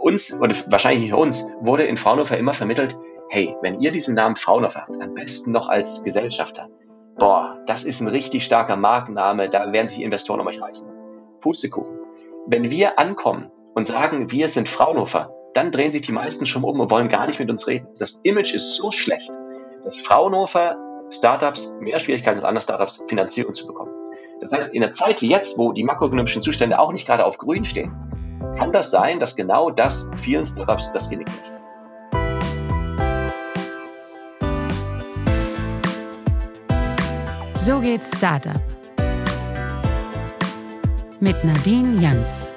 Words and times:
uns, 0.00 0.32
oder 0.32 0.54
wahrscheinlich 0.66 1.04
nicht 1.04 1.14
uns, 1.14 1.44
wurde 1.60 1.84
in 1.84 1.96
Fraunhofer 1.96 2.38
immer 2.38 2.54
vermittelt, 2.54 2.96
hey, 3.28 3.54
wenn 3.62 3.80
ihr 3.80 3.92
diesen 3.92 4.14
Namen 4.14 4.36
Fraunhofer 4.36 4.82
habt, 4.82 5.00
am 5.00 5.14
besten 5.14 5.52
noch 5.52 5.68
als 5.68 6.02
Gesellschafter, 6.02 6.68
boah, 7.18 7.58
das 7.66 7.84
ist 7.84 8.00
ein 8.00 8.08
richtig 8.08 8.44
starker 8.44 8.76
Markenname, 8.76 9.48
da 9.48 9.72
werden 9.72 9.88
sich 9.88 10.02
Investoren 10.02 10.40
um 10.40 10.46
euch 10.46 10.60
reißen. 10.60 10.90
Pustekuchen. 11.40 11.98
Wenn 12.46 12.70
wir 12.70 12.98
ankommen 12.98 13.50
und 13.74 13.86
sagen, 13.86 14.30
wir 14.30 14.48
sind 14.48 14.68
Fraunhofer, 14.68 15.32
dann 15.54 15.70
drehen 15.70 15.92
sich 15.92 16.02
die 16.02 16.12
meisten 16.12 16.46
schon 16.46 16.64
um 16.64 16.80
und 16.80 16.90
wollen 16.90 17.08
gar 17.08 17.26
nicht 17.26 17.38
mit 17.38 17.50
uns 17.50 17.66
reden. 17.66 17.88
Das 17.98 18.20
Image 18.24 18.54
ist 18.54 18.76
so 18.76 18.90
schlecht, 18.90 19.30
dass 19.84 19.98
Fraunhofer 20.00 20.76
Startups 21.10 21.74
mehr 21.80 21.98
Schwierigkeiten 21.98 22.38
als 22.38 22.44
andere 22.44 22.62
Startups 22.62 23.02
Finanzierung 23.08 23.52
zu 23.52 23.66
bekommen. 23.66 23.92
Das 24.40 24.52
heißt, 24.52 24.72
in 24.72 24.82
einer 24.82 24.92
Zeit 24.92 25.20
wie 25.22 25.28
jetzt, 25.28 25.58
wo 25.58 25.72
die 25.72 25.84
makroökonomischen 25.84 26.40
Zustände 26.40 26.78
auch 26.78 26.92
nicht 26.92 27.06
gerade 27.06 27.26
auf 27.26 27.36
grün 27.36 27.64
stehen, 27.64 28.09
kann 28.58 28.72
das 28.72 28.90
sein, 28.90 29.18
dass 29.18 29.34
genau 29.34 29.70
das 29.70 30.06
vielen 30.16 30.44
Startups 30.44 30.90
das 30.92 31.08
Genick 31.08 31.26
bricht. 31.26 31.52
So 37.56 37.80
geht 37.80 38.02
Startup. 38.02 38.60
Mit 41.20 41.44
Nadine 41.44 42.00
Jans. 42.00 42.52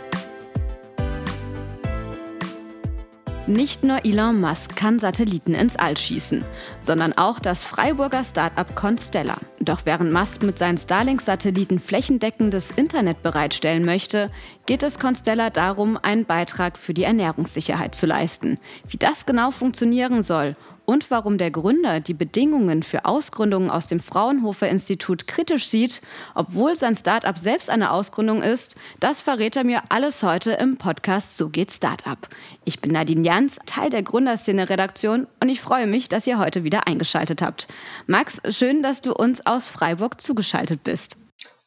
Nicht 3.45 3.83
nur 3.83 4.05
Elon 4.05 4.39
Musk 4.39 4.77
kann 4.77 4.99
Satelliten 4.99 5.53
ins 5.53 5.75
All 5.75 5.97
schießen, 5.97 6.45
sondern 6.81 7.11
auch 7.11 7.39
das 7.39 7.65
Freiburger 7.65 8.23
Start-up 8.23 8.73
Constella. 8.73 9.35
Doch 9.59 9.81
während 9.83 10.13
Musk 10.13 10.43
mit 10.43 10.57
seinen 10.57 10.77
Starlink-Satelliten 10.77 11.79
flächendeckendes 11.79 12.71
Internet 12.71 13.21
bereitstellen 13.21 13.83
möchte, 13.83 14.31
geht 14.65 14.81
es 14.81 14.97
Constella 14.97 15.49
darum, 15.49 15.99
einen 16.01 16.23
Beitrag 16.23 16.77
für 16.77 16.93
die 16.93 17.03
Ernährungssicherheit 17.03 17.95
zu 17.95 18.05
leisten. 18.05 18.59
Wie 18.87 18.97
das 18.97 19.25
genau 19.25 19.51
funktionieren 19.51 20.23
soll 20.23 20.55
und 20.85 21.11
warum 21.11 21.37
der 21.37 21.51
Gründer 21.51 21.99
die 21.99 22.13
Bedingungen 22.13 22.83
für 22.83 23.05
Ausgründungen 23.05 23.69
aus 23.69 23.87
dem 23.87 23.99
Fraunhofer 23.99 24.69
Institut 24.69 25.27
kritisch 25.27 25.67
sieht, 25.67 26.01
obwohl 26.35 26.75
sein 26.75 26.95
Startup 26.95 27.37
selbst 27.37 27.69
eine 27.69 27.91
Ausgründung 27.91 28.41
ist, 28.41 28.75
das 28.99 29.21
verrät 29.21 29.55
er 29.55 29.63
mir 29.63 29.81
alles 29.89 30.23
heute 30.23 30.51
im 30.51 30.77
Podcast 30.77 31.37
So 31.37 31.49
geht 31.49 31.71
Startup. 31.71 32.27
Ich 32.65 32.79
bin 32.79 32.91
Nadine 32.91 33.25
Jans, 33.25 33.59
Teil 33.65 33.89
der 33.89 34.03
Gründerszene-Redaktion 34.03 35.27
und 35.39 35.49
ich 35.49 35.61
freue 35.61 35.87
mich, 35.87 36.09
dass 36.09 36.27
ihr 36.27 36.37
heute 36.37 36.63
wieder 36.63 36.87
eingeschaltet 36.87 37.41
habt. 37.41 37.67
Max, 38.07 38.41
schön, 38.49 38.83
dass 38.83 39.01
du 39.01 39.13
uns 39.13 39.45
aus 39.45 39.67
Freiburg 39.67 40.19
zugeschaltet 40.19 40.83
bist. 40.83 41.22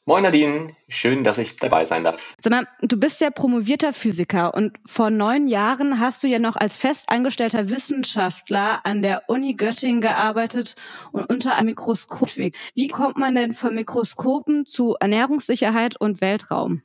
Moin 0.09 0.23
Nadine, 0.23 0.77
schön, 0.87 1.25
dass 1.25 1.37
ich 1.37 1.57
dabei 1.57 1.85
sein 1.85 2.05
darf. 2.05 2.37
Sag 2.39 2.53
mal, 2.53 2.69
du 2.81 2.97
bist 2.97 3.21
ja 3.21 3.29
promovierter 3.31 3.93
Physiker 3.93 4.55
und 4.55 4.79
vor 4.87 5.11
neun 5.11 5.49
Jahren 5.49 5.99
hast 5.99 6.23
du 6.23 6.29
ja 6.29 6.39
noch 6.39 6.55
als 6.55 6.77
festangestellter 6.77 7.71
Wissenschaftler 7.71 8.87
an 8.87 9.03
der 9.03 9.25
Uni 9.27 9.55
Göttingen 9.55 10.01
gearbeitet 10.01 10.77
und 11.11 11.29
unter 11.29 11.57
einem 11.57 11.67
Mikroskop. 11.67 12.37
Wie 12.37 12.87
kommt 12.87 13.17
man 13.17 13.35
denn 13.35 13.53
von 13.53 13.75
Mikroskopen 13.75 14.65
zu 14.65 14.95
Ernährungssicherheit 15.01 16.01
und 16.01 16.21
Weltraum? 16.21 16.83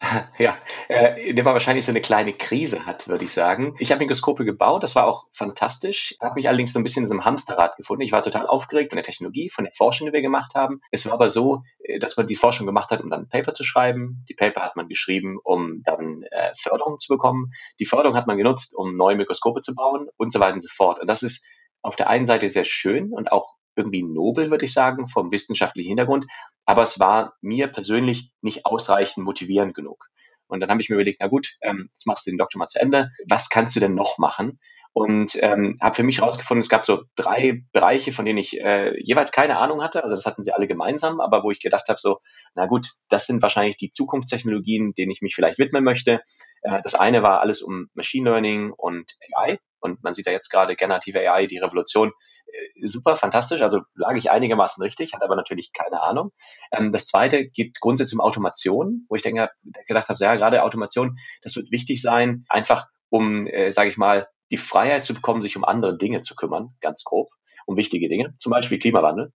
Ja, 0.38 0.56
äh, 0.88 1.34
der 1.34 1.44
war 1.44 1.52
wahrscheinlich 1.54 1.84
so 1.84 1.90
eine 1.90 2.00
kleine 2.00 2.32
Krise 2.32 2.86
hat, 2.86 3.08
würde 3.08 3.24
ich 3.24 3.32
sagen. 3.32 3.74
Ich 3.78 3.90
habe 3.90 4.00
Mikroskope 4.00 4.44
gebaut, 4.44 4.82
das 4.82 4.94
war 4.94 5.06
auch 5.06 5.26
fantastisch. 5.32 6.16
Habe 6.20 6.36
mich 6.36 6.48
allerdings 6.48 6.72
so 6.72 6.78
ein 6.78 6.82
bisschen 6.82 7.04
in 7.04 7.08
so 7.08 7.14
einem 7.14 7.24
Hamsterrad 7.24 7.76
gefunden. 7.76 8.02
Ich 8.02 8.12
war 8.12 8.22
total 8.22 8.46
aufgeregt 8.46 8.92
von 8.92 8.96
der 8.96 9.04
Technologie, 9.04 9.50
von 9.50 9.64
der 9.64 9.72
Forschung, 9.72 10.06
die 10.06 10.12
wir 10.12 10.22
gemacht 10.22 10.54
haben. 10.54 10.80
Es 10.92 11.06
war 11.06 11.14
aber 11.14 11.30
so, 11.30 11.62
äh, 11.80 11.98
dass 11.98 12.16
man 12.16 12.26
die 12.26 12.36
Forschung 12.36 12.66
gemacht 12.66 12.90
hat, 12.90 13.00
um 13.00 13.10
dann 13.10 13.22
ein 13.22 13.28
Paper 13.28 13.54
zu 13.54 13.64
schreiben. 13.64 14.24
Die 14.28 14.34
Paper 14.34 14.62
hat 14.62 14.76
man 14.76 14.88
geschrieben, 14.88 15.38
um 15.42 15.82
dann 15.82 16.22
äh, 16.30 16.52
Förderung 16.56 16.98
zu 16.98 17.08
bekommen. 17.12 17.50
Die 17.80 17.86
Förderung 17.86 18.16
hat 18.16 18.26
man 18.26 18.38
genutzt, 18.38 18.74
um 18.76 18.96
neue 18.96 19.16
Mikroskope 19.16 19.62
zu 19.62 19.74
bauen 19.74 20.08
und 20.16 20.32
so 20.32 20.40
weiter 20.40 20.54
und 20.54 20.62
so 20.62 20.70
fort. 20.72 21.00
Und 21.00 21.08
das 21.08 21.22
ist 21.22 21.44
auf 21.82 21.96
der 21.96 22.08
einen 22.08 22.26
Seite 22.26 22.50
sehr 22.50 22.64
schön 22.64 23.12
und 23.12 23.32
auch 23.32 23.54
irgendwie 23.78 24.02
nobel, 24.02 24.50
würde 24.50 24.64
ich 24.64 24.72
sagen, 24.72 25.08
vom 25.08 25.32
wissenschaftlichen 25.32 25.88
Hintergrund. 25.88 26.26
Aber 26.66 26.82
es 26.82 27.00
war 27.00 27.34
mir 27.40 27.68
persönlich 27.68 28.30
nicht 28.42 28.66
ausreichend 28.66 29.24
motivierend 29.24 29.74
genug. 29.74 30.06
Und 30.48 30.60
dann 30.60 30.70
habe 30.70 30.80
ich 30.80 30.88
mir 30.88 30.96
überlegt, 30.96 31.20
na 31.20 31.28
gut, 31.28 31.56
ähm, 31.62 31.88
jetzt 31.92 32.06
machst 32.06 32.26
du 32.26 32.30
den 32.30 32.38
Doktor 32.38 32.58
mal 32.58 32.66
zu 32.66 32.80
Ende. 32.80 33.10
Was 33.28 33.48
kannst 33.48 33.76
du 33.76 33.80
denn 33.80 33.94
noch 33.94 34.18
machen? 34.18 34.58
Und 34.92 35.38
ähm, 35.42 35.76
habe 35.80 35.94
für 35.94 36.02
mich 36.02 36.18
herausgefunden, 36.18 36.60
es 36.60 36.68
gab 36.68 36.84
so 36.84 37.02
drei 37.14 37.62
Bereiche, 37.72 38.10
von 38.10 38.24
denen 38.24 38.38
ich 38.38 38.58
äh, 38.60 38.98
jeweils 39.00 39.30
keine 39.30 39.58
Ahnung 39.58 39.82
hatte. 39.82 40.02
Also 40.02 40.16
das 40.16 40.26
hatten 40.26 40.42
sie 40.42 40.52
alle 40.52 40.66
gemeinsam, 40.66 41.20
aber 41.20 41.44
wo 41.44 41.50
ich 41.50 41.60
gedacht 41.60 41.88
habe, 41.88 42.00
so, 42.00 42.18
na 42.54 42.66
gut, 42.66 42.88
das 43.08 43.26
sind 43.26 43.42
wahrscheinlich 43.42 43.76
die 43.76 43.92
Zukunftstechnologien, 43.92 44.94
denen 44.94 45.12
ich 45.12 45.22
mich 45.22 45.34
vielleicht 45.34 45.58
widmen 45.58 45.84
möchte. 45.84 46.20
Äh, 46.62 46.80
das 46.82 46.94
eine 46.94 47.22
war 47.22 47.40
alles 47.40 47.62
um 47.62 47.88
Machine 47.94 48.30
Learning 48.30 48.72
und 48.72 49.12
AI. 49.36 49.58
Und 49.80 50.02
man 50.02 50.14
sieht 50.14 50.26
ja 50.26 50.32
jetzt 50.32 50.50
gerade 50.50 50.76
generative 50.76 51.20
AI, 51.20 51.46
die 51.46 51.58
Revolution, 51.58 52.12
äh, 52.46 52.86
super, 52.86 53.16
fantastisch. 53.16 53.62
Also 53.62 53.80
lag 53.94 54.14
ich 54.16 54.30
einigermaßen 54.30 54.82
richtig, 54.82 55.14
hatte 55.14 55.24
aber 55.24 55.36
natürlich 55.36 55.72
keine 55.72 56.02
Ahnung. 56.02 56.32
Ähm, 56.72 56.92
das 56.92 57.06
zweite 57.06 57.48
geht 57.48 57.80
grundsätzlich 57.80 58.18
um 58.18 58.24
Automation, 58.24 59.06
wo 59.08 59.14
ich 59.14 59.22
denke, 59.22 59.50
gedacht 59.86 60.08
habe, 60.08 60.18
ja, 60.20 60.34
gerade 60.36 60.62
Automation, 60.62 61.18
das 61.42 61.56
wird 61.56 61.70
wichtig 61.70 62.02
sein, 62.02 62.44
einfach 62.48 62.86
um, 63.10 63.46
äh, 63.46 63.72
sage 63.72 63.90
ich 63.90 63.96
mal, 63.96 64.28
die 64.50 64.56
Freiheit 64.56 65.04
zu 65.04 65.14
bekommen, 65.14 65.42
sich 65.42 65.56
um 65.56 65.64
andere 65.64 65.96
Dinge 65.96 66.22
zu 66.22 66.34
kümmern, 66.34 66.74
ganz 66.80 67.04
grob, 67.04 67.28
um 67.66 67.76
wichtige 67.76 68.08
Dinge, 68.08 68.34
zum 68.38 68.50
Beispiel 68.50 68.78
Klimawandel. 68.78 69.32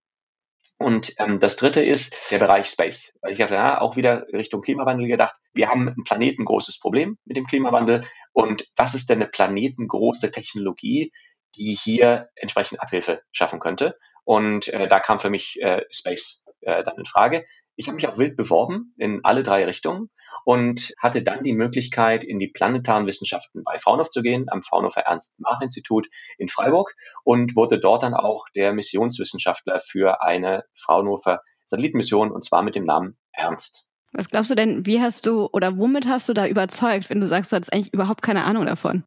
Und 0.83 1.13
ähm, 1.17 1.39
das 1.39 1.55
dritte 1.55 1.81
ist 1.81 2.13
der 2.29 2.39
Bereich 2.39 2.67
Space. 2.67 3.17
Ich 3.29 3.39
habe 3.39 3.53
ja 3.53 3.79
auch 3.79 3.95
wieder 3.95 4.27
Richtung 4.33 4.61
Klimawandel 4.61 5.07
gedacht. 5.07 5.35
Wir 5.53 5.69
haben 5.69 5.87
ein 5.87 6.03
planetengroßes 6.03 6.77
Problem 6.77 7.17
mit 7.23 7.37
dem 7.37 7.47
Klimawandel. 7.47 8.05
Und 8.33 8.67
was 8.75 8.93
ist 8.93 9.09
denn 9.09 9.21
eine 9.21 9.29
planetengroße 9.29 10.31
Technologie, 10.31 11.13
die 11.55 11.73
hier 11.73 12.27
entsprechend 12.35 12.81
Abhilfe 12.81 13.21
schaffen 13.31 13.61
könnte? 13.61 13.97
Und 14.25 14.67
äh, 14.67 14.89
da 14.89 14.99
kam 14.99 15.19
für 15.19 15.29
mich 15.29 15.57
äh, 15.61 15.83
Space 15.89 16.42
äh, 16.65 16.83
dann 16.83 16.97
in 16.97 17.05
Frage. 17.05 17.45
Ich 17.75 17.87
habe 17.87 17.95
mich 17.95 18.07
auch 18.07 18.17
wild 18.17 18.35
beworben 18.35 18.93
in 18.97 19.21
alle 19.23 19.43
drei 19.43 19.65
Richtungen 19.65 20.09
und 20.45 20.93
hatte 20.99 21.23
dann 21.23 21.43
die 21.43 21.53
Möglichkeit, 21.53 22.23
in 22.23 22.39
die 22.39 22.49
planetaren 22.49 23.07
Wissenschaften 23.07 23.63
bei 23.63 23.77
Fraunhofer 23.79 24.09
zu 24.09 24.21
gehen, 24.21 24.45
am 24.49 24.61
Fraunhofer 24.61 25.01
Ernst-Mach-Institut 25.01 26.07
in 26.37 26.49
Freiburg 26.49 26.93
und 27.23 27.55
wurde 27.55 27.79
dort 27.79 28.03
dann 28.03 28.13
auch 28.13 28.45
der 28.55 28.73
Missionswissenschaftler 28.73 29.79
für 29.79 30.21
eine 30.21 30.63
Fraunhofer 30.75 31.41
Satellitenmission 31.65 32.31
und 32.31 32.43
zwar 32.43 32.61
mit 32.61 32.75
dem 32.75 32.85
Namen 32.85 33.17
Ernst. 33.31 33.92
Was 34.15 34.29
glaubst 34.29 34.51
du 34.51 34.55
denn, 34.55 34.85
wie 34.85 35.01
hast 35.01 35.25
du 35.25 35.49
oder 35.51 35.75
womit 35.77 36.07
hast 36.07 36.29
du 36.29 36.33
da 36.33 36.45
überzeugt, 36.45 37.09
wenn 37.09 37.19
du 37.19 37.25
sagst, 37.25 37.51
du 37.51 37.55
hattest 37.55 37.73
eigentlich 37.73 37.93
überhaupt 37.93 38.21
keine 38.21 38.43
Ahnung 38.43 38.67
davon? 38.67 39.03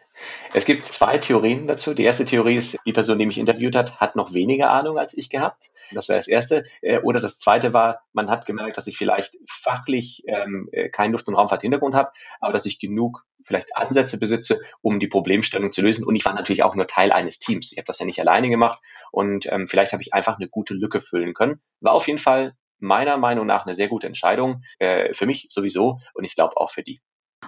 Es 0.52 0.64
gibt 0.64 0.86
zwei 0.86 1.18
Theorien 1.18 1.68
dazu. 1.68 1.94
Die 1.94 2.02
erste 2.02 2.24
Theorie 2.24 2.56
ist, 2.56 2.76
die 2.86 2.92
Person, 2.92 3.18
die 3.18 3.26
mich 3.26 3.38
interviewt 3.38 3.76
hat, 3.76 4.00
hat 4.00 4.16
noch 4.16 4.32
weniger 4.32 4.70
Ahnung 4.70 4.98
als 4.98 5.16
ich 5.16 5.30
gehabt. 5.30 5.70
Das 5.92 6.08
war 6.08 6.16
das 6.16 6.26
erste. 6.26 6.64
Äh, 6.80 6.98
oder 7.00 7.20
das 7.20 7.38
zweite 7.38 7.72
war, 7.72 8.00
man 8.14 8.30
hat 8.30 8.46
gemerkt, 8.46 8.76
dass 8.78 8.88
ich 8.88 8.96
vielleicht 8.96 9.36
fachlich 9.48 10.24
ähm, 10.26 10.68
äh, 10.72 10.88
keinen 10.88 11.12
Luft- 11.12 11.28
und 11.28 11.34
Raumfahrt-Hintergrund 11.34 11.94
habe, 11.94 12.10
aber 12.40 12.52
dass 12.52 12.66
ich 12.66 12.80
genug 12.80 13.24
vielleicht 13.42 13.76
Ansätze 13.76 14.18
besitze, 14.18 14.60
um 14.80 14.98
die 14.98 15.06
Problemstellung 15.06 15.70
zu 15.70 15.82
lösen. 15.82 16.04
Und 16.04 16.16
ich 16.16 16.24
war 16.24 16.34
natürlich 16.34 16.64
auch 16.64 16.74
nur 16.74 16.88
Teil 16.88 17.12
eines 17.12 17.38
Teams. 17.38 17.70
Ich 17.70 17.78
habe 17.78 17.86
das 17.86 18.00
ja 18.00 18.06
nicht 18.06 18.18
alleine 18.18 18.48
gemacht 18.48 18.80
und 19.12 19.46
ähm, 19.52 19.68
vielleicht 19.68 19.92
habe 19.92 20.02
ich 20.02 20.14
einfach 20.14 20.36
eine 20.36 20.48
gute 20.48 20.74
Lücke 20.74 21.00
füllen 21.00 21.32
können. 21.32 21.60
War 21.80 21.92
auf 21.92 22.08
jeden 22.08 22.18
Fall 22.18 22.54
meiner 22.78 23.16
Meinung 23.16 23.46
nach 23.46 23.66
eine 23.66 23.74
sehr 23.74 23.88
gute 23.88 24.06
Entscheidung. 24.06 24.62
Äh, 24.78 25.14
für 25.14 25.26
mich 25.26 25.48
sowieso 25.50 25.98
und 26.14 26.24
ich 26.24 26.34
glaube 26.34 26.56
auch 26.56 26.70
für 26.70 26.82
die. 26.82 27.00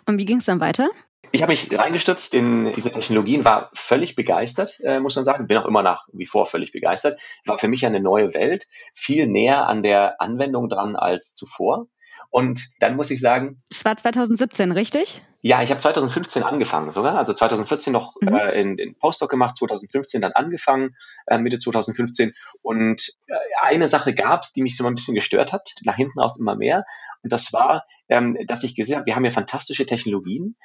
Und 0.06 0.19
wie 0.19 0.27
ging 0.27 0.39
es 0.39 0.44
dann 0.44 0.61
weiter? 0.61 0.91
Ich 1.31 1.43
habe 1.43 1.53
mich 1.53 1.77
reingestürzt 1.77 2.33
in 2.33 2.72
diese 2.72 2.91
Technologien, 2.91 3.44
war 3.44 3.71
völlig 3.75 4.15
begeistert, 4.15 4.78
äh, 4.81 4.99
muss 5.00 5.17
man 5.17 5.25
sagen. 5.25 5.47
Bin 5.47 5.59
auch 5.59 5.67
immer 5.67 5.83
nach 5.83 6.06
wie 6.12 6.27
vor 6.27 6.47
völlig 6.47 6.72
begeistert. 6.72 7.21
War 7.44 7.59
für 7.59 7.69
mich 7.69 7.84
eine 7.84 8.00
neue 8.00 8.33
Welt, 8.33 8.67
viel 8.94 9.27
näher 9.27 9.67
an 9.67 9.83
der 9.83 10.21
Anwendung 10.21 10.69
dran 10.69 10.97
als 10.97 11.34
zuvor. 11.34 11.88
Und 12.31 12.61
dann 12.81 12.97
muss 12.97 13.11
ich 13.11 13.21
sagen. 13.21 13.62
Es 13.71 13.84
war 13.84 13.97
2017, 13.97 14.73
richtig? 14.73 15.23
Ja, 15.41 15.62
ich 15.62 15.70
habe 15.70 15.81
2015 15.81 16.43
angefangen 16.43 16.91
sogar. 16.91 17.17
Also 17.17 17.32
2014 17.32 17.93
noch 17.93 18.14
mhm. 18.20 18.35
äh, 18.35 18.61
in, 18.61 18.79
in 18.79 18.99
Postdoc 18.99 19.31
gemacht, 19.31 19.56
2015 19.56 20.20
dann 20.20 20.32
angefangen, 20.32 20.97
äh, 21.26 21.38
Mitte 21.38 21.58
2015. 21.58 22.35
Und 22.62 23.08
äh, 23.29 23.35
eine 23.62 23.88
Sache 23.88 24.14
gab 24.14 24.43
es, 24.43 24.53
die 24.53 24.62
mich 24.62 24.76
so 24.76 24.87
ein 24.87 24.94
bisschen 24.94 25.14
gestört 25.14 25.53
hat, 25.53 25.70
nach 25.85 25.97
hinten 25.97 26.20
raus 26.20 26.38
immer 26.38 26.56
mehr. 26.56 26.85
Und 27.23 27.32
das 27.32 27.53
war, 27.53 27.87
ähm, 28.08 28.37
dass 28.47 28.64
ich 28.64 28.75
gesehen 28.75 28.97
habe, 28.97 29.06
wir 29.06 29.17
haben 29.17 29.25
ja 29.25 29.31
fantastische 29.31 29.87
Technologien, 29.87 30.56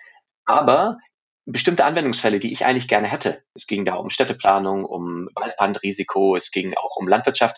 aber 0.46 0.98
bestimmte 1.46 1.86
Anwendungsfälle, 1.86 2.40
die 2.40 2.52
ich 2.52 2.66
eigentlich 2.66 2.88
gerne 2.88 3.08
hätte. 3.08 3.44
Es 3.54 3.68
ging 3.68 3.86
da 3.86 3.96
um 3.96 4.10
Städteplanung, 4.10 4.86
um 4.86 5.30
Waldbrandrisiko, 5.36 6.36
es 6.36 6.52
ging 6.52 6.74
auch 6.76 6.96
um 6.96 7.08
Landwirtschaft. 7.08 7.58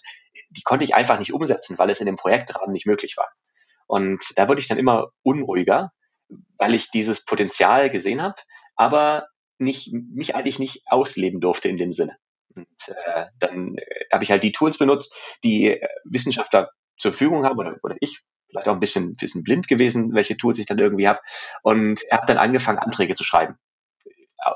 Die 0.50 0.64
konnte 0.64 0.86
ich 0.86 0.96
einfach 0.96 1.20
nicht 1.20 1.34
umsetzen, 1.34 1.78
weil 1.78 1.90
es 1.90 2.00
in 2.00 2.08
dem 2.08 2.16
Projektrahmen 2.16 2.72
nicht 2.72 2.88
möglich 2.88 3.16
war. 3.18 3.30
Und 3.88 4.24
da 4.36 4.48
wurde 4.48 4.62
ich 4.62 4.68
dann 4.68 4.78
immer 4.78 5.10
unruhiger, 5.24 5.92
weil 6.58 6.74
ich 6.74 6.90
dieses 6.92 7.24
Potenzial 7.24 7.90
gesehen 7.90 8.22
habe, 8.22 8.36
aber 8.76 9.28
nicht, 9.58 9.94
mich 9.94 10.36
eigentlich 10.36 10.60
nicht 10.60 10.84
ausleben 10.88 11.40
durfte 11.40 11.70
in 11.70 11.78
dem 11.78 11.94
Sinne. 11.94 12.18
Und 12.56 12.68
äh, 12.88 13.26
dann 13.40 13.78
äh, 13.78 14.06
habe 14.12 14.24
ich 14.24 14.32
halt 14.32 14.44
die 14.44 14.52
Tools 14.52 14.78
benutzt, 14.78 15.16
die 15.44 15.72
äh, 15.72 15.88
Wissenschaftler 16.06 16.70
zur 16.98 17.12
Verfügung 17.12 17.46
haben 17.46 17.60
oder, 17.60 17.78
oder 17.84 17.96
ich 18.00 18.22
vielleicht 18.50 18.68
auch 18.68 18.74
ein 18.74 18.80
bisschen, 18.80 19.14
bisschen 19.14 19.44
blind 19.44 19.68
gewesen, 19.68 20.14
welche 20.14 20.38
Tools 20.38 20.60
ich 20.60 20.66
dann 20.66 20.80
irgendwie 20.80 21.08
habe 21.08 21.20
und 21.64 22.02
habe 22.12 22.26
dann 22.28 22.38
angefangen, 22.38 22.80
Anträge 22.80 23.16
zu 23.16 23.24
schreiben 23.24 23.58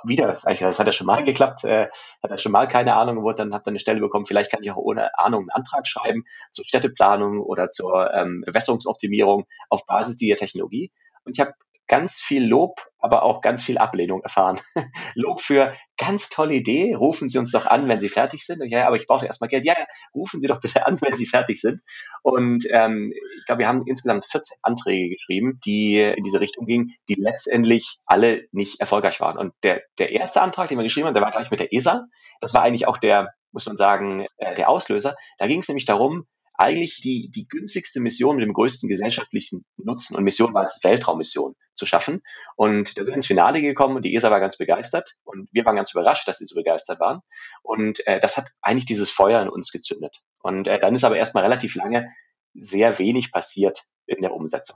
wieder, 0.03 0.27
das 0.27 0.45
hat 0.45 0.87
ja 0.87 0.91
schon 0.91 1.07
mal 1.07 1.23
geklappt, 1.23 1.63
äh, 1.63 1.87
hat 2.23 2.31
er 2.31 2.37
schon 2.37 2.51
mal 2.51 2.67
keine 2.67 2.95
Ahnung, 2.95 3.23
wo 3.23 3.31
dann 3.31 3.53
hat 3.53 3.65
dann 3.65 3.73
eine 3.73 3.79
Stelle 3.79 3.99
bekommen, 3.99 4.25
vielleicht 4.25 4.51
kann 4.51 4.63
ich 4.63 4.71
auch 4.71 4.77
ohne 4.77 5.17
Ahnung 5.17 5.41
einen 5.41 5.49
Antrag 5.49 5.87
schreiben 5.87 6.25
zur 6.51 6.65
Städteplanung 6.65 7.41
oder 7.41 7.69
zur 7.69 8.13
ähm, 8.13 8.43
Bewässerungsoptimierung 8.45 9.45
auf 9.69 9.85
Basis 9.85 10.17
dieser 10.17 10.35
Technologie. 10.35 10.91
Und 11.23 11.33
ich 11.33 11.39
habe 11.39 11.53
ganz 11.89 12.21
viel 12.21 12.47
Lob, 12.47 12.79
aber 12.99 13.23
auch 13.23 13.41
ganz 13.41 13.63
viel 13.63 13.77
Ablehnung 13.77 14.21
erfahren. 14.21 14.61
Lob 15.15 15.41
für 15.41 15.73
ganz 15.97 16.29
tolle 16.29 16.53
Idee, 16.53 16.93
rufen 16.93 17.27
Sie 17.27 17.37
uns 17.37 17.51
doch 17.51 17.65
an, 17.65 17.87
wenn 17.89 17.99
Sie 17.99 18.09
fertig 18.09 18.45
sind. 18.45 18.63
Ja, 18.69 18.87
aber 18.87 18.95
ich 18.95 19.07
brauche 19.07 19.25
erstmal 19.25 19.49
Geld. 19.49 19.65
Ja, 19.65 19.73
ja, 19.77 19.85
rufen 20.13 20.39
Sie 20.39 20.47
doch 20.47 20.61
bitte 20.61 20.85
an, 20.87 20.99
wenn 21.01 21.13
Sie 21.13 21.25
fertig 21.25 21.59
sind. 21.59 21.81
Und 22.21 22.65
ähm, 22.71 23.11
ich 23.39 23.45
glaube, 23.45 23.59
wir 23.59 23.67
haben 23.67 23.83
insgesamt 23.87 24.25
14 24.25 24.57
Anträge 24.61 25.09
geschrieben, 25.09 25.59
die 25.65 25.99
in 25.99 26.23
diese 26.23 26.39
Richtung 26.39 26.65
gingen, 26.65 26.93
die 27.09 27.15
letztendlich 27.15 27.97
alle 28.05 28.47
nicht 28.51 28.79
erfolgreich 28.79 29.19
waren. 29.19 29.37
Und 29.37 29.53
der, 29.63 29.81
der 29.97 30.11
erste 30.11 30.41
Antrag, 30.41 30.69
den 30.69 30.77
wir 30.77 30.83
geschrieben 30.83 31.07
haben, 31.07 31.15
der 31.15 31.23
war 31.23 31.31
gleich 31.31 31.49
mit 31.49 31.59
der 31.59 31.73
ESA. 31.73 32.05
Das 32.39 32.53
war 32.53 32.61
eigentlich 32.61 32.87
auch 32.87 32.97
der, 32.97 33.33
muss 33.51 33.65
man 33.65 33.77
sagen, 33.77 34.25
äh, 34.37 34.53
der 34.53 34.69
Auslöser. 34.69 35.15
Da 35.39 35.47
ging 35.47 35.59
es 35.59 35.67
nämlich 35.67 35.85
darum, 35.85 36.27
eigentlich 36.59 36.99
die, 37.01 37.31
die 37.33 37.47
günstigste 37.47 38.01
Mission 38.01 38.35
mit 38.35 38.45
dem 38.45 38.53
größten 38.53 38.89
gesellschaftlichen 38.89 39.63
Nutzen 39.77 40.15
und 40.15 40.25
Mission 40.25 40.53
war 40.53 40.63
als 40.63 40.79
Weltraummission 40.83 41.55
zu 41.73 41.85
schaffen. 41.85 42.21
Und 42.57 42.97
da 42.97 43.03
sind 43.03 43.13
wir 43.13 43.15
ins 43.15 43.27
Finale 43.27 43.61
gekommen 43.61 43.95
und 43.95 44.03
die 44.03 44.13
ESA 44.13 44.29
war 44.29 44.41
ganz 44.41 44.57
begeistert 44.57 45.15
und 45.23 45.47
wir 45.53 45.63
waren 45.63 45.77
ganz 45.77 45.91
überrascht, 45.93 46.27
dass 46.27 46.39
sie 46.39 46.45
so 46.45 46.55
begeistert 46.55 46.99
waren. 46.99 47.21
Und 47.63 48.05
äh, 48.07 48.19
das 48.19 48.35
hat 48.35 48.49
eigentlich 48.61 48.85
dieses 48.85 49.09
Feuer 49.09 49.41
in 49.41 49.47
uns 49.47 49.71
gezündet. 49.71 50.17
Und 50.39 50.67
äh, 50.67 50.79
dann 50.79 50.95
ist 50.95 51.05
aber 51.05 51.15
erstmal 51.15 51.43
relativ 51.43 51.75
lange 51.75 52.09
sehr 52.53 52.99
wenig 52.99 53.31
passiert 53.31 53.83
in 54.05 54.21
der 54.21 54.33
Umsetzung. 54.33 54.75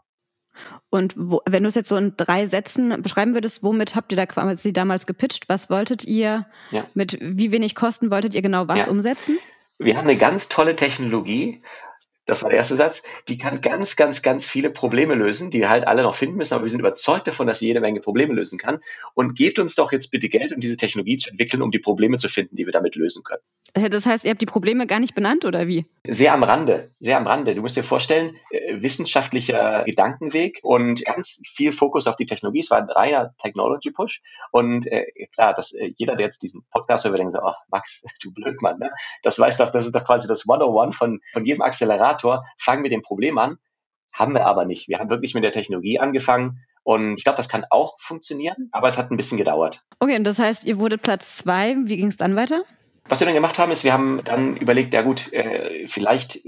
Und 0.89 1.15
wo, 1.17 1.41
wenn 1.45 1.63
du 1.63 1.67
es 1.67 1.75
jetzt 1.75 1.89
so 1.89 1.97
in 1.97 2.15
drei 2.15 2.45
Sätzen 2.45 3.01
beschreiben 3.01 3.33
würdest, 3.33 3.61
womit 3.61 3.95
habt 3.95 4.13
ihr 4.13 4.15
da 4.15 4.25
quasi 4.25 4.71
damals 4.71 5.05
gepitcht? 5.05 5.49
Was 5.49 5.69
wolltet 5.69 6.05
ihr? 6.05 6.45
Ja. 6.71 6.87
Mit 6.93 7.17
wie 7.19 7.51
wenig 7.51 7.75
Kosten 7.75 8.09
wolltet 8.09 8.35
ihr 8.35 8.41
genau 8.41 8.69
was 8.69 8.85
ja. 8.85 8.91
umsetzen? 8.91 9.37
Wir 9.77 9.97
haben 9.97 10.07
eine 10.07 10.17
ganz 10.17 10.49
tolle 10.49 10.75
Technologie, 10.75 11.61
das 12.25 12.41
war 12.41 12.49
der 12.49 12.57
erste 12.57 12.77
Satz, 12.77 13.03
die 13.27 13.37
kann 13.37 13.59
ganz, 13.59 13.95
ganz, 13.95 14.21
ganz 14.21 14.45
viele 14.45 14.69
Probleme 14.69 15.13
lösen, 15.13 15.51
die 15.51 15.59
wir 15.59 15.69
halt 15.69 15.85
alle 15.85 16.03
noch 16.03 16.15
finden 16.15 16.37
müssen, 16.37 16.53
aber 16.53 16.63
wir 16.63 16.69
sind 16.69 16.79
überzeugt 16.79 17.27
davon, 17.27 17.47
dass 17.47 17.59
sie 17.59 17.67
jede 17.67 17.81
Menge 17.81 17.99
Probleme 17.99 18.33
lösen 18.33 18.57
kann. 18.57 18.79
Und 19.13 19.35
gebt 19.35 19.59
uns 19.59 19.75
doch 19.75 19.91
jetzt 19.91 20.09
bitte 20.09 20.29
Geld, 20.29 20.53
um 20.53 20.61
diese 20.61 20.77
Technologie 20.77 21.17
zu 21.17 21.29
entwickeln, 21.29 21.61
um 21.61 21.71
die 21.71 21.79
Probleme 21.79 22.17
zu 22.17 22.29
finden, 22.29 22.55
die 22.55 22.65
wir 22.65 22.71
damit 22.71 22.95
lösen 22.95 23.23
können. 23.23 23.41
Das 23.73 24.05
heißt, 24.05 24.23
ihr 24.23 24.31
habt 24.31 24.41
die 24.41 24.45
Probleme 24.45 24.87
gar 24.87 24.99
nicht 24.99 25.15
benannt 25.15 25.45
oder 25.45 25.67
wie? 25.67 25.85
Sehr 26.07 26.33
am 26.33 26.43
Rande, 26.43 26.91
sehr 26.99 27.17
am 27.17 27.27
Rande. 27.27 27.55
Du 27.55 27.61
musst 27.61 27.75
dir 27.75 27.83
vorstellen, 27.83 28.35
äh, 28.51 28.81
wissenschaftlicher 28.81 29.83
Gedankenweg 29.85 30.59
und 30.63 31.03
ganz 31.03 31.41
viel 31.53 31.71
Fokus 31.71 32.07
auf 32.07 32.15
die 32.15 32.25
Technologie. 32.25 32.59
Es 32.59 32.71
war 32.71 32.77
ein 32.77 32.89
reiner 32.89 33.33
Technology 33.37 33.91
Push. 33.91 34.21
Und 34.51 34.87
äh, 34.87 35.05
klar, 35.33 35.53
dass 35.53 35.73
äh, 35.73 35.91
jeder, 35.97 36.15
der 36.15 36.27
jetzt 36.27 36.41
diesen 36.41 36.63
Podcast 36.71 37.03
hört, 37.03 37.17
denkt 37.17 37.33
so, 37.33 37.39
oh, 37.43 37.53
Max, 37.69 38.03
du 38.23 38.31
Blödmann, 38.33 38.79
ne? 38.79 38.91
Das 39.23 39.39
weiß 39.39 39.57
doch, 39.57 39.71
das 39.71 39.85
ist 39.85 39.95
doch 39.95 40.05
quasi 40.05 40.27
das 40.27 40.47
101 40.47 40.95
von, 40.95 41.19
von 41.33 41.45
jedem 41.45 41.61
Accelerator 41.61 42.12
Generator, 42.13 42.45
fangen 42.57 42.81
mit 42.81 42.91
dem 42.91 43.01
Problem 43.01 43.37
an, 43.37 43.57
haben 44.11 44.33
wir 44.33 44.45
aber 44.45 44.65
nicht. 44.65 44.87
Wir 44.87 44.99
haben 44.99 45.09
wirklich 45.09 45.33
mit 45.33 45.43
der 45.43 45.51
Technologie 45.51 45.99
angefangen 45.99 46.59
und 46.83 47.17
ich 47.17 47.23
glaube, 47.23 47.37
das 47.37 47.49
kann 47.49 47.65
auch 47.69 47.99
funktionieren, 47.99 48.69
aber 48.71 48.87
es 48.87 48.97
hat 48.97 49.11
ein 49.11 49.17
bisschen 49.17 49.37
gedauert. 49.37 49.81
Okay, 49.99 50.17
und 50.17 50.23
das 50.23 50.39
heißt, 50.39 50.65
ihr 50.65 50.77
wurdet 50.77 51.01
Platz 51.01 51.37
zwei. 51.37 51.75
Wie 51.83 51.97
ging 51.97 52.07
es 52.07 52.17
dann 52.17 52.35
weiter? 52.35 52.63
Was 53.07 53.19
wir 53.19 53.25
dann 53.25 53.33
gemacht 53.33 53.57
haben, 53.57 53.71
ist, 53.71 53.83
wir 53.83 53.93
haben 53.93 54.21
dann 54.23 54.55
überlegt, 54.57 54.93
ja 54.93 55.01
gut, 55.01 55.31
äh, 55.33 55.87
vielleicht 55.87 56.39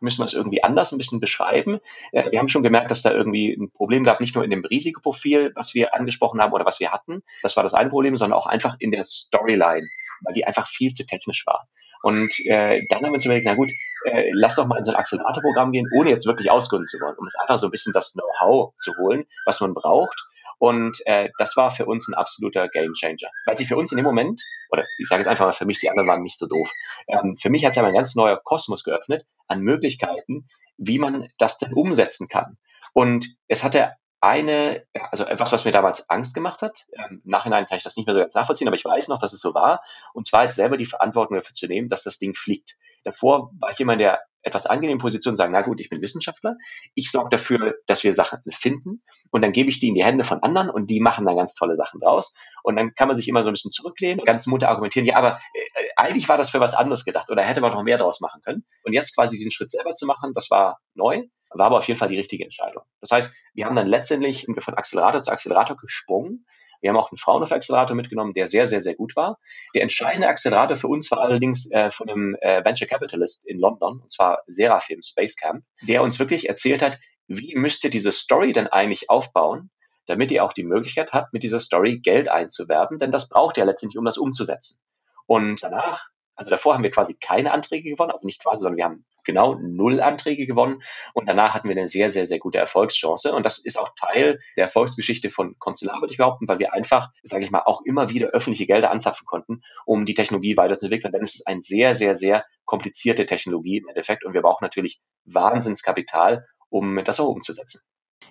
müssen 0.00 0.20
wir 0.20 0.26
es 0.26 0.34
irgendwie 0.34 0.62
anders 0.62 0.92
ein 0.92 0.98
bisschen 0.98 1.20
beschreiben. 1.20 1.80
Äh, 2.12 2.30
wir 2.30 2.38
haben 2.38 2.48
schon 2.48 2.62
gemerkt, 2.62 2.90
dass 2.90 3.02
da 3.02 3.12
irgendwie 3.12 3.52
ein 3.54 3.70
Problem 3.70 4.04
gab, 4.04 4.20
nicht 4.20 4.34
nur 4.34 4.44
in 4.44 4.50
dem 4.50 4.64
Risikoprofil, 4.64 5.52
was 5.54 5.74
wir 5.74 5.94
angesprochen 5.94 6.40
haben 6.40 6.52
oder 6.52 6.66
was 6.66 6.80
wir 6.80 6.92
hatten. 6.92 7.22
Das 7.42 7.56
war 7.56 7.62
das 7.62 7.74
eine 7.74 7.90
Problem, 7.90 8.16
sondern 8.16 8.38
auch 8.38 8.46
einfach 8.46 8.76
in 8.78 8.90
der 8.90 9.04
Storyline, 9.04 9.86
weil 10.24 10.34
die 10.34 10.46
einfach 10.46 10.66
viel 10.66 10.92
zu 10.92 11.06
technisch 11.06 11.46
war. 11.46 11.68
Und 12.02 12.38
äh, 12.46 12.82
dann 12.90 12.98
haben 12.98 13.10
wir 13.10 13.14
uns 13.14 13.24
überlegt, 13.24 13.46
na 13.46 13.54
gut, 13.54 13.70
äh, 14.04 14.30
lass 14.32 14.56
doch 14.56 14.66
mal 14.66 14.76
in 14.76 14.84
so 14.84 14.90
ein 14.90 14.96
Accelerator-Programm 14.96 15.72
gehen, 15.72 15.88
ohne 15.96 16.10
jetzt 16.10 16.26
wirklich 16.26 16.50
ausgründen 16.50 16.86
zu 16.86 17.00
wollen, 17.00 17.16
um 17.16 17.26
es 17.26 17.34
einfach 17.36 17.56
so 17.56 17.66
ein 17.66 17.70
bisschen 17.70 17.94
das 17.94 18.12
Know-how 18.12 18.74
zu 18.76 18.94
holen, 18.98 19.24
was 19.46 19.60
man 19.60 19.72
braucht. 19.72 20.26
Und 20.58 20.98
äh, 21.06 21.30
das 21.38 21.56
war 21.56 21.70
für 21.70 21.86
uns 21.86 22.06
ein 22.08 22.14
absoluter 22.14 22.68
Gamechanger. 22.68 23.30
Weil 23.46 23.56
sich 23.56 23.68
für 23.68 23.76
uns 23.76 23.90
in 23.90 23.96
dem 23.96 24.04
Moment, 24.04 24.42
oder 24.70 24.84
ich 24.98 25.08
sage 25.08 25.22
jetzt 25.22 25.30
einfach 25.30 25.46
mal 25.46 25.52
für 25.52 25.64
mich, 25.64 25.80
die 25.80 25.88
anderen 25.88 26.08
waren 26.08 26.22
nicht 26.22 26.38
so 26.38 26.46
doof, 26.46 26.70
ähm, 27.08 27.36
für 27.40 27.50
mich 27.50 27.64
hat 27.64 27.74
sich 27.74 27.82
ein 27.82 27.94
ganz 27.94 28.14
neuer 28.14 28.40
Kosmos 28.42 28.84
geöffnet 28.84 29.24
an 29.48 29.60
Möglichkeiten, 29.60 30.46
wie 30.76 30.98
man 30.98 31.28
das 31.38 31.58
denn 31.58 31.72
umsetzen 31.72 32.28
kann. 32.28 32.58
Und 32.92 33.26
es 33.48 33.64
hatte 33.64 33.92
eine, 34.24 34.86
also 35.10 35.24
etwas, 35.24 35.52
was 35.52 35.64
mir 35.64 35.70
damals 35.70 36.08
Angst 36.08 36.34
gemacht 36.34 36.62
hat. 36.62 36.86
Ähm, 36.92 37.20
Im 37.24 37.30
Nachhinein 37.30 37.66
kann 37.66 37.76
ich 37.76 37.84
das 37.84 37.96
nicht 37.96 38.06
mehr 38.06 38.14
so 38.14 38.20
ganz 38.20 38.34
nachvollziehen, 38.34 38.66
aber 38.66 38.76
ich 38.76 38.84
weiß 38.84 39.08
noch, 39.08 39.18
dass 39.18 39.32
es 39.32 39.40
so 39.40 39.54
war. 39.54 39.82
Und 40.14 40.26
zwar 40.26 40.44
jetzt 40.44 40.56
selber 40.56 40.76
die 40.76 40.86
Verantwortung 40.86 41.36
dafür 41.36 41.52
zu 41.52 41.66
nehmen, 41.66 41.88
dass 41.88 42.02
das 42.02 42.18
Ding 42.18 42.34
fliegt. 42.34 42.76
Davor 43.04 43.50
war 43.58 43.70
ich 43.70 43.80
in 43.80 43.98
der 43.98 44.22
etwas 44.44 44.66
angenehmen 44.66 45.00
Position, 45.00 45.36
sagen, 45.36 45.52
na 45.52 45.62
gut, 45.62 45.80
ich 45.80 45.90
bin 45.90 46.00
Wissenschaftler. 46.00 46.56
Ich 46.94 47.10
sorge 47.10 47.30
dafür, 47.30 47.74
dass 47.86 48.04
wir 48.04 48.14
Sachen 48.14 48.40
finden 48.50 49.02
und 49.30 49.42
dann 49.42 49.52
gebe 49.52 49.70
ich 49.70 49.80
die 49.80 49.88
in 49.88 49.94
die 49.94 50.04
Hände 50.04 50.24
von 50.24 50.42
anderen 50.42 50.70
und 50.70 50.90
die 50.90 51.00
machen 51.00 51.26
dann 51.26 51.36
ganz 51.36 51.54
tolle 51.54 51.76
Sachen 51.76 52.00
draus. 52.00 52.34
Und 52.62 52.76
dann 52.76 52.94
kann 52.94 53.08
man 53.08 53.16
sich 53.16 53.28
immer 53.28 53.42
so 53.42 53.50
ein 53.50 53.54
bisschen 53.54 53.70
zurücklehnen, 53.70 54.24
ganz 54.24 54.46
munter 54.46 54.68
argumentieren, 54.68 55.06
ja, 55.06 55.16
aber 55.16 55.38
äh, 55.54 55.60
eigentlich 55.96 56.28
war 56.28 56.36
das 56.36 56.50
für 56.50 56.60
was 56.60 56.74
anderes 56.74 57.04
gedacht 57.04 57.30
oder 57.30 57.42
hätte 57.42 57.60
man 57.60 57.72
noch 57.72 57.82
mehr 57.82 57.98
draus 57.98 58.20
machen 58.20 58.42
können. 58.42 58.64
Und 58.84 58.92
jetzt 58.92 59.14
quasi 59.14 59.36
diesen 59.36 59.50
Schritt 59.50 59.70
selber 59.70 59.94
zu 59.94 60.06
machen, 60.06 60.32
das 60.34 60.50
war 60.50 60.78
neu 60.94 61.24
war 61.58 61.66
aber 61.66 61.78
auf 61.78 61.88
jeden 61.88 61.98
Fall 61.98 62.08
die 62.08 62.16
richtige 62.16 62.44
Entscheidung. 62.44 62.82
Das 63.00 63.10
heißt, 63.10 63.32
wir 63.54 63.66
haben 63.66 63.76
dann 63.76 63.86
letztendlich, 63.86 64.44
sind 64.44 64.56
wir 64.56 64.62
von 64.62 64.74
Accelerator 64.74 65.22
zu 65.22 65.30
Accelerator 65.30 65.76
gesprungen. 65.76 66.46
Wir 66.84 66.90
haben 66.90 66.98
auch 66.98 67.10
einen 67.10 67.16
Fraunhofer-Accelerator 67.16 67.96
mitgenommen, 67.96 68.34
der 68.34 68.46
sehr, 68.46 68.68
sehr, 68.68 68.82
sehr 68.82 68.94
gut 68.94 69.16
war. 69.16 69.38
Der 69.74 69.80
entscheidende 69.80 70.28
Accelerator 70.28 70.76
für 70.76 70.88
uns 70.88 71.10
war 71.10 71.20
allerdings 71.20 71.70
äh, 71.70 71.90
von 71.90 72.10
einem 72.10 72.36
äh, 72.42 72.62
Venture 72.62 72.86
Capitalist 72.86 73.46
in 73.46 73.58
London, 73.58 74.00
und 74.02 74.12
zwar 74.12 74.42
Seraphim 74.48 75.00
Space 75.00 75.34
Camp, 75.34 75.64
der 75.88 76.02
uns 76.02 76.18
wirklich 76.18 76.46
erzählt 76.46 76.82
hat, 76.82 76.98
wie 77.26 77.54
müsst 77.56 77.84
ihr 77.84 77.90
diese 77.90 78.12
Story 78.12 78.52
denn 78.52 78.66
eigentlich 78.66 79.08
aufbauen, 79.08 79.70
damit 80.06 80.30
ihr 80.30 80.44
auch 80.44 80.52
die 80.52 80.62
Möglichkeit 80.62 81.14
habt, 81.14 81.32
mit 81.32 81.42
dieser 81.42 81.58
Story 81.58 82.00
Geld 82.00 82.28
einzuwerben, 82.28 82.98
denn 82.98 83.10
das 83.10 83.30
braucht 83.30 83.56
ihr 83.56 83.64
letztendlich, 83.64 83.96
um 83.96 84.04
das 84.04 84.18
umzusetzen. 84.18 84.78
Und 85.24 85.62
danach 85.62 86.08
also 86.36 86.50
davor 86.50 86.74
haben 86.74 86.82
wir 86.82 86.90
quasi 86.90 87.14
keine 87.14 87.52
Anträge 87.52 87.90
gewonnen, 87.90 88.10
also 88.10 88.26
nicht 88.26 88.42
quasi, 88.42 88.62
sondern 88.62 88.76
wir 88.76 88.84
haben 88.84 89.04
genau 89.24 89.54
null 89.54 90.00
Anträge 90.00 90.46
gewonnen. 90.46 90.82
Und 91.14 91.26
danach 91.26 91.54
hatten 91.54 91.68
wir 91.68 91.76
eine 91.76 91.88
sehr, 91.88 92.10
sehr, 92.10 92.26
sehr 92.26 92.38
gute 92.38 92.58
Erfolgschance. 92.58 93.32
Und 93.32 93.44
das 93.44 93.58
ist 93.58 93.78
auch 93.78 93.90
Teil 93.96 94.40
der 94.56 94.64
Erfolgsgeschichte 94.64 95.30
von 95.30 95.58
Constellar, 95.58 96.00
würde 96.00 96.12
ich 96.12 96.18
behaupten, 96.18 96.46
weil 96.46 96.58
wir 96.58 96.72
einfach, 96.72 97.10
sage 97.22 97.44
ich 97.44 97.50
mal, 97.50 97.62
auch 97.64 97.82
immer 97.84 98.08
wieder 98.10 98.28
öffentliche 98.28 98.66
Gelder 98.66 98.90
anzapfen 98.90 99.26
konnten, 99.26 99.62
um 99.86 100.04
die 100.04 100.14
Technologie 100.14 100.56
weiterzuentwickeln, 100.56 101.12
denn 101.12 101.22
es 101.22 101.34
ist 101.34 101.46
eine 101.46 101.62
sehr, 101.62 101.94
sehr, 101.94 102.16
sehr 102.16 102.44
komplizierte 102.64 103.26
Technologie 103.26 103.78
im 103.78 103.88
Endeffekt. 103.88 104.24
Und 104.24 104.34
wir 104.34 104.42
brauchen 104.42 104.64
natürlich 104.64 105.00
Wahnsinnskapital, 105.24 106.46
um 106.68 107.02
das 107.04 107.20
auch 107.20 107.28
umzusetzen. 107.28 107.80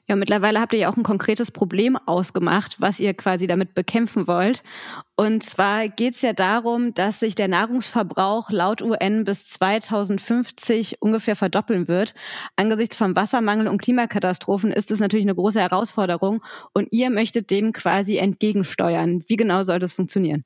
Ja, 0.08 0.18
mittlerweile 0.18 0.60
habt 0.60 0.74
ihr 0.74 0.80
ja 0.80 0.92
auch 0.92 0.98
ein 0.98 1.04
konkretes 1.04 1.52
Problem 1.52 1.98
ausgemacht, 2.06 2.82
was 2.82 3.00
ihr 3.00 3.14
quasi 3.14 3.48
damit 3.48 3.74
bekämpfen 3.74 4.28
wollt. 4.28 4.62
Und 5.16 5.44
zwar 5.44 5.88
geht 5.88 6.16
es 6.16 6.22
ja 6.22 6.34
darum, 6.34 6.94
dass 6.94 7.22
sich 7.22 7.36
der 7.36 7.48
Nahrungsverbrauch 7.48 8.50
laut 8.50 8.82
UN 8.82 9.24
bis 9.24 9.50
2050 9.50 11.02
ungefähr 11.02 11.36
verdoppeln 11.36 11.88
wird. 11.88 12.16
Angesichts 12.58 12.96
von 12.96 13.16
Wassermangel 13.16 13.68
und 13.68 13.82
Klimakatastrophen 13.82 14.72
ist 14.72 14.92
es 14.92 15.00
natürlich 15.00 15.26
eine 15.26 15.36
große 15.36 15.62
Herausforderung 15.62 16.44
und 16.74 16.90
ihr 16.92 17.10
möchtet 17.10 17.50
dem 17.50 17.72
quasi 17.72 18.18
entgegensteuern. 18.18 19.24
Wie 19.28 19.38
genau 19.38 19.64
soll 19.64 19.80
das 19.80 19.94
funktionieren? 19.94 20.44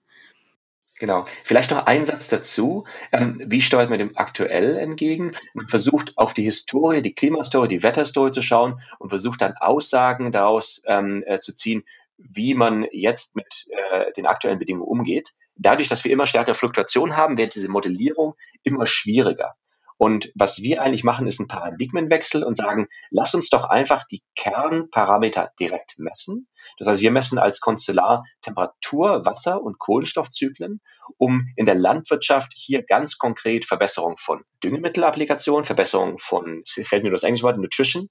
Genau. 1.00 1.26
Vielleicht 1.44 1.72
noch 1.72 1.86
ein 1.86 2.06
Satz 2.06 2.28
dazu. 2.28 2.86
Ähm, 3.12 3.42
wie 3.46 3.62
steuert 3.62 3.90
man 3.90 4.00
dem 4.00 4.18
aktuell 4.18 4.78
entgegen? 4.78 5.34
Man 5.54 5.68
versucht 5.68 6.18
auf 6.18 6.34
die 6.34 6.44
Historie, 6.44 7.02
die 7.02 7.14
Klimahistorie, 7.14 7.68
die 7.68 7.84
Wetterhistorie 7.84 8.32
zu 8.32 8.42
schauen 8.42 8.82
und 8.98 9.10
versucht 9.10 9.42
dann 9.42 9.54
Aussagen 9.58 10.32
daraus 10.32 10.82
ähm, 10.88 11.24
äh, 11.28 11.40
zu 11.40 11.54
ziehen, 11.54 11.84
wie 12.18 12.56
man 12.56 12.88
jetzt 12.92 13.36
mit 13.36 13.68
äh, 13.70 14.12
den 14.14 14.26
aktuellen 14.26 14.58
Bedingungen 14.58 14.88
umgeht. 14.88 15.36
Dadurch, 15.56 15.88
dass 15.88 16.04
wir 16.04 16.12
immer 16.12 16.26
stärker 16.26 16.56
Fluktuation 16.56 17.16
haben, 17.16 17.38
wird 17.38 17.54
diese 17.54 17.70
Modellierung 17.70 18.34
immer 18.64 18.88
schwieriger. 18.88 19.56
Und 19.98 20.32
was 20.36 20.62
wir 20.62 20.82
eigentlich 20.82 21.04
machen, 21.04 21.28
ist 21.28 21.40
ein 21.40 21.48
Paradigmenwechsel 21.48 22.44
und 22.44 22.56
sagen, 22.56 22.88
lass 23.10 23.34
uns 23.34 23.50
doch 23.50 23.66
einfach 23.66 24.04
die 24.06 24.22
Kernparameter 24.36 25.52
direkt 25.60 25.96
messen. 25.98 26.48
Das 26.78 26.88
heißt, 26.88 27.02
wir 27.02 27.12
messen 27.12 27.40
als 27.40 27.60
Konstellar 27.60 28.24
Temperatur, 28.42 29.26
Wasser 29.26 29.62
und 29.62 29.80
Kohlenstoffzyklen, 29.80 30.82
um 31.18 31.48
in 31.56 31.66
der 31.66 31.76
Landwirtschaft 31.76 32.54
hier 32.56 32.84
ganz 32.84 33.18
konkret 33.18 33.66
Verbesserung 33.66 34.18
von 34.18 34.44
Düngemittelapplikationen, 34.64 35.66
Verbesserung 35.66 36.20
von, 36.20 36.64
fällt 36.66 37.04
mir 37.04 37.12
das 37.12 37.24
englische 37.24 37.46
Wort, 37.46 37.58
Nutrition, 37.58 38.10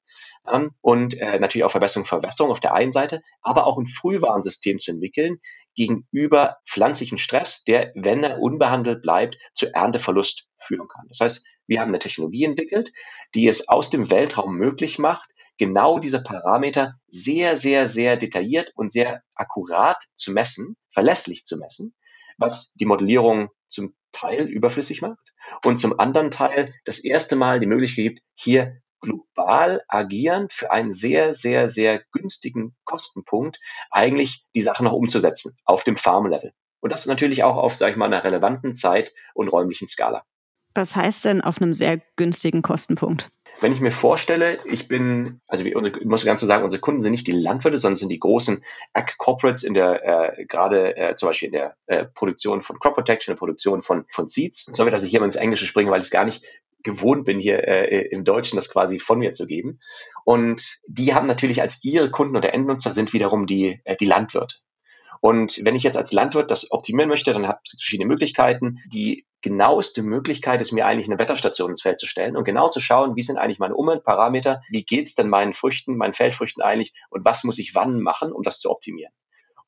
ähm, 0.52 0.71
und 0.81 1.19
äh, 1.21 1.38
natürlich 1.38 1.64
auch 1.64 1.71
Verbesserung, 1.71 2.07
Verwässerung 2.07 2.50
auf 2.50 2.61
der 2.61 2.75
einen 2.75 2.93
Seite, 2.93 3.23
aber 3.43 3.66
auch 3.66 3.78
ein 3.78 3.87
Frühwarnsystem 3.87 4.78
zu 4.78 4.93
entwickeln 4.93 5.38
gegenüber 5.75 6.57
pflanzlichen 6.69 7.19
Stress, 7.19 7.64
der, 7.64 7.93
wenn 7.95 8.25
er 8.25 8.40
unbehandelt 8.40 9.02
bleibt, 9.02 9.37
zu 9.55 9.73
Ernteverlust 9.75 10.47
führen 10.59 10.88
kann. 10.88 11.07
Das 11.09 11.21
heißt, 11.21 11.47
wir 11.66 11.80
haben 11.80 11.88
eine 11.88 11.99
Technologie 11.99 12.44
entwickelt, 12.44 12.92
die 13.35 13.49
es 13.49 13.68
aus 13.68 13.90
dem 13.90 14.11
Weltraum 14.11 14.56
möglich 14.56 14.99
macht, 14.99 15.30
genau 15.58 15.99
diese 15.99 16.23
Parameter 16.23 16.94
sehr, 17.08 17.56
sehr, 17.56 17.88
sehr 17.88 18.16
detailliert 18.16 18.73
und 18.75 18.90
sehr 18.92 19.23
akkurat 19.35 20.02
zu 20.14 20.32
messen 20.32 20.76
verlässlich 20.90 21.44
zu 21.44 21.58
messen, 21.58 21.94
was 22.38 22.73
die 22.75 22.87
Modellierung 22.87 23.50
zum 23.68 23.94
Teil 24.12 24.46
überflüssig 24.46 25.02
macht 25.02 25.35
und 25.64 25.76
zum 25.76 25.99
anderen 26.00 26.30
Teil 26.30 26.73
das 26.85 26.99
erste 26.99 27.37
Mal 27.37 27.61
die 27.61 27.66
Möglichkeit 27.66 28.04
gibt, 28.04 28.20
hier 28.35 28.80
global 29.00 29.82
agieren 29.88 30.49
für 30.50 30.70
einen 30.70 30.90
sehr, 30.90 31.35
sehr, 31.35 31.68
sehr 31.68 32.02
günstigen 32.12 32.75
Kostenpunkt 32.85 33.61
eigentlich 33.90 34.46
die 34.54 34.62
Sache 34.62 34.82
noch 34.82 34.94
umzusetzen 34.94 35.54
auf 35.64 35.85
dem 35.85 35.96
Farm-Level. 35.96 36.52
Und 36.80 36.92
das 36.92 37.06
natürlich 37.06 37.44
auch 37.44 37.56
auf, 37.56 37.75
sage 37.75 37.92
ich 37.92 37.99
mal, 37.99 38.06
einer 38.06 38.25
relevanten 38.25 38.75
Zeit 38.75 39.12
und 39.35 39.49
räumlichen 39.49 39.87
Skala. 39.87 40.25
Was 40.76 40.95
heißt 40.95 41.25
denn 41.25 41.40
auf 41.40 41.61
einem 41.61 41.75
sehr 41.75 42.00
günstigen 42.16 42.62
Kostenpunkt? 42.62 43.30
Wenn 43.61 43.73
ich 43.73 43.80
mir 43.80 43.92
vorstelle, 43.92 44.59
ich 44.66 44.87
bin, 44.87 45.40
also 45.49 45.64
wie 45.64 45.75
unsere, 45.75 45.99
ich 45.99 46.04
muss 46.04 46.25
ganz 46.26 46.40
so 46.40 46.47
sagen, 46.47 46.62
unsere 46.62 46.80
Kunden 46.80 47.00
sind 47.00 47.12
nicht 47.12 47.26
die 47.26 47.33
Landwirte, 47.33 47.78
sondern 47.78 47.97
sind 47.97 48.11
die 48.11 48.18
großen 48.18 48.62
Ag-Corporates 48.92 49.62
in 49.62 49.73
der, 49.73 50.37
äh, 50.38 50.45
gerade 50.45 50.95
äh, 50.95 51.16
zum 51.16 51.30
Beispiel 51.30 51.47
in 51.47 51.52
der 51.54 51.76
äh, 51.87 52.04
Produktion 52.04 52.61
von 52.61 52.78
Crop 52.78 52.95
Protection, 52.95 53.33
der 53.33 53.38
Produktion 53.38 53.83
von, 53.83 54.04
von 54.11 54.28
Seeds. 54.28 54.66
Sorry, 54.73 54.90
dass 54.90 55.02
ich 55.02 55.11
hier 55.11 55.21
mal 55.21 55.26
ins 55.26 55.37
Englische 55.37 55.64
springe, 55.64 55.90
weil 55.90 56.00
ich 56.00 56.06
es 56.06 56.11
gar 56.11 56.26
nicht 56.26 56.45
gewohnt 56.83 57.25
bin, 57.25 57.40
hier 57.40 57.66
äh, 57.66 58.09
im 58.09 58.25
Deutschen 58.25 58.56
das 58.56 58.68
quasi 58.68 58.99
von 58.99 59.18
mir 59.18 59.33
zu 59.33 59.47
geben. 59.47 59.80
Und 60.25 60.78
die 60.87 61.14
haben 61.14 61.26
natürlich 61.26 61.62
als 61.62 61.78
ihre 61.83 62.11
Kunden 62.11 62.37
oder 62.37 62.52
Endnutzer 62.52 62.92
sind 62.92 63.14
wiederum 63.14 63.47
die, 63.47 63.80
äh, 63.85 63.97
die 63.97 64.04
Landwirte. 64.04 64.56
Und 65.20 65.61
wenn 65.64 65.75
ich 65.75 65.82
jetzt 65.82 65.96
als 65.96 66.12
Landwirt 66.12 66.50
das 66.50 66.70
optimieren 66.70 67.08
möchte, 67.08 67.32
dann 67.32 67.46
habe 67.46 67.61
ich 67.64 67.70
verschiedene 67.70 68.06
Möglichkeiten. 68.06 68.78
Die 68.92 69.26
genaueste 69.42 70.02
Möglichkeit 70.02 70.61
ist 70.61 70.73
mir 70.73 70.87
eigentlich 70.87 71.06
eine 71.06 71.18
Wetterstation 71.18 71.70
ins 71.70 71.82
Feld 71.82 72.00
zu 72.00 72.06
stellen 72.06 72.37
und 72.37 72.44
genau 72.44 72.68
zu 72.68 72.80
schauen, 72.80 73.16
wie 73.16 73.23
sind 73.23 73.38
eigentlich 73.38 73.58
meine 73.58 73.76
Umweltparameter, 73.76 74.61
wie 74.70 74.85
geht's 74.85 75.14
denn 75.14 75.28
meinen 75.28 75.54
Früchten, 75.54 75.96
meinen 75.96 76.14
Feldfrüchten 76.14 76.62
eigentlich 76.62 76.94
und 77.11 77.25
was 77.25 77.44
muss 77.44 77.58
ich 77.58 77.75
wann 77.75 78.00
machen, 78.00 78.32
um 78.32 78.42
das 78.42 78.58
zu 78.58 78.70
optimieren. 78.70 79.12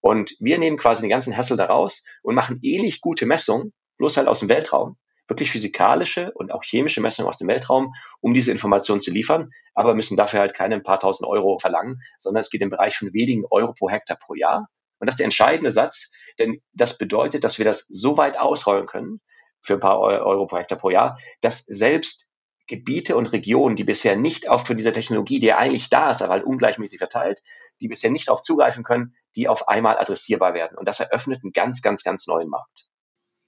Und 0.00 0.34
wir 0.38 0.58
nehmen 0.58 0.76
quasi 0.76 1.02
den 1.02 1.10
ganzen 1.10 1.36
Hassel 1.36 1.56
daraus 1.56 2.04
und 2.22 2.34
machen 2.34 2.58
ähnlich 2.62 3.00
gute 3.00 3.26
Messungen, 3.26 3.72
bloß 3.98 4.16
halt 4.16 4.28
aus 4.28 4.40
dem 4.40 4.48
Weltraum, 4.48 4.96
wirklich 5.28 5.50
physikalische 5.50 6.32
und 6.32 6.52
auch 6.52 6.62
chemische 6.62 7.00
Messungen 7.00 7.28
aus 7.28 7.38
dem 7.38 7.48
Weltraum, 7.48 7.92
um 8.20 8.32
diese 8.32 8.50
Informationen 8.50 9.00
zu 9.00 9.10
liefern, 9.10 9.50
aber 9.74 9.94
müssen 9.94 10.16
dafür 10.16 10.40
halt 10.40 10.54
keine 10.54 10.80
paar 10.80 11.00
tausend 11.00 11.28
Euro 11.28 11.58
verlangen, 11.58 12.00
sondern 12.18 12.40
es 12.40 12.50
geht 12.50 12.62
im 12.62 12.70
Bereich 12.70 12.96
von 12.96 13.12
wenigen 13.12 13.44
Euro 13.50 13.74
pro 13.74 13.90
Hektar 13.90 14.16
pro 14.16 14.34
Jahr. 14.34 14.68
Und 14.98 15.06
das 15.06 15.14
ist 15.14 15.18
der 15.20 15.24
entscheidende 15.24 15.70
Satz, 15.70 16.10
denn 16.38 16.60
das 16.72 16.98
bedeutet, 16.98 17.44
dass 17.44 17.58
wir 17.58 17.64
das 17.64 17.86
so 17.88 18.16
weit 18.16 18.38
ausrollen 18.38 18.86
können, 18.86 19.20
für 19.60 19.74
ein 19.74 19.80
paar 19.80 19.98
Euro 19.98 20.46
pro 20.46 20.58
Hektar 20.58 20.78
pro 20.78 20.90
Jahr, 20.90 21.18
dass 21.40 21.64
selbst 21.66 22.28
Gebiete 22.66 23.16
und 23.16 23.26
Regionen, 23.26 23.76
die 23.76 23.84
bisher 23.84 24.16
nicht 24.16 24.48
auf 24.48 24.66
für 24.66 24.76
diese 24.76 24.92
Technologie, 24.92 25.38
die 25.40 25.46
ja 25.46 25.56
eigentlich 25.56 25.88
da 25.88 26.10
ist, 26.10 26.22
aber 26.22 26.34
halt 26.34 26.44
ungleichmäßig 26.44 26.98
verteilt, 26.98 27.40
die 27.80 27.88
bisher 27.88 28.10
nicht 28.10 28.28
auf 28.28 28.42
zugreifen 28.42 28.84
können, 28.84 29.14
die 29.36 29.48
auf 29.48 29.68
einmal 29.68 29.98
adressierbar 29.98 30.54
werden. 30.54 30.76
Und 30.76 30.86
das 30.86 31.00
eröffnet 31.00 31.40
einen 31.42 31.52
ganz, 31.52 31.80
ganz, 31.80 32.02
ganz 32.02 32.26
neuen 32.26 32.50
Markt. 32.50 32.87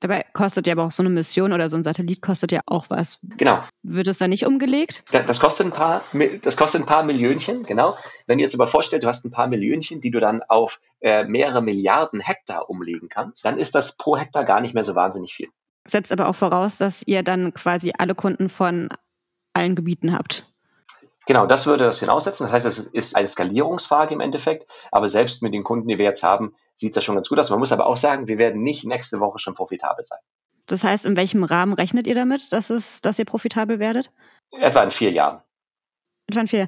Dabei 0.00 0.25
kostet 0.33 0.66
ja 0.66 0.73
aber 0.73 0.85
auch 0.85 0.90
so 0.90 1.02
eine 1.02 1.11
Mission 1.11 1.52
oder 1.52 1.69
so 1.69 1.76
ein 1.76 1.83
Satellit 1.83 2.23
kostet 2.23 2.52
ja 2.52 2.61
auch 2.66 2.88
was. 2.88 3.19
Genau. 3.37 3.62
Wird 3.83 4.09
es 4.09 4.19
da 4.19 4.28
nicht 4.28 4.47
umgelegt? 4.47 5.04
Das 5.12 5.40
kostet 5.40 5.66
ein 5.66 5.73
paar, 5.73 6.02
das 6.42 6.57
kostet 6.57 6.83
ein 6.83 6.87
paar 6.87 7.04
Millionchen, 7.04 7.64
genau. 7.64 7.97
Wenn 8.26 8.38
ihr 8.38 8.45
jetzt 8.45 8.54
aber 8.54 8.66
vorstellt, 8.66 9.02
du 9.02 9.09
hast 9.09 9.25
ein 9.26 9.30
paar 9.30 9.47
Millionchen, 9.47 10.00
die 10.00 10.11
du 10.11 10.19
dann 10.19 10.42
auf 10.42 10.80
äh, 11.00 11.25
mehrere 11.25 11.62
Milliarden 11.62 12.21
Hektar 12.21 12.71
umlegen 12.71 13.11
kannst, 13.11 13.45
dann 13.45 13.59
ist 13.59 13.75
das 13.75 13.97
pro 13.97 14.16
Hektar 14.16 14.45
gar 14.45 14.62
nicht 14.62 14.75
mehr 14.75 14.85
so 14.85 14.95
wahnsinnig 14.95 15.35
viel. 15.35 15.49
Setzt 15.87 16.12
aber 16.12 16.28
auch 16.28 16.35
voraus, 16.35 16.78
dass 16.78 17.02
ihr 17.02 17.23
dann 17.23 17.52
quasi 17.52 17.92
alle 17.99 18.14
Kunden 18.14 18.49
von 18.49 18.88
allen 19.52 19.75
Gebieten 19.75 20.12
habt. 20.12 20.50
Genau, 21.31 21.47
das 21.47 21.65
würde 21.65 21.85
das 21.85 22.01
hinaussetzen. 22.01 22.43
Das 22.43 22.53
heißt, 22.53 22.67
es 22.67 22.79
ist 22.89 23.15
eine 23.15 23.29
Skalierungsfrage 23.29 24.13
im 24.13 24.19
Endeffekt. 24.19 24.67
Aber 24.91 25.09
selbst 25.09 25.45
mit 25.45 25.55
den 25.55 25.63
Kunden, 25.63 25.87
die 25.87 25.97
wir 25.97 26.05
jetzt 26.05 26.25
haben, 26.25 26.57
sieht 26.75 26.97
das 26.97 27.05
schon 27.05 27.15
ganz 27.15 27.29
gut 27.29 27.39
aus. 27.39 27.51
Man 27.51 27.61
muss 27.61 27.71
aber 27.71 27.87
auch 27.87 27.97
sagen, 27.97 28.27
wir 28.27 28.37
werden 28.37 28.65
nicht 28.65 28.85
nächste 28.85 29.21
Woche 29.21 29.39
schon 29.39 29.55
profitabel 29.55 30.05
sein. 30.05 30.19
Das 30.67 30.83
heißt, 30.83 31.07
in 31.07 31.17
welchem 31.17 31.45
Rahmen 31.45 31.75
rechnet 31.75 32.09
ihr 32.09 32.17
damit, 32.17 32.53
dass, 32.53 32.69
es, 32.69 33.01
dass 33.01 33.17
ihr 33.21 33.27
profitabel 33.27 33.79
werdet? 33.79 34.11
Etwa 34.51 34.83
in 34.83 34.91
vier 34.91 35.13
Jahren. 35.13 35.41
Etwa 36.27 36.41
in 36.41 36.49
vier. 36.49 36.67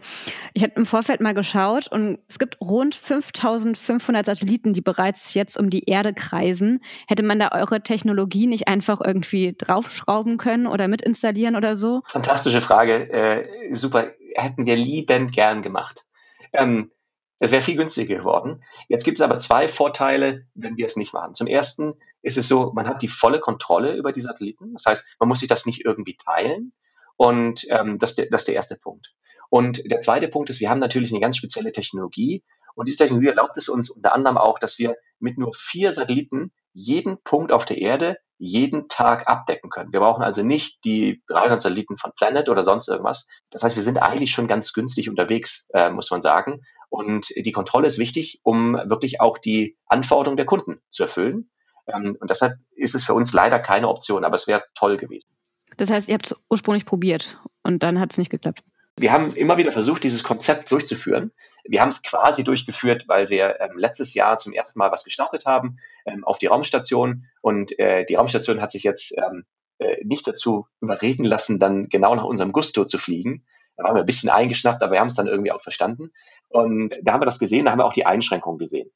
Ich 0.54 0.62
habe 0.62 0.74
im 0.76 0.86
Vorfeld 0.86 1.20
mal 1.20 1.34
geschaut 1.34 1.88
und 1.88 2.20
es 2.28 2.38
gibt 2.38 2.60
rund 2.60 2.94
5500 2.94 4.26
Satelliten, 4.26 4.74
die 4.74 4.80
bereits 4.80 5.34
jetzt 5.34 5.58
um 5.58 5.70
die 5.70 5.86
Erde 5.86 6.14
kreisen. 6.14 6.84
Hätte 7.08 7.24
man 7.24 7.40
da 7.40 7.48
eure 7.50 7.82
Technologie 7.82 8.46
nicht 8.46 8.68
einfach 8.68 9.00
irgendwie 9.04 9.56
draufschrauben 9.58 10.36
können 10.36 10.68
oder 10.68 10.86
mitinstallieren 10.86 11.56
oder 11.56 11.74
so? 11.74 12.02
Fantastische 12.06 12.60
Frage. 12.60 13.10
Äh, 13.10 13.74
super 13.74 14.12
hätten 14.36 14.66
wir 14.66 14.76
liebend 14.76 15.32
gern 15.32 15.62
gemacht. 15.62 16.04
Ähm, 16.52 16.90
es 17.38 17.50
wäre 17.50 17.62
viel 17.62 17.76
günstiger 17.76 18.16
geworden. 18.16 18.62
Jetzt 18.88 19.04
gibt 19.04 19.18
es 19.18 19.22
aber 19.22 19.38
zwei 19.38 19.66
Vorteile, 19.66 20.46
wenn 20.54 20.76
wir 20.76 20.86
es 20.86 20.96
nicht 20.96 21.12
machen. 21.12 21.34
Zum 21.34 21.48
ersten 21.48 21.94
ist 22.22 22.38
es 22.38 22.46
so, 22.46 22.72
man 22.72 22.86
hat 22.86 23.02
die 23.02 23.08
volle 23.08 23.40
Kontrolle 23.40 23.96
über 23.96 24.12
die 24.12 24.20
Satelliten. 24.20 24.74
Das 24.74 24.84
heißt, 24.86 25.16
man 25.18 25.28
muss 25.28 25.40
sich 25.40 25.48
das 25.48 25.66
nicht 25.66 25.84
irgendwie 25.84 26.16
teilen. 26.16 26.72
Und 27.16 27.66
ähm, 27.70 27.98
das, 27.98 28.14
das 28.14 28.42
ist 28.42 28.48
der 28.48 28.54
erste 28.54 28.76
Punkt. 28.76 29.12
Und 29.50 29.90
der 29.90 29.98
zweite 29.98 30.28
Punkt 30.28 30.50
ist, 30.50 30.60
wir 30.60 30.70
haben 30.70 30.78
natürlich 30.78 31.10
eine 31.10 31.20
ganz 31.20 31.36
spezielle 31.36 31.72
Technologie. 31.72 32.44
Und 32.74 32.86
diese 32.86 32.98
Technologie 32.98 33.28
erlaubt 33.28 33.56
es 33.56 33.68
uns 33.68 33.90
unter 33.90 34.14
anderem 34.14 34.38
auch, 34.38 34.58
dass 34.60 34.78
wir 34.78 34.96
mit 35.18 35.36
nur 35.36 35.52
vier 35.52 35.92
Satelliten 35.92 36.52
jeden 36.72 37.22
Punkt 37.22 37.52
auf 37.52 37.64
der 37.64 37.78
Erde 37.78 38.16
jeden 38.38 38.88
Tag 38.88 39.28
abdecken 39.28 39.70
können. 39.70 39.92
Wir 39.92 40.00
brauchen 40.00 40.24
also 40.24 40.42
nicht 40.42 40.84
die 40.84 41.22
300 41.28 41.62
Satelliten 41.62 41.96
von 41.96 42.10
Planet 42.16 42.48
oder 42.48 42.64
sonst 42.64 42.88
irgendwas. 42.88 43.28
Das 43.50 43.62
heißt, 43.62 43.76
wir 43.76 43.84
sind 43.84 44.02
eigentlich 44.02 44.32
schon 44.32 44.48
ganz 44.48 44.72
günstig 44.72 45.08
unterwegs, 45.08 45.68
äh, 45.74 45.90
muss 45.90 46.10
man 46.10 46.22
sagen. 46.22 46.62
Und 46.88 47.28
die 47.36 47.52
Kontrolle 47.52 47.86
ist 47.86 47.98
wichtig, 47.98 48.40
um 48.42 48.74
wirklich 48.74 49.20
auch 49.20 49.38
die 49.38 49.78
Anforderungen 49.86 50.36
der 50.36 50.46
Kunden 50.46 50.80
zu 50.90 51.04
erfüllen. 51.04 51.50
Ähm, 51.86 52.16
und 52.20 52.30
deshalb 52.30 52.54
ist 52.74 52.96
es 52.96 53.04
für 53.04 53.14
uns 53.14 53.32
leider 53.32 53.60
keine 53.60 53.88
Option, 53.88 54.24
aber 54.24 54.34
es 54.34 54.48
wäre 54.48 54.64
toll 54.74 54.96
gewesen. 54.96 55.30
Das 55.76 55.90
heißt, 55.90 56.08
ihr 56.08 56.14
habt 56.14 56.26
es 56.26 56.44
ursprünglich 56.50 56.84
probiert 56.84 57.38
und 57.62 57.82
dann 57.84 58.00
hat 58.00 58.10
es 58.12 58.18
nicht 58.18 58.30
geklappt. 58.30 58.62
Wir 59.02 59.10
haben 59.10 59.34
immer 59.34 59.56
wieder 59.56 59.72
versucht, 59.72 60.04
dieses 60.04 60.22
Konzept 60.22 60.70
durchzuführen. 60.70 61.32
Wir 61.64 61.80
haben 61.80 61.88
es 61.88 62.04
quasi 62.04 62.44
durchgeführt, 62.44 63.08
weil 63.08 63.30
wir 63.30 63.60
ähm, 63.60 63.76
letztes 63.76 64.14
Jahr 64.14 64.38
zum 64.38 64.52
ersten 64.52 64.78
Mal 64.78 64.92
was 64.92 65.02
gestartet 65.02 65.44
haben 65.44 65.78
ähm, 66.06 66.22
auf 66.22 66.38
die 66.38 66.46
Raumstation 66.46 67.24
und 67.40 67.76
äh, 67.80 68.04
die 68.04 68.14
Raumstation 68.14 68.60
hat 68.60 68.70
sich 68.70 68.84
jetzt 68.84 69.12
ähm, 69.18 69.44
äh, 69.78 69.96
nicht 70.04 70.24
dazu 70.28 70.68
überreden 70.80 71.24
lassen, 71.24 71.58
dann 71.58 71.88
genau 71.88 72.14
nach 72.14 72.22
unserem 72.22 72.52
Gusto 72.52 72.84
zu 72.84 72.96
fliegen. 72.96 73.44
Da 73.76 73.82
waren 73.82 73.96
wir 73.96 74.04
ein 74.04 74.06
bisschen 74.06 74.30
eingeschnappt, 74.30 74.84
aber 74.84 74.92
wir 74.92 75.00
haben 75.00 75.08
es 75.08 75.16
dann 75.16 75.26
irgendwie 75.26 75.50
auch 75.50 75.62
verstanden. 75.62 76.12
Und 76.48 76.96
da 77.02 77.14
haben 77.14 77.22
wir 77.22 77.26
das 77.26 77.40
gesehen, 77.40 77.64
da 77.64 77.72
haben 77.72 77.80
wir 77.80 77.86
auch 77.86 77.94
die 77.94 78.06
Einschränkungen 78.06 78.60
gesehen. 78.60 78.88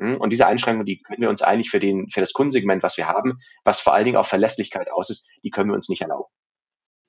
Hm, 0.00 0.16
und 0.16 0.30
diese 0.30 0.48
Einschränkungen, 0.48 0.86
die 0.86 1.00
können 1.00 1.22
wir 1.22 1.30
uns 1.30 1.42
eigentlich 1.42 1.70
für, 1.70 1.78
den, 1.78 2.08
für 2.10 2.20
das 2.20 2.32
Kundensegment, 2.32 2.82
was 2.82 2.96
wir 2.96 3.06
haben, 3.06 3.38
was 3.62 3.78
vor 3.78 3.94
allen 3.94 4.04
Dingen 4.04 4.16
auf 4.16 4.26
Verlässlichkeit 4.26 4.90
aus 4.90 5.10
ist, 5.10 5.28
die 5.44 5.50
können 5.50 5.70
wir 5.70 5.76
uns 5.76 5.88
nicht 5.88 6.02
erlauben. 6.02 6.28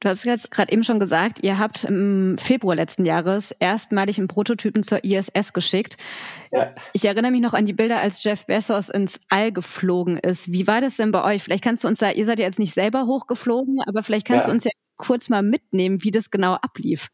Du 0.01 0.09
hast 0.09 0.25
jetzt 0.25 0.51
gerade 0.51 0.71
eben 0.71 0.83
schon 0.83 0.99
gesagt, 0.99 1.39
ihr 1.43 1.57
habt 1.57 1.85
im 1.85 2.37
Februar 2.37 2.75
letzten 2.75 3.05
Jahres 3.05 3.51
erstmalig 3.51 4.17
einen 4.17 4.27
Prototypen 4.27 4.83
zur 4.83 5.03
ISS 5.03 5.53
geschickt. 5.53 5.97
Ja. 6.51 6.75
Ich 6.93 7.05
erinnere 7.05 7.31
mich 7.31 7.41
noch 7.41 7.53
an 7.53 7.65
die 7.65 7.73
Bilder, 7.73 7.99
als 7.99 8.23
Jeff 8.23 8.45
Bezos 8.45 8.89
ins 8.89 9.21
All 9.29 9.51
geflogen 9.51 10.17
ist. 10.17 10.51
Wie 10.51 10.67
war 10.67 10.81
das 10.81 10.97
denn 10.97 11.11
bei 11.11 11.23
euch? 11.23 11.43
Vielleicht 11.43 11.63
kannst 11.63 11.83
du 11.83 11.87
uns 11.87 11.99
da, 11.99 12.11
ihr 12.11 12.25
seid 12.25 12.39
ja 12.39 12.45
jetzt 12.45 12.59
nicht 12.59 12.73
selber 12.73 13.05
hochgeflogen, 13.05 13.77
aber 13.87 14.03
vielleicht 14.03 14.27
kannst 14.27 14.47
ja. 14.47 14.51
du 14.51 14.55
uns 14.55 14.65
ja 14.65 14.71
kurz 14.97 15.29
mal 15.29 15.43
mitnehmen, 15.43 16.03
wie 16.03 16.11
das 16.11 16.29
genau 16.29 16.53
ablief. 16.53 17.09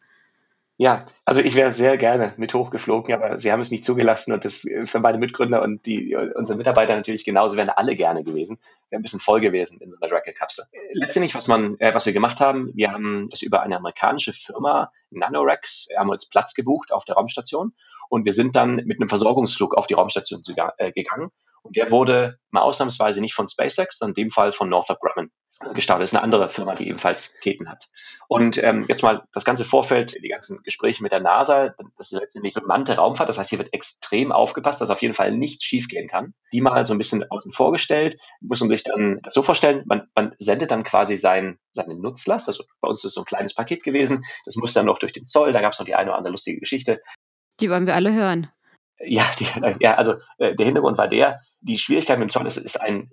Ja, 0.82 1.06
also 1.26 1.42
ich 1.42 1.54
wäre 1.54 1.76
sehr 1.76 1.96
gerne 1.96 2.34
mit 2.38 2.56
hochgeflogen, 2.56 3.14
aber 3.14 3.40
sie 3.40 3.52
haben 3.52 3.62
es 3.62 3.70
nicht 3.70 3.86
zugelassen 3.86 4.34
und 4.34 4.46
das 4.46 4.66
für 4.86 5.00
meine 5.00 5.20
Mitgründer 5.20 5.62
und 5.62 5.86
die, 5.86 6.16
unsere 6.16 6.58
Mitarbeiter 6.58 6.96
natürlich 6.96 7.24
genauso, 7.24 7.56
wären 7.56 7.70
alle 7.70 7.96
gerne 7.96 8.24
gewesen. 8.24 8.58
Wäre 8.90 9.00
ein 9.00 9.04
bisschen 9.04 9.20
voll 9.20 9.42
gewesen 9.42 9.80
in 9.80 9.92
so 9.92 9.98
einer 10.02 10.12
Racket-Kapsel. 10.12 10.66
Letztendlich, 10.94 11.36
was 11.36 11.48
man, 11.48 11.80
äh, 11.80 11.94
was 11.94 12.08
wir 12.08 12.14
gemacht 12.14 12.40
haben, 12.40 12.72
wir 12.74 12.92
haben 12.92 13.30
das 13.30 13.44
über 13.44 13.62
eine 13.62 13.78
amerikanische 13.78 14.34
Firma, 14.34 14.92
Nanorex, 15.12 15.88
haben 15.96 16.10
uns 16.10 16.28
Platz 16.28 16.56
gebucht 16.56 16.92
auf 16.92 17.06
der 17.06 17.14
Raumstation 17.14 17.74
und 18.10 18.26
wir 18.26 18.34
sind 18.34 18.56
dann 18.56 18.78
mit 18.78 19.00
einem 19.00 19.08
Versorgungsflug 19.08 19.78
auf 19.78 19.86
die 19.86 19.94
Raumstation 19.94 20.42
äh, 20.78 20.92
gegangen 20.92 21.30
und 21.62 21.76
der 21.76 21.92
wurde 21.92 22.40
mal 22.50 22.62
ausnahmsweise 22.62 23.22
nicht 23.22 23.36
von 23.36 23.48
SpaceX, 23.48 24.00
sondern 24.00 24.16
in 24.16 24.24
dem 24.24 24.32
Fall 24.32 24.52
von 24.52 24.68
Northrop 24.68 25.00
Grumman 25.00 25.30
gestartet. 25.74 26.04
Das 26.04 26.12
ist 26.12 26.16
eine 26.16 26.24
andere 26.24 26.50
Firma, 26.50 26.76
die 26.76 26.88
ebenfalls 26.88 27.34
Keten 27.42 27.70
hat. 27.70 27.90
Und 28.28 28.62
ähm, 28.64 28.86
jetzt 28.88 29.04
mal 29.04 29.24
das 29.34 29.46
ganze 29.46 29.66
Vorfeld, 29.66 30.16
die 30.24 30.30
ganzen 30.30 30.62
Gespräche 30.64 31.04
mit 31.04 31.12
der 31.12 31.20
NASA, 31.20 31.74
das 31.98 32.12
ist 32.12 32.20
letztendlich 32.20 32.54
bemannte 32.54 32.96
Raumfahrt. 32.96 33.30
Das 33.30 33.38
heißt, 33.38 33.50
hier 33.50 33.60
wird 33.60 33.74
extrem 33.74 34.32
aufgepasst, 34.32 34.82
dass 34.82 34.90
auf 34.90 35.02
jeden 35.02 35.14
Fall 35.14 35.32
nichts 35.32 35.64
schiefgehen 35.64 36.08
kann. 36.08 36.34
Die 36.54 36.62
mal 36.62 36.86
so 36.86 36.94
ein 36.94 36.98
bisschen 36.98 37.30
außen 37.30 37.54
vorgestellt, 37.54 38.18
muss 38.42 38.60
man 38.60 38.70
sich 38.70 38.84
dann 38.84 39.20
das 39.24 39.34
so 39.34 39.42
vorstellen, 39.42 39.84
man, 39.86 40.08
man 40.16 40.36
sendet 40.40 40.72
dann 40.72 40.84
quasi 40.84 41.18
sein, 41.18 41.60
seine 41.74 41.96
Nutzlast. 41.96 42.48
Also 42.48 42.64
bei 42.82 42.90
uns 42.90 43.00
ist 43.00 43.06
es 43.06 43.14
so 43.14 43.22
ein 43.22 43.26
kleines 43.26 43.54
Paket 43.54 43.84
gewesen. 43.84 44.24
Das 44.46 44.56
muss 44.56 44.74
dann 44.74 44.86
noch 44.86 45.00
durch 45.00 45.14
den 45.14 45.26
Zoll. 45.26 45.52
Da 45.52 45.62
gab 45.62 45.74
es 45.74 45.80
noch 45.80 45.86
die 45.86 45.96
eine 45.96 46.10
oder 46.10 46.18
andere 46.18 46.32
lustige 46.32 46.60
Geschichte. 46.60 47.02
Die 47.60 47.70
wollen 47.70 47.86
wir 47.86 47.96
alle 47.96 48.14
hören. 48.14 48.50
Ja, 49.04 49.26
die, 49.40 49.48
ja 49.80 49.96
also 49.96 50.16
äh, 50.38 50.56
der 50.56 50.66
Hintergrund 50.66 50.98
war 50.98 51.08
der, 51.08 51.40
die 51.62 51.78
Schwierigkeit 51.78 52.20
mit 52.20 52.30
dem 52.30 52.32
Zoll 52.32 52.48
ist, 52.48 52.58
ist 52.58 52.80
ein 52.80 53.12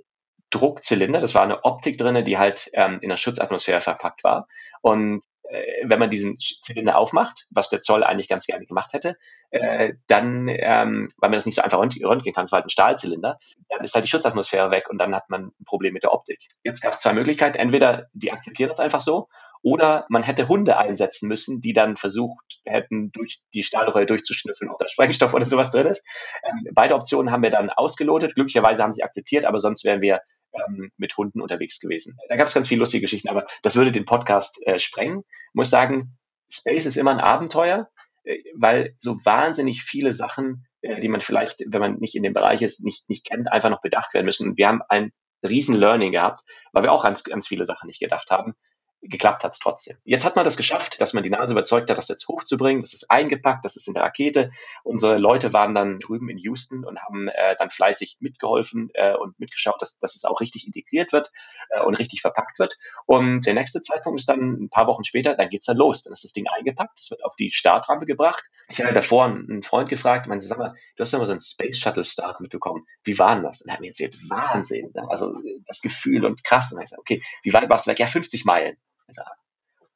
Druckzylinder. 0.50 1.21
Das 1.21 1.35
war 1.35 1.43
eine 1.43 1.64
Optik 1.64 1.99
drinne, 1.99 2.23
die 2.23 2.38
halt 2.38 2.71
ähm, 2.75 2.99
in 3.00 3.09
der 3.09 3.17
Schutzatmosphäre 3.17 3.81
verpackt 3.81 4.25
war. 4.25 4.47
Und 4.81 5.23
äh, 5.50 5.85
wenn 5.85 5.99
man 5.99 6.11
diesen 6.11 6.38
Zylinder 6.38 6.97
aufmacht, 6.97 7.47
was 7.50 7.69
der 7.69 7.81
Zoll 7.81 8.05
eigentlich 8.05 8.28
ganz 8.28 8.47
gerne 8.47 8.67
gemacht 8.67 8.93
hätte, 8.93 9.17
äh, 9.50 9.95
dann, 10.07 10.49
ähm, 10.49 11.09
weil 11.19 11.31
man 11.31 11.38
das 11.38 11.47
nicht 11.47 11.57
so 11.57 11.62
einfach 11.62 11.78
röntgen 11.78 12.35
kann, 12.35 12.45
es 12.45 12.52
war 12.52 12.59
halt 12.59 12.67
ein 12.67 12.71
Stahlzylinder, 12.71 13.38
dann 13.69 13.85
ist 13.85 13.95
halt 13.95 14.05
die 14.05 14.11
Schutzatmosphäre 14.11 14.71
weg 14.71 14.88
und 14.90 14.99
dann 14.99 15.14
hat 15.14 15.31
man 15.31 15.52
ein 15.59 15.64
Problem 15.64 15.95
mit 15.95 16.02
der 16.02 16.12
Optik. 16.12 16.40
Jetzt 16.64 16.83
gab 16.83 16.93
es 16.93 17.00
zwei 17.00 17.12
Möglichkeiten. 17.12 17.59
Entweder 17.59 18.09
die 18.12 18.33
akzeptieren 18.33 18.69
das 18.69 18.81
einfach 18.81 19.00
so 19.00 19.28
oder 19.62 20.07
man 20.09 20.23
hätte 20.23 20.49
Hunde 20.49 20.76
einsetzen 20.76 21.28
müssen, 21.28 21.61
die 21.61 21.73
dann 21.73 21.97
versucht 21.97 22.61
hätten, 22.64 23.11
durch 23.12 23.40
die 23.55 23.62
Stahlrolle 23.62 24.07
durchzuschnüffeln, 24.07 24.71
ob 24.71 24.78
da 24.78 24.88
Sprengstoff 24.88 25.35
oder 25.35 25.47
sowas 25.47 25.71
drin 25.71 25.87
ist. 25.87 26.05
Ähm, 26.45 26.73
beide 26.75 26.95
Optionen 26.95 27.33
haben 27.33 27.43
wir 27.43 27.50
dann 27.50 27.71
ausgelotet. 27.71 28.35
Glücklicherweise 28.35 28.83
haben 28.83 28.93
sie 28.93 29.02
akzeptiert, 29.02 29.45
aber 29.45 29.61
sonst 29.61 29.85
wären 29.85 30.00
wir 30.00 30.21
ähm, 30.52 30.90
mit 30.97 31.17
Hunden 31.17 31.40
unterwegs 31.40 31.81
gewesen. 31.81 32.17
Da 32.28 32.37
gab 32.37 32.49
es 32.49 32.55
ganz 32.55 32.69
viele 32.69 32.81
lustige 32.81 33.02
Geschichten, 33.02 33.28
aber 33.28 33.47
das 33.62 33.76
würde 33.76 33.93
den 33.93 34.05
Podcast 34.05 34.59
äh, 34.67 34.78
sprengen. 34.78 35.21
Ich 35.21 35.55
muss 35.55 35.71
sagen, 35.71 36.17
Space 36.50 36.87
ist 36.87 36.97
immer 36.97 37.11
ein 37.11 37.21
Abenteuer, 37.21 37.88
äh, 38.25 38.38
weil 38.55 38.95
so 38.99 39.19
wahnsinnig 39.25 39.83
viele 39.83 40.12
Sachen, 40.12 40.67
äh, 40.83 41.00
die 41.00 41.09
man 41.09 41.21
vielleicht, 41.21 41.62
wenn 41.67 41.81
man 41.81 41.99
nicht 41.99 42.14
in 42.14 42.23
dem 42.23 42.35
Bereich 42.35 42.62
ist, 42.62 42.85
nicht, 42.85 43.09
nicht 43.09 43.26
kennt, 43.26 43.50
einfach 43.50 43.71
noch 43.71 43.83
bedacht 43.83 44.14
werden 44.14 44.26
müssen. 44.26 44.57
Wir 44.57 44.69
haben 44.69 44.83
ein 44.88 45.12
riesen 45.43 45.76
Learning 45.76 46.12
gehabt, 46.12 46.40
weil 46.73 46.83
wir 46.83 46.93
auch 46.93 47.05
ganz, 47.05 47.23
ganz 47.25 47.47
viele 47.47 47.64
Sachen 47.64 47.87
nicht 47.87 48.00
gedacht 48.00 48.31
haben 48.31 48.55
geklappt 49.02 49.45
hat 49.45 49.52
es 49.52 49.59
trotzdem. 49.59 49.97
Jetzt 50.05 50.25
hat 50.25 50.37
man 50.37 50.45
das 50.45 50.57
geschafft, 50.57 51.00
dass 51.00 51.12
man 51.12 51.23
die 51.23 51.31
Nase 51.31 51.52
überzeugt 51.52 51.88
hat, 51.90 51.99
das 51.99 52.09
jetzt 52.09 52.26
hochzubringen. 52.28 52.83
Das 52.83 52.95
ist 52.95 53.11
eingepackt, 53.11 53.64
das 53.64 53.76
ist 53.76 53.87
in 53.87 53.95
der 53.95 54.02
Rakete. 54.02 54.50
Unsere 54.83 55.19
Leute 55.19 55.52
waren 55.52 55.75
dann 55.75 56.00
drüben 56.00 56.28
in 56.28 56.38
Houston 56.38 56.85
und 56.85 56.99
haben 57.00 57.28
äh, 57.28 57.55
dann 57.59 57.71
fleißig 57.71 58.19
mitgeholfen 58.21 58.90
äh, 58.95 59.14
und 59.14 59.38
mitgeschaut, 59.38 59.81
dass, 59.81 59.99
dass 59.99 60.17
es 60.17 60.25
auch 60.25 60.40
richtig 60.40 60.67
integriert 60.67 61.12
wird 61.12 61.31
äh, 61.71 61.83
und 61.83 61.95
richtig 61.95 62.21
verpackt 62.21 62.59
wird. 62.59 62.76
Und 63.07 63.47
der 63.47 63.55
nächste 63.55 63.83
Zeitpunkt 63.83 64.19
ist 64.19 64.28
dann 64.28 64.64
ein 64.64 64.69
paar 64.69 64.87
Wochen 64.87 65.05
später, 65.05 65.35
dann 65.35 65.49
geht's 65.49 65.67
dann 65.67 65.76
los. 65.76 66.02
Dann 66.02 66.12
ist 66.12 66.25
das 66.25 66.33
Ding 66.33 66.47
eingepackt, 66.49 66.99
es 66.99 67.11
wird 67.11 67.25
auf 67.25 67.37
die 67.37 67.52
Startrampe 67.52 68.07
gebracht. 68.07 68.45
Ich 68.69 68.81
habe 68.81 68.93
davor 68.93 69.26
einen 69.26 69.62
Freund 69.62 69.88
gefragt, 69.88 70.26
meinte, 70.26 70.47
sag 70.47 70.59
mal, 70.59 70.75
du 70.97 71.02
hast 71.02 71.12
ja 71.12 71.19
mal 71.19 71.26
so 71.26 71.33
einen 71.33 71.40
Space 71.40 71.78
Shuttle 71.78 72.05
Start 72.05 72.40
mitbekommen. 72.40 72.85
Wie 73.05 73.19
war 73.19 73.35
denn 73.35 73.45
das? 73.45 73.62
Und 73.62 73.69
er 73.69 73.75
hat 73.75 73.81
mir 73.81 73.88
erzählt, 73.88 74.17
Wahnsinn. 74.28 74.90
Ne? 74.95 75.07
Also 75.09 75.35
das 75.67 75.81
Gefühl 75.81 76.25
und 76.25 76.43
krass. 76.43 76.73
Und 76.73 76.83
ich 76.83 76.88
sage, 76.88 77.00
okay, 77.00 77.23
wie 77.43 77.52
weit 77.52 77.71
warst 77.71 77.87
du 77.87 77.90
weg? 77.90 77.99
Ja, 78.00 78.07
50 78.07 78.45
Meilen 78.45 78.76
sagen. 79.12 79.41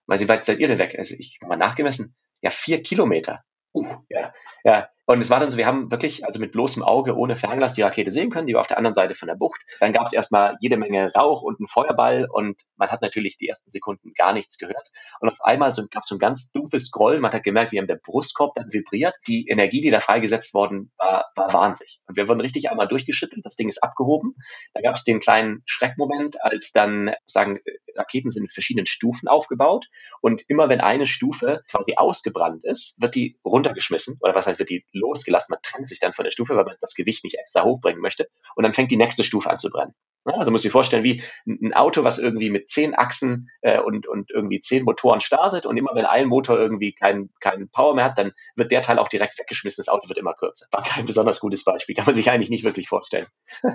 Weil 0.07 0.21
wie 0.21 0.28
weit 0.28 0.45
seid 0.45 0.59
ihr 0.59 0.69
denn 0.69 0.78
weg? 0.78 0.97
Also 0.99 1.14
ich 1.19 1.38
habe 1.40 1.50
mal 1.50 1.57
nachgemessen. 1.57 2.14
Ja, 2.40 2.50
vier 2.50 2.83
Kilometer. 2.83 3.45
Uh, 3.73 3.97
ja, 4.09 4.33
ja. 4.64 4.88
Und 5.06 5.21
es 5.21 5.30
war 5.30 5.40
dann 5.40 5.50
so, 5.50 5.56
wir 5.56 5.66
haben 5.66 5.90
wirklich, 5.90 6.25
also 6.25 6.38
mit 6.38 6.52
bloßem 6.52 6.82
Auge, 6.82 7.16
ohne 7.16 7.37
Fernglas 7.37 7.75
die 7.75 7.82
Rakete 7.82 8.12
sehen 8.12 8.30
können, 8.30 8.47
die 8.47 8.54
war 8.54 8.61
auf 8.61 8.68
der 8.68 8.76
anderen 8.78 8.94
Seite 8.94 9.14
von 9.14 9.26
der 9.26 9.35
Bucht. 9.35 9.61
Dann 9.80 9.92
gab 9.92 10.06
es 10.06 10.12
erstmal 10.12 10.56
jede 10.61 10.76
Menge 10.76 11.12
Rauch 11.14 11.42
und 11.42 11.59
einen 11.59 11.66
Feuerball 11.66 12.28
und 12.30 12.62
man 12.76 12.88
hat 12.90 13.02
natürlich 13.02 13.37
die 13.37 13.49
ersten 13.49 13.71
Sekunden 13.71 14.12
gar 14.14 14.32
nichts 14.32 14.59
gehört. 14.59 14.90
Und 15.21 15.28
auf 15.28 15.40
einmal 15.42 15.73
so, 15.73 15.82
gab 15.90 16.04
es 16.04 16.09
so 16.09 16.14
ein 16.14 16.21
ganz 16.21 16.52
dumpfes 16.52 16.87
Scrollen. 16.87 17.21
Man 17.21 17.32
hat 17.32 17.42
gemerkt, 17.42 17.73
wie 17.73 17.78
haben 17.78 17.87
der 17.87 18.00
Brustkorb 18.02 18.54
dann 18.54 18.73
vibriert. 18.73 19.14
Die 19.26 19.49
Energie, 19.49 19.80
die 19.80 19.90
da 19.90 20.00
freigesetzt 20.00 20.54
worden 20.54 20.92
war, 20.99 21.26
war 21.35 21.52
wahnsinnig. 21.52 22.00
Und 22.06 22.16
wir 22.16 22.28
wurden 22.28 22.40
richtig 22.40 22.71
einmal 22.71 22.88
durchgeschüttelt. 22.88 23.44
Das 23.44 23.56
Ding 23.56 23.68
ist 23.68 23.82
abgehoben. 23.82 24.35
Da 24.75 24.82
gab 24.82 24.94
es 24.94 25.04
den 25.04 25.21
kleinen 25.21 25.62
Schreckmoment, 25.66 26.42
als 26.42 26.71
dann 26.73 27.12
sagen, 27.26 27.59
Raketen 27.97 28.30
sind 28.30 28.44
in 28.44 28.49
verschiedenen 28.49 28.87
Stufen 28.87 29.28
aufgebaut. 29.28 29.87
Und 30.21 30.42
immer 30.49 30.68
wenn 30.68 30.80
eine 30.80 31.06
Stufe 31.06 31.62
quasi 31.71 31.94
ausgebrannt 31.97 32.64
ist, 32.64 32.94
wird 32.99 33.14
die 33.14 33.38
runtergeschmissen. 33.44 34.18
Oder 34.21 34.35
was 34.35 34.47
heißt, 34.47 34.59
wird 34.59 34.71
die 34.71 34.85
losgelassen. 34.92 35.52
Man 35.52 35.62
trennt 35.62 35.88
sich 35.88 36.00
dann 36.00 36.12
von 36.12 36.25
der 36.25 36.30
Stufe, 36.30 36.56
weil 36.56 36.64
man 36.64 36.76
das 36.80 36.94
Gewicht 36.94 37.25
nicht 37.25 37.38
extra 37.38 37.64
hochbringen 37.64 38.00
möchte. 38.00 38.28
Und 38.56 38.64
dann 38.64 38.72
fängt 38.72 38.90
die 38.90 38.96
nächste 38.96 39.25
Stufe 39.25 39.50
an 39.50 39.58
zu 39.58 39.70
brennen. 39.70 39.94
Also 40.25 40.52
muss 40.52 40.64
ich 40.64 40.70
vorstellen, 40.70 41.02
wie 41.02 41.22
ein 41.46 41.72
Auto, 41.75 42.04
was 42.04 42.18
irgendwie 42.18 42.50
mit 42.50 42.70
zehn 42.70 42.94
Achsen 42.94 43.49
äh, 43.61 43.80
und, 43.80 44.06
und 44.06 44.30
irgendwie 44.30 44.61
zehn 44.61 44.84
Motoren 44.84 45.20
startet 45.20 45.66
und 45.66 45.76
immer 45.76 45.90
wenn 45.94 46.04
ein 46.04 46.28
Motor 46.28 46.58
irgendwie 46.58 46.92
keinen 46.92 47.30
keinen 47.40 47.68
Power 47.70 47.94
mehr 47.94 48.04
hat, 48.04 48.18
dann 48.18 48.32
wird 48.54 48.70
der 48.70 48.82
Teil 48.82 48.99
auch 48.99 49.08
direkt 49.08 49.38
weggeschmissen. 49.38 49.82
Das 49.84 49.92
Auto 49.92 50.08
wird 50.08 50.18
immer 50.18 50.34
kürzer. 50.34 50.66
War 50.70 50.84
kein 50.84 51.06
besonders 51.06 51.40
gutes 51.40 51.64
Beispiel, 51.64 51.96
kann 51.96 52.06
man 52.06 52.14
sich 52.14 52.30
eigentlich 52.30 52.50
nicht 52.50 52.62
wirklich 52.62 52.88
vorstellen. 52.88 53.26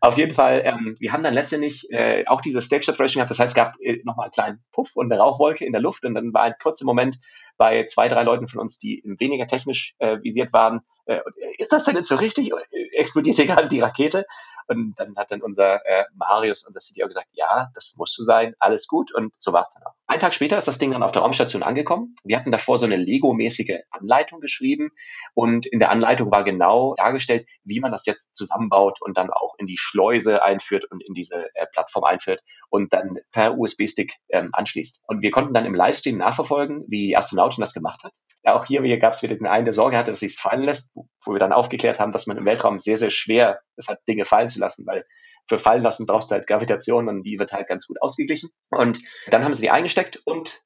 Auf 0.00 0.18
jeden 0.18 0.34
Fall, 0.34 0.62
ähm, 0.64 0.94
wir 0.98 1.12
haben 1.12 1.22
dann 1.22 1.34
letztendlich 1.34 1.90
äh, 1.90 2.24
auch 2.26 2.42
diese 2.42 2.60
Stage 2.60 2.84
Separation 2.84 3.20
gehabt. 3.20 3.30
Das 3.30 3.38
heißt, 3.38 3.50
es 3.50 3.54
gab 3.54 3.76
äh, 3.80 4.02
nochmal 4.04 4.24
einen 4.24 4.32
kleinen 4.32 4.64
Puff 4.72 4.90
und 4.94 5.10
eine 5.10 5.20
Rauchwolke 5.20 5.64
in 5.64 5.72
der 5.72 5.80
Luft 5.80 6.04
und 6.04 6.14
dann 6.14 6.34
war 6.34 6.42
ein 6.42 6.54
kurzer 6.60 6.84
Moment 6.84 7.18
bei 7.58 7.84
zwei, 7.86 8.08
drei 8.08 8.22
Leuten 8.22 8.46
von 8.46 8.60
uns, 8.60 8.78
die 8.78 9.02
weniger 9.04 9.46
technisch 9.46 9.94
äh, 9.98 10.18
visiert 10.22 10.52
waren, 10.52 10.80
äh, 11.04 11.20
ist 11.58 11.72
das 11.72 11.84
denn 11.84 11.96
jetzt 11.96 12.08
so 12.08 12.16
richtig? 12.16 12.50
Explodiert 12.92 13.36
hier 13.36 13.46
gerade 13.46 13.68
die 13.68 13.80
Rakete? 13.80 14.24
Und 14.68 14.94
dann 14.98 15.16
hat 15.16 15.30
dann 15.30 15.42
unser 15.42 15.84
äh, 15.86 16.04
Marius, 16.14 16.66
unser 16.66 16.80
CTO, 16.80 17.06
gesagt, 17.08 17.28
ja, 17.32 17.70
das 17.74 17.94
muss 17.96 18.12
so 18.12 18.22
sein, 18.22 18.54
alles 18.58 18.86
gut. 18.86 19.12
Und 19.14 19.34
so 19.38 19.52
war 19.52 19.62
es 19.62 19.74
dann 19.74 19.84
auch. 19.84 19.94
Ein 20.06 20.20
Tag 20.20 20.34
später 20.34 20.58
ist 20.58 20.68
das 20.68 20.78
Ding 20.78 20.92
dann 20.92 21.02
auf 21.02 21.12
der 21.12 21.22
Raumstation 21.22 21.62
angekommen. 21.62 22.14
Wir 22.24 22.38
hatten 22.38 22.52
davor 22.52 22.78
so 22.78 22.86
eine 22.86 22.96
Lego-mäßige 22.96 23.80
Anleitung 23.90 24.40
geschrieben. 24.40 24.90
Und 25.34 25.66
in 25.66 25.78
der 25.78 25.90
Anleitung 25.90 26.30
war 26.30 26.44
genau 26.44 26.94
dargestellt, 26.96 27.48
wie 27.64 27.80
man 27.80 27.92
das 27.92 28.06
jetzt 28.06 28.36
zusammenbaut 28.36 28.98
und 29.00 29.16
dann 29.16 29.30
auch 29.30 29.54
in 29.58 29.66
die 29.66 29.78
Schleuse 29.78 30.42
einführt 30.42 30.84
und 30.90 31.02
in 31.02 31.14
diese 31.14 31.46
äh, 31.54 31.66
Plattform 31.72 32.04
einführt 32.04 32.42
und 32.70 32.92
dann 32.92 33.18
per 33.32 33.58
USB-Stick 33.58 34.14
ähm, 34.28 34.50
anschließt. 34.52 35.02
Und 35.06 35.22
wir 35.22 35.30
konnten 35.30 35.54
dann 35.54 35.66
im 35.66 35.74
Livestream 35.74 36.18
nachverfolgen, 36.18 36.84
wie 36.88 37.08
die 37.08 37.16
Astronautin 37.16 37.60
das 37.60 37.74
gemacht 37.74 38.02
hat. 38.04 38.12
Ja, 38.42 38.54
auch 38.54 38.64
hier, 38.64 38.82
hier 38.82 38.98
gab 38.98 39.12
es 39.12 39.22
wieder 39.22 39.36
den 39.36 39.46
einen, 39.46 39.64
der 39.64 39.74
Sorge 39.74 39.96
hatte, 39.96 40.10
dass 40.10 40.20
sie 40.20 40.26
es 40.26 40.38
fallen 40.38 40.62
lässt, 40.62 40.90
wo 41.28 41.34
wir 41.34 41.38
dann 41.38 41.52
aufgeklärt 41.52 42.00
haben, 42.00 42.10
dass 42.10 42.26
man 42.26 42.38
im 42.38 42.46
Weltraum 42.46 42.80
sehr, 42.80 42.96
sehr 42.96 43.10
schwer 43.10 43.60
es 43.76 43.86
hat, 43.86 44.00
Dinge 44.08 44.24
fallen 44.24 44.48
zu 44.48 44.58
lassen, 44.58 44.86
weil 44.86 45.04
für 45.46 45.58
fallen 45.58 45.82
lassen 45.82 46.06
brauchst 46.06 46.30
du 46.30 46.34
halt 46.34 46.46
Gravitation 46.46 47.08
und 47.08 47.22
die 47.22 47.38
wird 47.38 47.52
halt 47.52 47.68
ganz 47.68 47.86
gut 47.86 48.00
ausgeglichen. 48.00 48.50
Und 48.70 49.00
dann 49.30 49.44
haben 49.44 49.54
sie 49.54 49.62
die 49.62 49.70
eingesteckt 49.70 50.20
und 50.24 50.62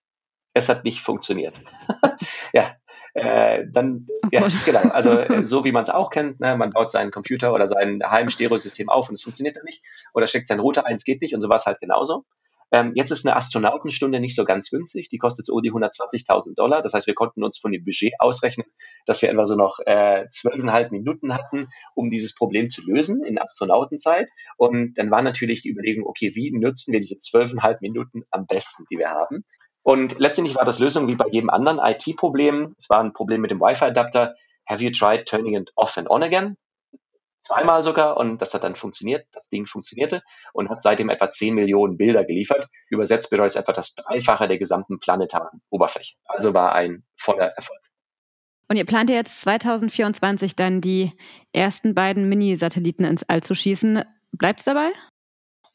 es 0.55 0.69
hat 0.69 0.85
nicht 0.85 1.01
funktioniert. 1.01 1.61
ja, 2.53 2.77
äh, 3.15 3.65
dann, 3.71 4.07
oh 4.25 4.29
ja, 4.31 4.47
genau, 4.65 4.81
also 4.91 5.11
äh, 5.19 5.45
so 5.45 5.65
wie 5.65 5.73
man 5.73 5.83
es 5.83 5.91
auch 5.91 6.11
kennt, 6.11 6.41
ne, 6.41 6.57
man 6.57 6.71
baut 6.71 6.93
seinen 6.93 7.11
Computer 7.11 7.53
oder 7.53 7.67
sein 7.67 8.01
Heimstereosystem 8.05 8.89
auf 8.89 9.09
und 9.09 9.15
es 9.15 9.23
funktioniert 9.23 9.57
dann 9.57 9.65
nicht 9.65 9.83
oder 10.15 10.27
steckt 10.27 10.47
seinen 10.47 10.61
Router 10.61 10.87
ein, 10.87 10.97
es 10.97 11.05
geht 11.05 11.21
nicht 11.21 11.35
und 11.35 11.41
so 11.41 11.49
war 11.49 11.57
es 11.57 11.67
halt 11.67 11.81
genauso. 11.81 12.25
Ähm, 12.73 12.93
jetzt 12.95 13.11
ist 13.11 13.27
eine 13.27 13.37
Astronautenstunde 13.37 14.19
nicht 14.19 14.35
so 14.35 14.45
ganz 14.45 14.71
günstig. 14.71 15.11
Die 15.11 15.19
kostet 15.19 15.45
so 15.45 15.61
die 15.61 15.71
120.000 15.71 16.55
Dollar. 16.55 16.81
Das 16.81 16.95
heißt, 16.95 17.07
wir 17.07 17.15
konnten 17.15 17.45
uns 17.45 17.59
von 17.59 17.71
dem 17.71 17.85
Budget 17.85 18.15
ausrechnen, 18.19 18.67
dass 19.05 19.21
wir 19.21 19.29
etwa 19.29 19.45
so 19.45 19.55
noch 19.55 19.79
äh, 19.85 20.27
zwölfeinhalb 20.31 20.89
äh, 20.89 20.97
Minuten 20.97 21.35
hatten, 21.35 21.69
um 21.95 22.09
dieses 22.09 22.35
Problem 22.35 22.69
zu 22.69 22.83
lösen 22.83 23.25
in 23.25 23.39
Astronautenzeit. 23.39 24.31
Und 24.57 24.95
dann 24.95 25.11
war 25.11 25.21
natürlich 25.21 25.61
die 25.61 25.71
Überlegung, 25.71 26.07
okay, 26.07 26.33
wie 26.35 26.51
nutzen 26.51 26.93
wir 26.93 27.01
diese 27.01 27.19
zwölfeinhalb 27.19 27.83
Minuten 27.83 28.23
am 28.31 28.47
besten, 28.47 28.85
die 28.91 28.99
wir 28.99 29.11
haben? 29.11 29.45
Und 29.83 30.19
letztendlich 30.19 30.57
war 30.57 30.65
das 30.65 30.79
Lösung 30.79 31.09
wie 31.09 31.17
bei 31.17 31.27
jedem 31.31 31.51
anderen 31.51 31.79
IT-Problem. 31.79 32.75
Es 32.79 32.89
war 32.89 33.01
ein 33.01 33.13
Problem 33.13 33.43
mit 33.43 33.51
dem 33.51 33.61
Wi-Fi-Adapter. 33.61 34.35
Have 34.67 34.83
you 34.83 34.91
tried 34.91 35.27
turning 35.27 35.57
it 35.57 35.71
off 35.77 35.99
and 35.99 36.09
on 36.09 36.23
again? 36.23 36.57
Zweimal 37.43 37.83
sogar 37.83 38.17
und 38.17 38.41
das 38.41 38.55
hat 38.55 38.65
dann 38.65 38.77
funktioniert, 38.77 39.27
das 39.33 39.49
Ding 39.49 39.67
funktionierte 39.67 40.23
und 40.53 40.71
hat 40.71 40.83
seitdem 40.83 41.11
etwa 41.11 41.31
10 41.31 41.55
Millionen 41.55 41.97
Bilder 41.97 42.25
geliefert. 42.25 42.69
Übersetzt 42.89 43.31
bedeutet 43.31 43.57
es 43.57 43.61
etwa 43.61 43.73
das 43.73 43.95
Dreifache 43.95 44.49
der 44.49 44.59
gesamten 44.59 44.99
planetaren 44.99 45.61
Oberfläche. 45.69 46.15
Also 46.25 46.55
war 46.55 46.75
ein 46.75 47.05
voller 47.17 47.49
Erfolg. 47.49 47.81
Und 48.69 48.77
ihr 48.77 48.87
plant 48.87 49.11
ja 49.11 49.17
jetzt 49.17 49.43
2024 49.43 50.57
dann 50.57 50.81
die 50.81 51.13
ersten 51.53 51.95
beiden 51.95 52.29
Mini-Satelliten 52.29 53.05
ins 53.05 53.23
All 53.29 53.43
zu 53.43 53.55
schießen. 53.55 54.03
Bleibt 54.33 54.61
es 54.61 54.65
dabei? 54.65 54.91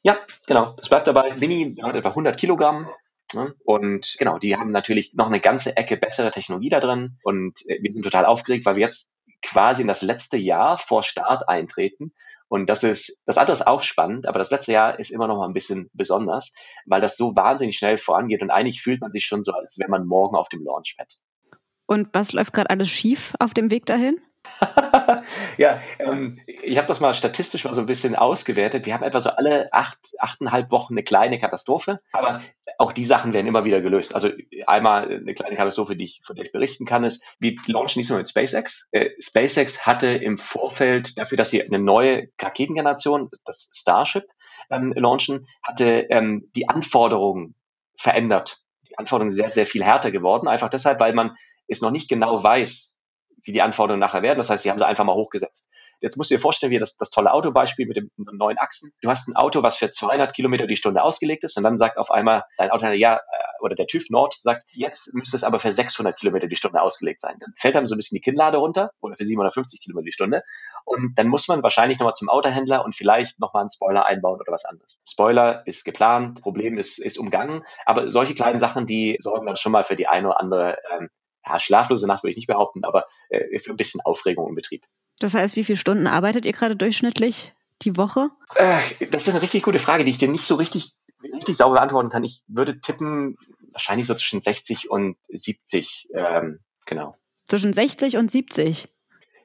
Ja, 0.01 0.17
genau. 0.47 0.75
Es 0.82 0.89
bleibt 0.89 1.08
dabei. 1.08 1.36
Mini 1.36 1.75
hat 1.84 1.95
etwa 1.95 2.10
100 2.10 2.39
Kilogramm. 2.39 2.88
Ne? 3.34 3.53
Und 3.65 4.15
genau, 4.17 4.39
die 4.39 4.56
haben 4.56 4.71
natürlich 4.71 5.13
noch 5.13 5.27
eine 5.27 5.41
ganze 5.41 5.75
Ecke 5.75 5.97
bessere 5.97 6.32
Technologie 6.32 6.69
da 6.69 6.80
drin. 6.80 7.17
Und 7.23 7.62
äh, 7.67 7.77
wir 7.82 7.91
sind 7.91 8.03
total 8.03 8.25
aufgeregt, 8.25 8.65
weil 8.65 8.77
wir 8.77 8.86
jetzt 8.86 9.12
quasi 9.41 9.82
in 9.82 9.88
das 9.88 10.02
letzte 10.02 10.38
Jahr 10.38 10.78
vor 10.78 11.04
Start 11.04 11.47
eintreten. 11.47 12.13
Und 12.50 12.69
das 12.69 12.84
ist, 12.84 13.21
das 13.26 13.38
andere 13.38 13.56
ist 13.58 13.67
auch 13.67 13.82
spannend, 13.82 14.26
aber 14.26 14.39
das 14.39 14.52
letzte 14.52 14.71
Jahr 14.71 15.00
ist 15.00 15.12
immer 15.12 15.28
noch 15.28 15.38
mal 15.38 15.47
ein 15.47 15.54
bisschen 15.54 15.89
besonders, 15.93 16.54
weil 16.86 17.02
das 17.02 17.17
so 17.17 17.36
wahnsinnig 17.36 17.78
schnell 17.78 17.97
vorangeht 17.97 18.41
und 18.41 18.52
eigentlich 18.52 18.82
fühlt 18.82 19.02
man 19.02 19.12
sich 19.12 19.26
schon 19.26 19.43
so, 19.43 19.52
als 19.52 19.78
wäre 19.78 19.89
man 19.89 20.06
morgen 20.06 20.38
auf 20.38 20.47
dem 20.47 20.63
Launchpad. 20.63 21.13
Und 21.88 22.10
was 22.13 22.32
läuft 22.32 22.54
gerade 22.54 22.69
alles 22.69 22.89
schief 22.89 23.34
auf 23.39 23.54
dem 23.54 23.69
Weg 23.69 23.86
dahin? 23.86 24.21
ja, 25.58 25.82
ähm, 26.00 26.40
ich 26.48 26.78
habe 26.78 26.88
das 26.88 27.00
mal 27.00 27.13
statistisch 27.13 27.66
mal 27.66 27.74
so 27.74 27.82
ein 27.82 27.88
bisschen 27.88 28.16
ausgewertet. 28.16 28.86
Wir 28.86 28.94
haben 28.94 29.04
etwa 29.04 29.20
so 29.20 29.30
alle 29.30 29.72
acht, 29.74 29.98
achteinhalb 30.20 30.72
Wochen 30.72 30.94
eine 30.94 31.04
kleine 31.04 31.40
Katastrophe, 31.40 32.00
aber 32.12 32.42
auch 32.78 32.92
die 32.92 33.06
Sachen 33.06 33.34
werden 33.34 33.48
immer 33.48 33.66
wieder 33.66 33.82
gelöst. 33.82 34.13
Also 34.13 34.30
einmal 34.66 35.06
eine 35.06 35.34
kleine 35.34 35.56
Katastrophe, 35.56 35.96
die 35.96 36.06
ich, 36.06 36.22
von 36.26 36.36
der 36.36 36.46
ich 36.46 36.52
berichten 36.52 36.86
kann, 36.86 37.04
ist, 37.04 37.24
wir 37.40 37.56
launchen 37.68 38.00
nicht 38.00 38.10
nur 38.10 38.20
mit 38.20 38.30
SpaceX. 38.30 38.88
Äh, 38.92 39.10
SpaceX 39.20 39.86
hatte 39.86 40.08
im 40.08 40.38
Vorfeld 40.38 41.18
dafür, 41.18 41.38
dass 41.38 41.50
sie 41.50 41.63
eine 41.63 41.80
neue 41.80 42.30
Raketengeneration, 42.40 43.30
das 43.46 43.72
Starship, 43.74 44.26
ähm, 44.70 44.94
launchen, 44.96 45.48
hatte 45.63 46.08
ähm, 46.10 46.50
die 46.56 46.70
Anforderungen 46.70 47.56
verändert. 47.98 48.60
Die 48.90 48.98
Anforderungen 48.98 49.32
sind 49.32 49.42
sehr, 49.42 49.52
sehr 49.52 49.66
viel 49.66 49.84
härter 49.84 50.12
geworden, 50.12 50.48
einfach 50.48 50.70
deshalb, 50.70 51.00
weil 51.00 51.13
man 51.13 51.36
es 51.68 51.82
noch 51.82 51.92
nicht 51.92 52.10
genau 52.10 52.44
weiß, 52.44 52.96
wie 53.47 53.53
die 53.53 53.62
Anforderungen 53.62 54.01
nachher 54.01 54.21
werden. 54.21 54.38
Das 54.38 54.49
heißt, 54.49 54.63
sie 54.63 54.69
haben 54.69 54.77
sie 54.77 54.86
einfach 54.86 55.05
mal 55.05 55.15
hochgesetzt. 55.15 55.71
Jetzt 56.01 56.17
musst 56.17 56.29
du 56.29 56.36
dir 56.36 56.39
vorstellen, 56.39 56.71
wie 56.71 56.79
das, 56.79 56.97
das 56.97 57.10
tolle 57.10 57.31
Autobeispiel 57.31 57.88
mit 57.88 57.95
dem 57.95 58.12
neuen 58.17 58.57
Achsen. 58.57 58.91
Du 59.01 59.10
hast 59.10 59.27
ein 59.27 59.36
Auto, 59.36 59.63
was 59.63 59.77
für 59.77 59.89
200 59.89 60.33
Kilometer 60.33 60.67
die 60.67 60.75
Stunde 60.75 61.01
ausgelegt 61.01 61.43
ist 61.45 61.57
und 61.57 61.63
dann 61.63 61.77
sagt 61.77 61.97
auf 61.97 62.12
einmal 62.12 62.43
dein 62.57 62.69
Auto, 62.69 62.86
ja, 62.88 63.15
äh, 63.15 63.19
oder 63.62 63.73
der 63.73 63.88
TÜV 63.88 64.10
Nord 64.10 64.36
sagt, 64.39 64.67
jetzt 64.73 65.13
müsste 65.13 65.38
es 65.38 65.43
aber 65.43 65.60
für 65.60 65.71
600 65.71 66.17
Kilometer 66.19 66.47
die 66.47 66.55
Stunde 66.55 66.81
ausgelegt 66.81 67.21
sein. 67.21 67.38
Dann 67.39 67.53
fällt 67.57 67.75
einem 67.75 67.88
so 67.88 67.95
ein 67.95 67.97
bisschen 67.97 68.15
die 68.15 68.21
Kinnlade 68.21 68.57
runter 68.57 68.91
oder 68.99 69.15
für 69.15 69.25
750 69.25 69.81
Kilometer 69.81 70.05
die 70.05 70.12
Stunde. 70.12 70.41
Und 70.86 71.17
dann 71.17 71.27
muss 71.27 71.47
man 71.47 71.63
wahrscheinlich 71.63 71.99
nochmal 71.99 72.13
zum 72.13 72.29
Autohändler 72.29 72.86
und 72.86 72.95
vielleicht 72.95 73.39
nochmal 73.39 73.62
einen 73.62 73.69
Spoiler 73.69 74.05
einbauen 74.05 74.39
oder 74.39 74.51
was 74.51 74.65
anderes. 74.65 75.01
Spoiler 75.10 75.65
ist 75.65 75.86
geplant, 75.86 76.41
Problem 76.41 76.77
ist, 76.77 76.99
ist 76.99 77.17
umgangen, 77.17 77.63
aber 77.86 78.10
solche 78.10 78.36
kleinen 78.36 78.60
Sachen, 78.60 78.86
die 78.86 79.17
sorgen 79.19 79.47
dann 79.47 79.55
schon 79.55 79.71
mal 79.71 79.83
für 79.83 79.95
die 79.95 80.07
eine 80.07 80.27
oder 80.27 80.39
andere 80.39 80.77
ähm, 80.91 81.10
ja, 81.47 81.60
schlaflose 81.60 82.07
Nacht 82.07 82.23
würde 82.23 82.31
ich 82.31 82.38
nicht 82.38 82.47
behaupten, 82.47 82.83
aber 82.83 83.05
äh, 83.29 83.60
für 83.60 83.71
ein 83.71 83.77
bisschen 83.77 84.01
Aufregung 84.01 84.49
im 84.49 84.55
Betrieb. 84.55 84.83
Das 85.19 85.33
heißt, 85.33 85.55
wie 85.55 85.63
viele 85.63 85.77
Stunden 85.77 86.07
arbeitet 86.07 86.45
ihr 86.45 86.53
gerade 86.53 86.75
durchschnittlich 86.75 87.53
die 87.81 87.97
Woche? 87.97 88.29
Äh, 88.55 88.81
das 89.12 89.23
ist 89.23 89.29
eine 89.29 89.41
richtig 89.41 89.63
gute 89.63 89.79
Frage, 89.79 90.03
die 90.03 90.12
ich 90.12 90.17
dir 90.17 90.27
nicht 90.27 90.45
so 90.45 90.55
richtig, 90.55 90.93
richtig 91.21 91.57
sauber 91.57 91.75
beantworten 91.75 92.10
kann. 92.10 92.23
Ich 92.23 92.43
würde 92.47 92.79
tippen, 92.81 93.38
wahrscheinlich 93.71 94.07
so 94.07 94.15
zwischen 94.15 94.41
60 94.41 94.89
und 94.89 95.17
70, 95.29 96.10
ähm, 96.13 96.60
genau. 96.86 97.15
Zwischen 97.45 97.73
60 97.73 98.17
und 98.17 98.29
70? 98.29 98.89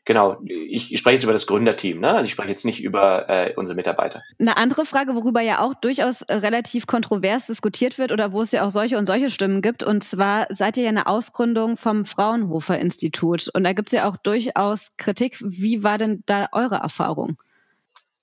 Genau, 0.04 0.38
ich, 0.44 0.98
spreche 0.98 1.14
jetzt 1.14 1.22
über 1.22 1.32
das 1.32 1.46
Gründerteam, 1.46 2.00
ne? 2.00 2.10
Also 2.14 2.24
ich 2.24 2.32
spreche 2.32 2.50
jetzt 2.50 2.64
nicht 2.64 2.82
über 2.82 3.28
äh, 3.28 3.54
unsere 3.54 3.76
Mitarbeiter. 3.76 4.22
Eine 4.40 4.56
andere 4.56 4.84
Frage, 4.84 5.14
worüber 5.14 5.40
ja 5.40 5.60
auch 5.60 5.74
durchaus 5.74 6.22
äh, 6.22 6.34
relativ 6.34 6.88
kontrovers 6.88 7.46
diskutiert 7.46 7.98
wird 7.98 8.10
oder 8.10 8.32
wo 8.32 8.42
es 8.42 8.50
ja 8.50 8.66
auch 8.66 8.70
solche 8.70 8.98
und 8.98 9.06
solche 9.06 9.30
Stimmen 9.30 9.62
gibt, 9.62 9.84
und 9.84 10.02
zwar 10.02 10.46
seid 10.50 10.76
ihr 10.76 10.84
ja 10.84 10.88
eine 10.88 11.06
Ausgründung 11.06 11.76
vom 11.76 12.04
Fraunhofer 12.04 12.80
Institut. 12.80 13.48
Und 13.54 13.62
da 13.62 13.74
gibt 13.74 13.88
es 13.88 13.92
ja 13.92 14.08
auch 14.08 14.16
durchaus 14.16 14.96
Kritik. 14.96 15.38
Wie 15.40 15.84
war 15.84 15.98
denn 15.98 16.24
da 16.26 16.48
eure 16.50 16.76
Erfahrung? 16.76 17.36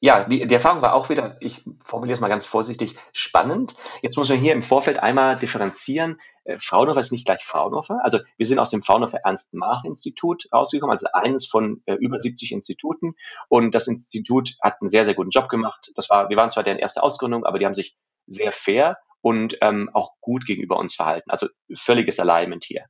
Ja, 0.01 0.23
die, 0.23 0.47
die 0.47 0.53
Erfahrung 0.53 0.81
war 0.81 0.93
auch 0.93 1.09
wieder, 1.09 1.35
ich 1.41 1.65
formuliere 1.83 2.13
es 2.13 2.21
mal 2.21 2.29
ganz 2.29 2.45
vorsichtig, 2.45 2.95
spannend. 3.11 3.75
Jetzt 4.01 4.15
muss 4.15 4.29
man 4.29 4.37
hier 4.37 4.53
im 4.53 4.63
Vorfeld 4.63 4.97
einmal 4.97 5.37
differenzieren. 5.37 6.21
Äh, 6.45 6.57
Fraunhofer 6.57 7.01
ist 7.01 7.11
nicht 7.11 7.25
gleich 7.25 7.43
Fraunhofer. 7.43 7.99
Also 8.03 8.19
wir 8.37 8.45
sind 8.45 8.59
aus 8.59 8.69
dem 8.69 8.81
Fraunhofer 8.81 9.19
Ernst-Mach-Institut 9.25 10.47
rausgekommen, 10.53 10.93
also 10.93 11.07
eines 11.11 11.45
von 11.45 11.81
äh, 11.85 11.95
über 11.95 12.17
70 12.17 12.53
Instituten. 12.53 13.15
Und 13.49 13.75
das 13.75 13.87
Institut 13.87 14.55
hat 14.61 14.77
einen 14.79 14.89
sehr, 14.89 15.03
sehr 15.03 15.15
guten 15.15 15.31
Job 15.31 15.49
gemacht. 15.49 15.91
Das 15.95 16.09
war, 16.09 16.29
wir 16.29 16.37
waren 16.37 16.49
zwar 16.49 16.63
deren 16.63 16.79
erste 16.79 17.03
Ausgründung, 17.03 17.45
aber 17.45 17.59
die 17.59 17.65
haben 17.65 17.73
sich 17.73 17.97
sehr 18.25 18.53
fair 18.53 18.99
und 19.21 19.57
ähm, 19.59 19.89
auch 19.93 20.13
gut 20.21 20.45
gegenüber 20.45 20.77
uns 20.77 20.95
verhalten. 20.95 21.29
Also 21.29 21.47
völliges 21.75 22.21
Alignment 22.21 22.63
hier. 22.63 22.85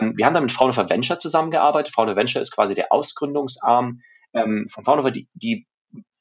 Ähm, 0.00 0.16
wir 0.16 0.26
haben 0.26 0.34
dann 0.34 0.44
mit 0.44 0.52
Fraunhofer 0.52 0.88
Venture 0.88 1.18
zusammengearbeitet. 1.18 1.92
Fraunhofer 1.92 2.16
Venture 2.16 2.40
ist 2.40 2.52
quasi 2.52 2.76
der 2.76 2.92
Ausgründungsarm 2.92 4.00
ähm, 4.32 4.68
von 4.70 4.84
Fraunhofer, 4.84 5.10
die, 5.10 5.28
die 5.34 5.66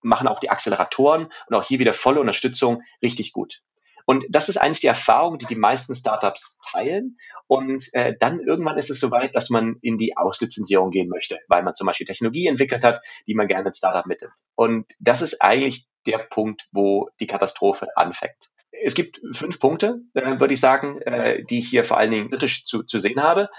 machen 0.01 0.27
auch 0.27 0.39
die 0.39 0.49
Acceleratoren 0.49 1.31
und 1.47 1.55
auch 1.55 1.63
hier 1.63 1.79
wieder 1.79 1.93
volle 1.93 2.19
Unterstützung 2.19 2.81
richtig 3.01 3.33
gut. 3.33 3.61
Und 4.05 4.25
das 4.29 4.49
ist 4.49 4.57
eigentlich 4.57 4.81
die 4.81 4.87
Erfahrung, 4.87 5.37
die 5.37 5.45
die 5.45 5.55
meisten 5.55 5.95
Startups 5.95 6.59
teilen. 6.69 7.17
Und 7.47 7.87
äh, 7.93 8.15
dann 8.19 8.39
irgendwann 8.39 8.77
ist 8.77 8.89
es 8.89 8.99
soweit, 8.99 9.35
dass 9.35 9.49
man 9.49 9.77
in 9.81 9.97
die 9.97 10.17
Auslizenzierung 10.17 10.91
gehen 10.91 11.07
möchte, 11.07 11.39
weil 11.47 11.63
man 11.63 11.75
zum 11.75 11.87
Beispiel 11.87 12.07
Technologie 12.07 12.47
entwickelt 12.47 12.83
hat, 12.83 13.01
die 13.27 13.35
man 13.35 13.47
gerne 13.47 13.69
ins 13.69 13.77
Startup 13.77 14.05
mitnimmt. 14.05 14.33
Und 14.55 14.91
das 14.99 15.21
ist 15.21 15.41
eigentlich 15.41 15.87
der 16.05 16.17
Punkt, 16.17 16.67
wo 16.71 17.09
die 17.19 17.27
Katastrophe 17.27 17.87
anfängt. 17.95 18.51
Es 18.83 18.95
gibt 18.95 19.21
fünf 19.33 19.59
Punkte, 19.59 20.01
äh, 20.13 20.39
würde 20.39 20.55
ich 20.55 20.59
sagen, 20.59 20.99
äh, 21.01 21.43
die 21.43 21.59
ich 21.59 21.69
hier 21.69 21.83
vor 21.83 21.97
allen 21.97 22.11
Dingen 22.11 22.29
kritisch 22.31 22.65
zu, 22.65 22.83
zu 22.83 22.99
sehen 22.99 23.21
habe 23.21 23.49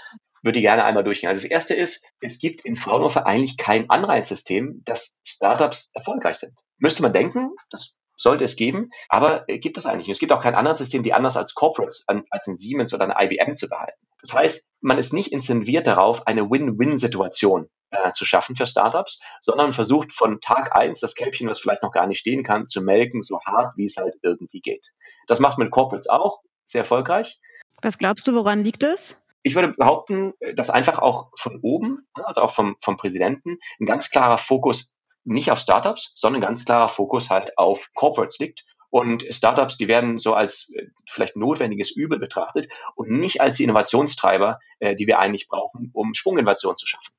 würde 0.43 0.59
ich 0.59 0.63
gerne 0.63 0.83
einmal 0.83 1.03
durchgehen. 1.03 1.29
Also 1.29 1.41
das 1.41 1.51
erste 1.51 1.73
ist, 1.73 2.03
es 2.19 2.37
gibt 2.37 2.61
in 2.61 2.75
Fraunhofer 2.75 3.25
eigentlich 3.25 3.57
kein 3.57 3.89
Anreizsystem, 3.89 4.81
dass 4.85 5.17
Startups 5.25 5.89
erfolgreich 5.93 6.37
sind. 6.37 6.53
Müsste 6.77 7.01
man 7.01 7.13
denken, 7.13 7.51
das 7.69 7.95
sollte 8.15 8.45
es 8.45 8.55
geben, 8.55 8.89
aber 9.09 9.45
gibt 9.47 9.77
es 9.77 9.85
eigentlich 9.85 10.07
nicht. 10.07 10.15
Es 10.15 10.19
gibt 10.19 10.31
auch 10.31 10.41
kein 10.41 10.55
anderes 10.55 10.79
System, 10.79 11.03
die 11.03 11.13
anders 11.13 11.37
als 11.37 11.53
Corporates, 11.55 12.05
als 12.07 12.47
ein 12.47 12.55
Siemens 12.55 12.93
oder 12.93 13.05
eine 13.05 13.15
IBM 13.19 13.55
zu 13.55 13.67
behalten. 13.67 13.99
Das 14.21 14.33
heißt, 14.33 14.67
man 14.81 14.97
ist 14.97 15.13
nicht 15.13 15.31
incentiviert 15.31 15.87
darauf, 15.87 16.27
eine 16.27 16.49
Win-Win-Situation 16.49 17.69
äh, 17.91 18.13
zu 18.13 18.25
schaffen 18.25 18.55
für 18.55 18.67
Startups, 18.67 19.19
sondern 19.41 19.73
versucht 19.73 20.13
von 20.13 20.39
Tag 20.41 20.75
eins 20.75 20.99
das 20.99 21.15
Kälbchen, 21.15 21.49
was 21.49 21.59
vielleicht 21.59 21.83
noch 21.83 21.91
gar 21.91 22.07
nicht 22.07 22.19
stehen 22.19 22.43
kann, 22.43 22.67
zu 22.67 22.81
melken, 22.81 23.21
so 23.21 23.39
hart, 23.41 23.75
wie 23.75 23.85
es 23.85 23.97
halt 23.97 24.15
irgendwie 24.21 24.61
geht. 24.61 24.87
Das 25.27 25.39
macht 25.39 25.57
man 25.57 25.67
mit 25.67 25.73
Corporates 25.73 26.07
auch 26.07 26.41
sehr 26.63 26.81
erfolgreich. 26.81 27.39
Was 27.81 27.97
glaubst 27.97 28.27
du, 28.27 28.33
woran 28.33 28.63
liegt 28.63 28.83
es? 28.83 29.19
Ich 29.43 29.55
würde 29.55 29.69
behaupten, 29.69 30.33
dass 30.55 30.69
einfach 30.69 30.99
auch 30.99 31.29
von 31.37 31.59
oben, 31.61 32.07
also 32.13 32.41
auch 32.41 32.51
vom, 32.51 32.75
vom 32.79 32.97
Präsidenten, 32.97 33.59
ein 33.79 33.85
ganz 33.85 34.09
klarer 34.09 34.37
Fokus 34.37 34.95
nicht 35.25 35.51
auf 35.51 35.59
Startups, 35.59 36.13
sondern 36.15 36.41
ein 36.41 36.47
ganz 36.47 36.65
klarer 36.65 36.89
Fokus 36.89 37.29
halt 37.29 37.57
auf 37.57 37.89
Corporates 37.93 38.39
liegt. 38.39 38.65
Und 38.89 39.25
Startups, 39.29 39.77
die 39.77 39.87
werden 39.87 40.19
so 40.19 40.33
als 40.33 40.71
äh, 40.75 40.87
vielleicht 41.09 41.35
notwendiges 41.35 41.91
Übel 41.91 42.19
betrachtet 42.19 42.71
und 42.95 43.09
nicht 43.09 43.41
als 43.41 43.57
die 43.57 43.63
Innovationstreiber, 43.63 44.59
äh, 44.79 44.95
die 44.95 45.07
wir 45.07 45.19
eigentlich 45.19 45.47
brauchen, 45.47 45.89
um 45.93 46.13
Sprunginnovation 46.13 46.77
zu 46.77 46.85
schaffen. 46.85 47.11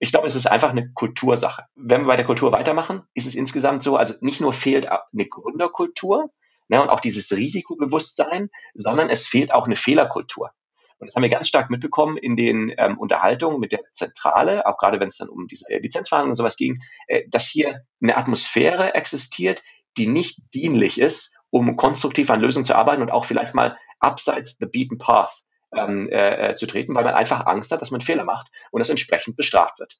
Ich 0.00 0.10
glaube, 0.10 0.26
es 0.26 0.34
ist 0.34 0.46
einfach 0.46 0.70
eine 0.70 0.90
Kultursache. 0.92 1.66
Wenn 1.76 2.02
wir 2.02 2.08
bei 2.08 2.16
der 2.16 2.26
Kultur 2.26 2.50
weitermachen, 2.50 3.02
ist 3.14 3.28
es 3.28 3.36
insgesamt 3.36 3.84
so, 3.84 3.96
also 3.96 4.14
nicht 4.20 4.40
nur 4.40 4.52
fehlt 4.52 4.88
eine 4.88 5.26
Gründerkultur 5.26 6.32
ne, 6.66 6.82
und 6.82 6.88
auch 6.88 6.98
dieses 6.98 7.30
Risikobewusstsein, 7.30 8.50
sondern 8.74 9.08
es 9.08 9.28
fehlt 9.28 9.54
auch 9.54 9.66
eine 9.66 9.76
Fehlerkultur. 9.76 10.50
Und 11.02 11.08
das 11.08 11.16
haben 11.16 11.24
wir 11.24 11.30
ganz 11.30 11.48
stark 11.48 11.68
mitbekommen 11.68 12.16
in 12.16 12.36
den 12.36 12.72
ähm, 12.78 12.96
Unterhaltungen 12.96 13.58
mit 13.58 13.72
der 13.72 13.80
Zentrale, 13.90 14.66
auch 14.66 14.78
gerade 14.78 15.00
wenn 15.00 15.08
es 15.08 15.16
dann 15.16 15.28
um 15.28 15.48
diese 15.48 15.68
äh, 15.68 15.80
Lizenzverhandlungen 15.80 16.30
und 16.30 16.36
sowas 16.36 16.56
ging, 16.56 16.80
äh, 17.08 17.24
dass 17.28 17.44
hier 17.44 17.82
eine 18.00 18.16
Atmosphäre 18.16 18.94
existiert, 18.94 19.64
die 19.96 20.06
nicht 20.06 20.38
dienlich 20.54 21.00
ist, 21.00 21.36
um 21.50 21.74
konstruktiv 21.74 22.30
an 22.30 22.40
Lösungen 22.40 22.64
zu 22.64 22.76
arbeiten 22.76 23.02
und 23.02 23.10
auch 23.10 23.24
vielleicht 23.24 23.52
mal 23.52 23.76
abseits 23.98 24.58
the 24.60 24.66
beaten 24.66 24.98
path 24.98 25.42
ähm, 25.74 26.08
äh, 26.08 26.50
äh, 26.50 26.54
zu 26.54 26.66
treten, 26.66 26.94
weil 26.94 27.02
man 27.02 27.14
einfach 27.14 27.46
Angst 27.46 27.72
hat, 27.72 27.82
dass 27.82 27.90
man 27.90 28.00
Fehler 28.00 28.22
macht 28.22 28.46
und 28.70 28.78
das 28.78 28.88
entsprechend 28.88 29.34
bestraft 29.36 29.80
wird. 29.80 29.98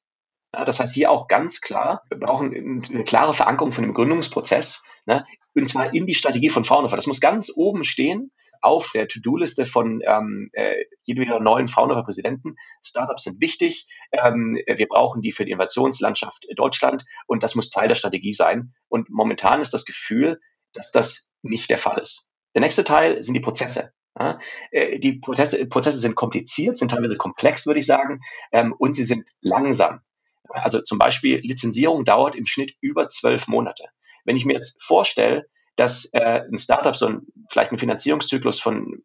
Ja, 0.55 0.63
das 0.63 0.79
heißt 0.79 0.93
hier 0.93 1.11
auch 1.11 1.27
ganz 1.27 1.59
klar, 1.59 2.03
wir 2.07 2.17
brauchen 2.17 2.85
eine 2.89 3.03
klare 3.03 3.33
Verankerung 3.33 3.73
von 3.73 3.83
dem 3.83 3.93
Gründungsprozess, 3.93 4.81
ne, 5.05 5.25
und 5.53 5.67
zwar 5.67 5.93
in 5.93 6.07
die 6.07 6.15
Strategie 6.15 6.49
von 6.49 6.63
Fraunhofer. 6.63 6.95
Das 6.95 7.07
muss 7.07 7.19
ganz 7.19 7.51
oben 7.53 7.83
stehen 7.83 8.31
auf 8.63 8.91
der 8.93 9.07
To-Do-Liste 9.07 9.65
von 9.65 10.01
ähm, 10.05 10.49
äh, 10.53 10.85
jedem 11.03 11.27
neuen 11.43 11.67
Fraunhofer 11.67 12.03
Präsidenten. 12.03 12.55
Startups 12.81 13.23
sind 13.23 13.41
wichtig. 13.41 13.87
Ähm, 14.11 14.57
wir 14.65 14.87
brauchen 14.87 15.21
die 15.21 15.31
für 15.31 15.45
die 15.45 15.51
Innovationslandschaft 15.51 16.47
Deutschland 16.55 17.05
und 17.27 17.43
das 17.43 17.55
muss 17.55 17.69
Teil 17.69 17.87
der 17.87 17.95
Strategie 17.95 18.33
sein. 18.33 18.73
Und 18.87 19.09
momentan 19.09 19.61
ist 19.61 19.73
das 19.73 19.85
Gefühl, 19.85 20.39
dass 20.73 20.91
das 20.91 21.29
nicht 21.41 21.69
der 21.69 21.77
Fall 21.77 21.99
ist. 21.99 22.27
Der 22.55 22.61
nächste 22.61 22.83
Teil 22.83 23.23
sind 23.23 23.33
die 23.33 23.41
Prozesse. 23.41 23.91
Ja, 24.17 24.39
äh, 24.71 24.99
die 24.99 25.13
Prozesse, 25.13 25.65
Prozesse 25.65 25.99
sind 25.99 26.15
kompliziert, 26.15 26.77
sind 26.77 26.91
teilweise 26.91 27.17
komplex, 27.17 27.65
würde 27.65 27.79
ich 27.79 27.85
sagen, 27.85 28.21
ähm, 28.51 28.73
und 28.77 28.93
sie 28.93 29.05
sind 29.05 29.27
langsam. 29.41 30.01
Also 30.49 30.81
zum 30.81 30.99
Beispiel 30.99 31.39
Lizenzierung 31.39 32.05
dauert 32.05 32.35
im 32.35 32.45
Schnitt 32.45 32.75
über 32.79 33.09
zwölf 33.09 33.47
Monate. 33.47 33.85
Wenn 34.23 34.37
ich 34.37 34.45
mir 34.45 34.53
jetzt 34.53 34.81
vorstelle, 34.83 35.47
dass 35.75 36.05
äh, 36.13 36.41
ein 36.51 36.57
Startup 36.57 36.95
so 36.95 37.07
ein, 37.07 37.21
vielleicht 37.49 37.71
einen 37.71 37.79
Finanzierungszyklus 37.79 38.59
von 38.59 39.03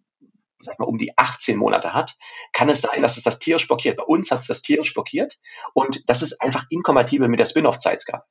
sag 0.60 0.78
mal, 0.78 0.86
um 0.86 0.98
die 0.98 1.16
18 1.16 1.56
Monate 1.56 1.94
hat, 1.94 2.16
kann 2.52 2.68
es 2.68 2.80
sein, 2.80 3.02
dass 3.02 3.16
es 3.16 3.22
das 3.22 3.38
tierisch 3.38 3.66
blockiert. 3.68 3.96
Bei 3.96 4.02
uns 4.02 4.30
hat 4.30 4.40
es 4.40 4.48
das 4.48 4.62
tierisch 4.62 4.92
blockiert 4.92 5.38
und 5.72 6.08
das 6.08 6.22
ist 6.22 6.40
einfach 6.42 6.64
inkompatibel 6.70 7.28
mit 7.28 7.40
der 7.40 7.46
Spin-off-Zeitgabe. 7.46 8.24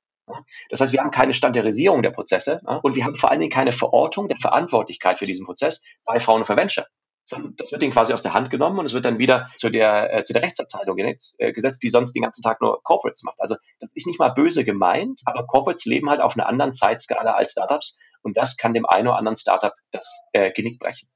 Das 0.70 0.82
heißt, 0.82 0.92
wir 0.92 1.00
haben 1.00 1.12
keine 1.12 1.34
Standardisierung 1.34 2.04
der 2.04 2.12
Prozesse 2.12 2.62
und 2.84 2.96
wir 2.96 3.06
haben 3.06 3.16
vor 3.16 3.32
allen 3.32 3.40
Dingen 3.40 3.52
keine 3.52 3.72
Verortung 3.72 4.28
der 4.28 4.38
Verantwortlichkeit 4.38 5.20
für 5.20 5.26
diesen 5.26 5.46
Prozess 5.46 5.82
bei 6.04 6.20
Fraunhofer 6.20 6.58
Venture. 6.58 6.88
Das 7.30 7.72
wird 7.72 7.84
ihnen 7.84 7.92
quasi 7.92 8.14
aus 8.14 8.24
der 8.24 8.34
Hand 8.34 8.50
genommen 8.50 8.80
und 8.80 8.86
es 8.86 8.94
wird 8.94 9.04
dann 9.04 9.20
wieder 9.20 9.50
zu 9.58 9.70
der, 9.70 10.14
äh, 10.14 10.24
zu 10.24 10.34
der 10.34 10.42
Rechtsabteilung 10.42 10.98
äh, 10.98 11.52
gesetzt, 11.52 11.84
die 11.84 11.90
sonst 11.90 12.14
den 12.14 12.24
ganzen 12.24 12.42
Tag 12.42 12.62
nur 12.62 12.82
Corporates 12.84 13.24
macht. 13.24 13.40
Also 13.42 13.56
das 13.80 13.92
ist 13.96 14.08
nicht 14.08 14.20
mal 14.20 14.30
böse 14.30 14.64
gemeint, 14.64 15.22
aber 15.26 15.46
Corporates 15.46 15.86
leben 15.86 16.10
halt 16.10 16.22
auf 16.22 16.36
einer 16.36 16.48
anderen 16.48 16.74
Zeitskala 16.74 17.34
als 17.34 17.52
Startups 17.52 17.98
und 18.22 18.38
das 18.38 18.56
kann 18.56 18.74
dem 18.74 18.86
einen 18.86 19.08
oder 19.08 19.18
anderen 19.18 19.38
Startup 19.38 19.74
das 19.92 20.10
äh, 20.32 20.52
Genick 20.52 20.80
brechen. 20.80 21.10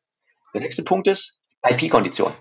Der 0.53 0.61
nächste 0.61 0.83
Punkt 0.83 1.07
ist 1.07 1.41
IP-Konditionen. 1.63 2.35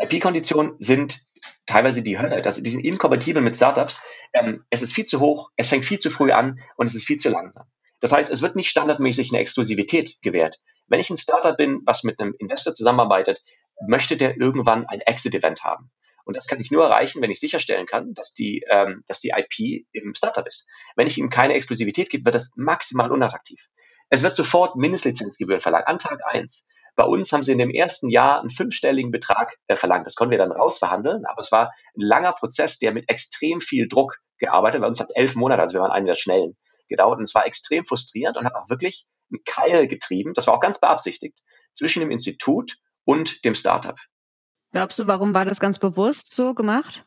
IP-Konditionen 0.00 0.76
sind 0.78 1.18
teilweise 1.66 2.02
die 2.02 2.18
Hölle. 2.18 2.42
Das, 2.42 2.62
die 2.62 2.70
sind 2.70 2.84
inkompatibel 2.84 3.42
mit 3.42 3.56
Startups. 3.56 4.02
Ähm, 4.32 4.64
es 4.70 4.82
ist 4.82 4.92
viel 4.92 5.04
zu 5.04 5.20
hoch, 5.20 5.50
es 5.56 5.68
fängt 5.68 5.86
viel 5.86 5.98
zu 5.98 6.10
früh 6.10 6.32
an 6.32 6.60
und 6.76 6.86
es 6.86 6.94
ist 6.94 7.06
viel 7.06 7.16
zu 7.16 7.30
langsam. 7.30 7.66
Das 8.00 8.12
heißt, 8.12 8.30
es 8.30 8.42
wird 8.42 8.54
nicht 8.54 8.68
standardmäßig 8.68 9.30
eine 9.30 9.40
Exklusivität 9.40 10.18
gewährt. 10.22 10.60
Wenn 10.88 11.00
ich 11.00 11.10
ein 11.10 11.16
Startup 11.16 11.56
bin, 11.56 11.82
was 11.84 12.02
mit 12.04 12.20
einem 12.20 12.34
Investor 12.38 12.74
zusammenarbeitet, 12.74 13.42
möchte 13.86 14.16
der 14.16 14.36
irgendwann 14.36 14.86
ein 14.86 15.00
Exit-Event 15.00 15.62
haben. 15.64 15.90
Und 16.24 16.36
das 16.36 16.46
kann 16.46 16.60
ich 16.60 16.70
nur 16.70 16.84
erreichen, 16.84 17.22
wenn 17.22 17.30
ich 17.30 17.40
sicherstellen 17.40 17.86
kann, 17.86 18.12
dass 18.12 18.34
die, 18.34 18.62
ähm, 18.70 19.02
dass 19.06 19.20
die 19.20 19.32
IP 19.34 19.86
im 19.92 20.14
Startup 20.14 20.46
ist. 20.46 20.68
Wenn 20.94 21.06
ich 21.06 21.16
ihm 21.16 21.30
keine 21.30 21.54
Exklusivität 21.54 22.10
gebe, 22.10 22.26
wird 22.26 22.34
das 22.34 22.52
maximal 22.56 23.10
unattraktiv. 23.10 23.68
Es 24.10 24.22
wird 24.22 24.36
sofort 24.36 24.76
Mindestlizenzgebühren 24.76 25.60
verlangt, 25.60 25.86
an 25.86 25.98
Tag 25.98 26.20
eins. 26.26 26.66
Bei 26.96 27.04
uns 27.04 27.32
haben 27.32 27.42
sie 27.42 27.52
in 27.52 27.58
dem 27.58 27.70
ersten 27.70 28.10
Jahr 28.10 28.40
einen 28.40 28.50
fünfstelligen 28.50 29.10
Betrag 29.10 29.56
äh, 29.68 29.76
verlangt. 29.76 30.06
Das 30.06 30.16
konnten 30.16 30.32
wir 30.32 30.38
dann 30.38 30.52
rausverhandeln, 30.52 31.24
aber 31.26 31.40
es 31.40 31.52
war 31.52 31.72
ein 31.96 32.00
langer 32.00 32.32
Prozess, 32.32 32.78
der 32.78 32.92
mit 32.92 33.08
extrem 33.08 33.60
viel 33.60 33.88
Druck 33.88 34.18
gearbeitet. 34.38 34.80
Bei 34.80 34.86
uns 34.86 35.00
hat 35.00 35.12
elf 35.14 35.34
Monate, 35.34 35.62
also 35.62 35.74
wir 35.74 35.80
waren 35.80 35.92
einer 35.92 36.06
der 36.06 36.14
schnellen, 36.14 36.56
gedauert. 36.88 37.18
Und 37.18 37.24
es 37.24 37.34
war 37.34 37.46
extrem 37.46 37.84
frustrierend 37.84 38.36
und 38.36 38.44
hat 38.44 38.54
auch 38.54 38.68
wirklich 38.68 39.06
einen 39.30 39.42
Keil 39.44 39.86
getrieben. 39.86 40.34
Das 40.34 40.46
war 40.46 40.54
auch 40.54 40.60
ganz 40.60 40.80
beabsichtigt 40.80 41.38
zwischen 41.72 42.00
dem 42.00 42.10
Institut 42.10 42.76
und 43.04 43.44
dem 43.44 43.54
Startup. 43.54 43.98
Glaubst 44.72 44.98
du, 44.98 45.06
warum 45.06 45.34
war 45.34 45.44
das 45.44 45.60
ganz 45.60 45.78
bewusst 45.78 46.34
so 46.34 46.54
gemacht? 46.54 47.06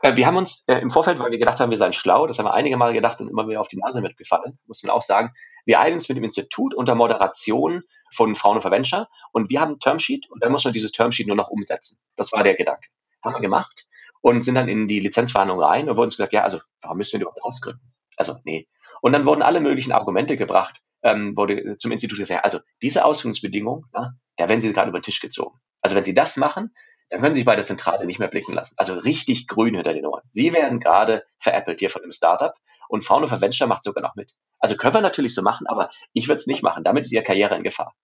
Äh, 0.00 0.16
wir 0.16 0.26
haben 0.26 0.36
uns 0.36 0.64
äh, 0.66 0.76
im 0.76 0.90
Vorfeld, 0.90 1.18
weil 1.18 1.30
wir 1.30 1.38
gedacht 1.38 1.60
haben, 1.60 1.70
wir 1.70 1.78
seien 1.78 1.92
schlau, 1.92 2.26
das 2.26 2.38
haben 2.38 2.46
wir 2.46 2.54
einige 2.54 2.76
Mal 2.76 2.92
gedacht 2.92 3.20
und 3.20 3.28
immer 3.28 3.48
wieder 3.48 3.60
auf 3.60 3.68
die 3.68 3.78
Nase 3.78 4.00
mitgefallen, 4.00 4.58
muss 4.66 4.82
man 4.82 4.90
auch 4.90 5.02
sagen. 5.02 5.32
Wir 5.64 5.80
einigen 5.80 5.96
uns 5.96 6.08
mit 6.08 6.16
dem 6.16 6.24
Institut 6.24 6.74
unter 6.74 6.94
Moderation 6.94 7.82
von 8.12 8.34
Fraunhofer 8.34 8.70
Venture 8.70 9.08
und 9.32 9.48
wir 9.48 9.60
haben 9.60 9.72
ein 9.72 9.78
Termsheet 9.78 10.30
und 10.30 10.42
dann 10.42 10.52
muss 10.52 10.64
man 10.64 10.74
dieses 10.74 10.92
Termsheet 10.92 11.26
nur 11.26 11.36
noch 11.36 11.48
umsetzen. 11.48 11.98
Das 12.16 12.32
war 12.32 12.42
der 12.44 12.54
Gedanke. 12.54 12.86
Haben 13.22 13.34
wir 13.34 13.40
gemacht 13.40 13.86
und 14.20 14.42
sind 14.42 14.56
dann 14.56 14.68
in 14.68 14.88
die 14.88 15.00
Lizenzverhandlungen 15.00 15.64
rein 15.64 15.88
und 15.88 15.96
wurden 15.96 16.06
uns 16.06 16.16
gesagt, 16.16 16.34
ja, 16.34 16.42
also 16.42 16.60
warum 16.82 16.98
müssen 16.98 17.12
wir 17.12 17.20
die 17.20 17.22
überhaupt 17.22 17.42
ausgründen? 17.42 17.94
Also 18.16 18.36
nee. 18.44 18.68
Und 19.00 19.12
dann 19.12 19.24
wurden 19.24 19.42
alle 19.42 19.60
möglichen 19.60 19.92
Argumente 19.92 20.36
gebracht, 20.36 20.82
ähm, 21.04 21.36
wurde 21.36 21.76
zum 21.76 21.92
Institut 21.92 22.18
gesagt, 22.18 22.44
also 22.44 22.58
diese 22.82 23.04
Ausführungsbedingungen, 23.04 23.84
ja, 23.94 24.12
da 24.36 24.48
werden 24.48 24.60
sie 24.60 24.72
gerade 24.72 24.88
über 24.88 24.98
den 24.98 25.04
Tisch 25.04 25.20
gezogen. 25.20 25.58
Also 25.82 25.94
wenn 25.94 26.04
sie 26.04 26.14
das 26.14 26.36
machen, 26.36 26.74
dann 27.10 27.20
können 27.20 27.34
sie 27.34 27.40
sich 27.40 27.46
bei 27.46 27.54
der 27.54 27.64
Zentrale 27.64 28.06
nicht 28.06 28.18
mehr 28.18 28.28
blicken 28.28 28.54
lassen. 28.54 28.74
Also 28.78 28.94
richtig 28.94 29.46
grün 29.46 29.74
hinter 29.74 29.92
den 29.92 30.06
Ohren. 30.06 30.22
Sie 30.30 30.52
werden 30.52 30.80
gerade 30.80 31.24
veräppelt 31.38 31.78
hier 31.78 31.90
von 31.90 32.02
dem 32.02 32.10
Startup 32.10 32.54
und 32.88 33.04
Fraunhofer 33.04 33.40
Venture 33.40 33.68
macht 33.68 33.84
sogar 33.84 34.02
noch 34.02 34.16
mit. 34.16 34.32
Also 34.58 34.76
können 34.76 34.94
wir 34.94 35.00
natürlich 35.02 35.34
so 35.34 35.42
machen, 35.42 35.66
aber 35.66 35.90
ich 36.14 36.26
würde 36.26 36.38
es 36.38 36.46
nicht 36.46 36.62
machen. 36.62 36.82
Damit 36.82 37.04
ist 37.04 37.12
ihre 37.12 37.22
Karriere 37.22 37.54
in 37.54 37.62
Gefahr. 37.62 37.94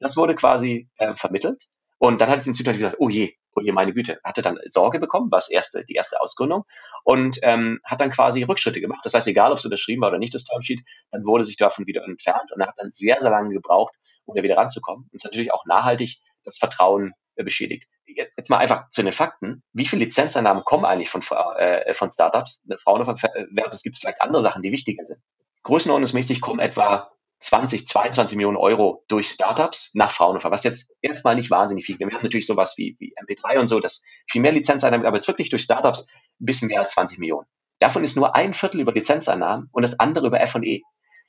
Das 0.00 0.16
wurde 0.16 0.34
quasi 0.34 0.88
äh, 0.96 1.14
vermittelt 1.14 1.68
und 1.98 2.20
dann 2.20 2.28
hat 2.28 2.38
das 2.38 2.46
Institut 2.46 2.76
gesagt, 2.76 2.96
oh 2.98 3.08
je, 3.08 3.34
oh 3.58 3.64
je, 3.64 3.72
meine 3.72 3.92
Güte, 3.92 4.20
hatte 4.24 4.42
dann 4.42 4.58
Sorge 4.66 5.00
bekommen, 5.00 5.28
was 5.30 5.50
erste, 5.50 5.84
die 5.84 5.94
erste 5.94 6.20
Ausgründung 6.20 6.64
und 7.04 7.38
ähm, 7.42 7.80
hat 7.84 8.00
dann 8.00 8.10
quasi 8.10 8.42
Rückschritte 8.42 8.80
gemacht. 8.80 9.00
Das 9.04 9.14
heißt, 9.14 9.26
egal, 9.26 9.52
ob 9.52 9.58
es 9.58 9.64
unterschrieben 9.64 10.02
war 10.02 10.10
oder 10.10 10.18
nicht, 10.18 10.34
das 10.34 10.44
Termsheet, 10.44 10.80
dann 11.10 11.24
wurde 11.24 11.44
sich 11.44 11.56
davon 11.56 11.86
wieder 11.86 12.04
entfernt 12.04 12.52
und 12.54 12.60
er 12.60 12.68
hat 12.68 12.74
dann 12.78 12.90
sehr, 12.90 13.18
sehr 13.20 13.30
lange 13.30 13.50
gebraucht, 13.50 13.94
um 14.24 14.34
da 14.34 14.42
wieder 14.42 14.56
ranzukommen. 14.56 15.04
Und 15.04 15.14
es 15.14 15.20
ist 15.20 15.24
natürlich 15.24 15.52
auch 15.52 15.64
nachhaltig 15.66 16.20
das 16.44 16.58
Vertrauen 16.58 17.12
äh, 17.36 17.44
beschädigt. 17.44 17.88
Jetzt 18.06 18.48
mal 18.48 18.58
einfach 18.58 18.88
zu 18.88 19.02
den 19.02 19.12
Fakten. 19.12 19.62
Wie 19.72 19.84
viele 19.84 20.06
Lizenzeinnahmen 20.06 20.64
kommen 20.64 20.84
eigentlich 20.84 21.10
von, 21.10 21.22
äh, 21.56 21.92
von 21.92 22.10
Startups? 22.10 22.66
Fraunhofer 22.82 23.16
versus 23.54 23.82
gibt 23.82 23.96
es 23.96 24.00
vielleicht 24.00 24.22
andere 24.22 24.42
Sachen, 24.42 24.62
die 24.62 24.72
wichtiger 24.72 25.04
sind. 25.04 25.20
Größenordnungsmäßig 25.62 26.40
kommen 26.40 26.60
etwa 26.60 27.10
20, 27.40 27.86
22 27.86 28.36
Millionen 28.36 28.56
Euro 28.56 29.04
durch 29.08 29.30
Startups 29.30 29.90
nach 29.94 30.10
Fraunhofer, 30.10 30.50
was 30.50 30.64
jetzt 30.64 30.92
erstmal 31.02 31.36
nicht 31.36 31.50
wahnsinnig 31.50 31.86
viel. 31.86 31.98
Wir 31.98 32.06
haben 32.06 32.22
natürlich 32.22 32.46
sowas 32.46 32.74
wie, 32.76 32.96
wie 32.98 33.14
MP3 33.16 33.60
und 33.60 33.68
so, 33.68 33.78
das 33.80 34.02
viel 34.28 34.42
mehr 34.42 34.52
Lizenzeinnahmen, 34.52 35.06
aber 35.06 35.16
jetzt 35.16 35.28
wirklich 35.28 35.50
durch 35.50 35.62
Startups 35.62 36.06
ein 36.40 36.46
bisschen 36.46 36.68
mehr 36.68 36.80
als 36.80 36.92
20 36.92 37.18
Millionen. 37.18 37.46
Davon 37.78 38.02
ist 38.02 38.16
nur 38.16 38.34
ein 38.34 38.54
Viertel 38.54 38.80
über 38.80 38.92
Lizenzeinnahmen 38.92 39.68
und 39.70 39.82
das 39.82 40.00
andere 40.00 40.26
über 40.26 40.40
F&E. 40.40 40.82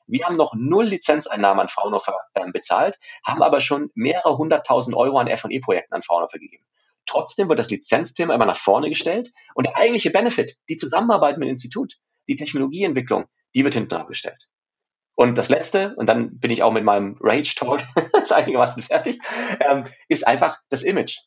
Wir 0.07 0.25
haben 0.25 0.35
noch 0.35 0.55
null 0.55 0.85
Lizenzeinnahmen 0.85 1.61
an 1.61 1.69
Fraunhofer 1.69 2.15
äh, 2.33 2.51
bezahlt, 2.51 2.97
haben 3.23 3.43
aber 3.43 3.61
schon 3.61 3.91
mehrere 3.93 4.37
hunderttausend 4.37 4.95
Euro 4.95 5.19
an 5.19 5.27
F&E-Projekten 5.27 5.93
an 5.93 6.01
Fraunhofer 6.01 6.39
gegeben. 6.39 6.65
Trotzdem 7.05 7.49
wird 7.49 7.59
das 7.59 7.69
Lizenzthema 7.69 8.33
immer 8.33 8.45
nach 8.45 8.57
vorne 8.57 8.89
gestellt 8.89 9.31
und 9.53 9.67
der 9.67 9.75
eigentliche 9.75 10.09
Benefit, 10.09 10.57
die 10.67 10.77
Zusammenarbeit 10.77 11.37
mit 11.37 11.47
dem 11.47 11.51
Institut, 11.51 11.95
die 12.27 12.35
Technologieentwicklung, 12.35 13.25
die 13.55 13.63
wird 13.63 13.75
hinten 13.75 13.95
abgestellt. 13.95 14.47
Und 15.19 15.38
das 15.38 15.49
Letzte, 15.49 15.95
und 15.97 16.08
dann 16.08 16.39
bin 16.39 16.49
ich 16.49 16.63
auch 16.63 16.71
mit 16.71 16.86
meinem 16.86 17.17
Rage 17.19 17.53
Talk 17.53 17.82
einigermaßen 18.29 18.82
fertig, 18.82 19.19
ähm, 19.60 19.84
ist 20.08 20.25
einfach 20.25 20.60
das 20.69 20.84
Image. 20.84 21.17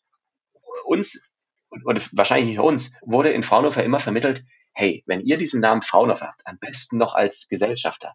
Uns, 0.86 1.30
und 1.68 2.08
wahrscheinlich 2.16 2.48
nicht 2.48 2.58
uns, 2.58 2.94
wurde 3.02 3.32
in 3.32 3.42
Fraunhofer 3.42 3.84
immer 3.84 4.00
vermittelt, 4.00 4.46
hey, 4.72 5.04
wenn 5.04 5.20
ihr 5.20 5.36
diesen 5.36 5.60
Namen 5.60 5.82
Fraunhofer 5.82 6.28
habt, 6.28 6.40
am 6.46 6.58
besten 6.58 6.96
noch 6.96 7.14
als 7.14 7.48
Gesellschafter, 7.48 8.14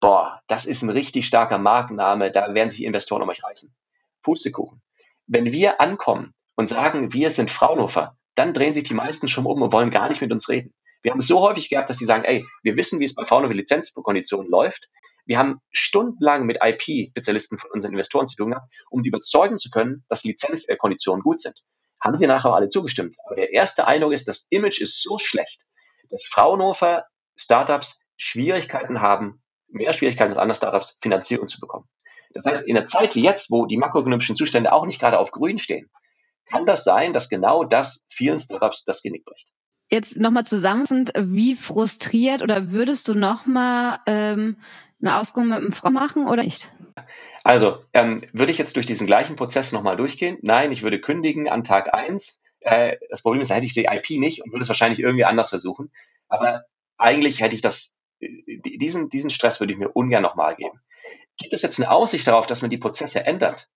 boah, 0.00 0.40
das 0.46 0.64
ist 0.64 0.80
ein 0.80 0.88
richtig 0.88 1.26
starker 1.26 1.58
Markenname, 1.58 2.32
da 2.32 2.54
werden 2.54 2.70
sich 2.70 2.82
Investoren 2.82 3.20
um 3.20 3.28
euch 3.28 3.44
reißen. 3.44 3.76
Pustekuchen. 4.22 4.80
Wenn 5.26 5.52
wir 5.52 5.82
ankommen 5.82 6.32
und 6.56 6.70
sagen, 6.70 7.12
wir 7.12 7.28
sind 7.28 7.50
Fraunhofer, 7.50 8.16
dann 8.34 8.54
drehen 8.54 8.72
sich 8.72 8.84
die 8.84 8.94
meisten 8.94 9.28
schon 9.28 9.44
um 9.44 9.60
und 9.60 9.74
wollen 9.74 9.90
gar 9.90 10.08
nicht 10.08 10.22
mit 10.22 10.32
uns 10.32 10.48
reden. 10.48 10.72
Wir 11.02 11.12
haben 11.12 11.20
es 11.20 11.28
so 11.28 11.40
häufig 11.40 11.68
gehabt, 11.68 11.90
dass 11.90 11.98
sie 11.98 12.06
sagen, 12.06 12.24
ey, 12.24 12.46
wir 12.62 12.78
wissen, 12.78 12.98
wie 12.98 13.04
es 13.04 13.14
bei 13.14 13.26
Fraunhofer 13.26 13.52
Lizenzkonditionen 13.52 14.50
läuft. 14.50 14.88
Wir 15.28 15.38
haben 15.38 15.60
stundenlang 15.70 16.46
mit 16.46 16.58
IP-Spezialisten 16.62 17.58
von 17.58 17.70
unseren 17.70 17.92
Investoren 17.92 18.26
zu 18.26 18.36
tun 18.36 18.52
gehabt, 18.52 18.72
um 18.90 19.02
die 19.02 19.10
überzeugen 19.10 19.58
zu 19.58 19.68
können, 19.68 20.06
dass 20.08 20.24
Lizenzkonditionen 20.24 21.22
gut 21.22 21.42
sind. 21.42 21.62
Haben 22.02 22.16
sie 22.16 22.26
nachher 22.26 22.54
alle 22.54 22.70
zugestimmt. 22.70 23.14
Aber 23.26 23.36
der 23.36 23.52
erste 23.52 23.86
Eindruck 23.86 24.12
ist, 24.12 24.26
das 24.26 24.46
Image 24.48 24.80
ist 24.80 25.02
so 25.02 25.18
schlecht, 25.18 25.66
dass 26.08 26.24
Fraunhofer 26.24 27.04
Startups 27.36 28.00
Schwierigkeiten 28.16 29.02
haben, 29.02 29.42
mehr 29.68 29.92
Schwierigkeiten 29.92 30.30
als 30.32 30.40
andere 30.40 30.56
Startups, 30.56 30.96
Finanzierung 31.02 31.46
zu 31.46 31.60
bekommen. 31.60 31.84
Das 32.32 32.46
heißt, 32.46 32.66
in 32.66 32.74
der 32.74 32.86
Zeit 32.86 33.14
wie 33.14 33.22
jetzt, 33.22 33.50
wo 33.50 33.66
die 33.66 33.76
makroökonomischen 33.76 34.34
Zustände 34.34 34.72
auch 34.72 34.86
nicht 34.86 34.98
gerade 34.98 35.18
auf 35.18 35.30
grün 35.30 35.58
stehen, 35.58 35.90
kann 36.50 36.64
das 36.64 36.84
sein, 36.84 37.12
dass 37.12 37.28
genau 37.28 37.64
das 37.64 38.06
vielen 38.08 38.38
Startups 38.38 38.84
das 38.84 39.02
Genick 39.02 39.26
bricht. 39.26 39.50
Jetzt 39.90 40.16
nochmal 40.16 40.44
zusammenfassend, 40.44 41.12
wie 41.16 41.54
frustriert 41.54 42.42
oder 42.42 42.72
würdest 42.72 43.08
du 43.08 43.14
nochmal 43.14 43.98
ähm, 44.06 44.56
eine 45.00 45.18
Ausgründung 45.18 45.50
mit 45.50 45.60
einem 45.60 45.72
Frau 45.72 45.90
machen 45.90 46.26
oder 46.26 46.42
nicht? 46.42 46.74
Also, 47.44 47.80
ähm, 47.92 48.22
würde 48.32 48.52
ich 48.52 48.58
jetzt 48.58 48.76
durch 48.76 48.86
diesen 48.86 49.06
gleichen 49.06 49.36
Prozess 49.36 49.72
nochmal 49.72 49.96
durchgehen? 49.96 50.38
Nein, 50.42 50.72
ich 50.72 50.82
würde 50.82 51.00
kündigen 51.00 51.48
an 51.48 51.64
Tag 51.64 51.94
eins. 51.94 52.40
Äh, 52.60 52.96
das 53.10 53.22
Problem 53.22 53.40
ist, 53.40 53.50
da 53.50 53.54
hätte 53.54 53.66
ich 53.66 53.74
die 53.74 53.84
IP 53.84 54.10
nicht 54.18 54.42
und 54.42 54.52
würde 54.52 54.62
es 54.62 54.68
wahrscheinlich 54.68 55.00
irgendwie 55.00 55.24
anders 55.24 55.50
versuchen. 55.50 55.92
Aber 56.28 56.64
eigentlich 56.96 57.40
hätte 57.40 57.54
ich 57.54 57.60
das, 57.60 57.96
diesen, 58.20 59.08
diesen 59.08 59.30
Stress 59.30 59.60
würde 59.60 59.72
ich 59.72 59.78
mir 59.78 59.90
ungern 59.90 60.22
nochmal 60.22 60.56
geben. 60.56 60.80
Gibt 61.38 61.52
es 61.52 61.62
jetzt 61.62 61.78
eine 61.78 61.90
Aussicht 61.90 62.26
darauf, 62.26 62.46
dass 62.46 62.62
man 62.62 62.70
die 62.70 62.78
Prozesse 62.78 63.24
ändert? 63.24 63.68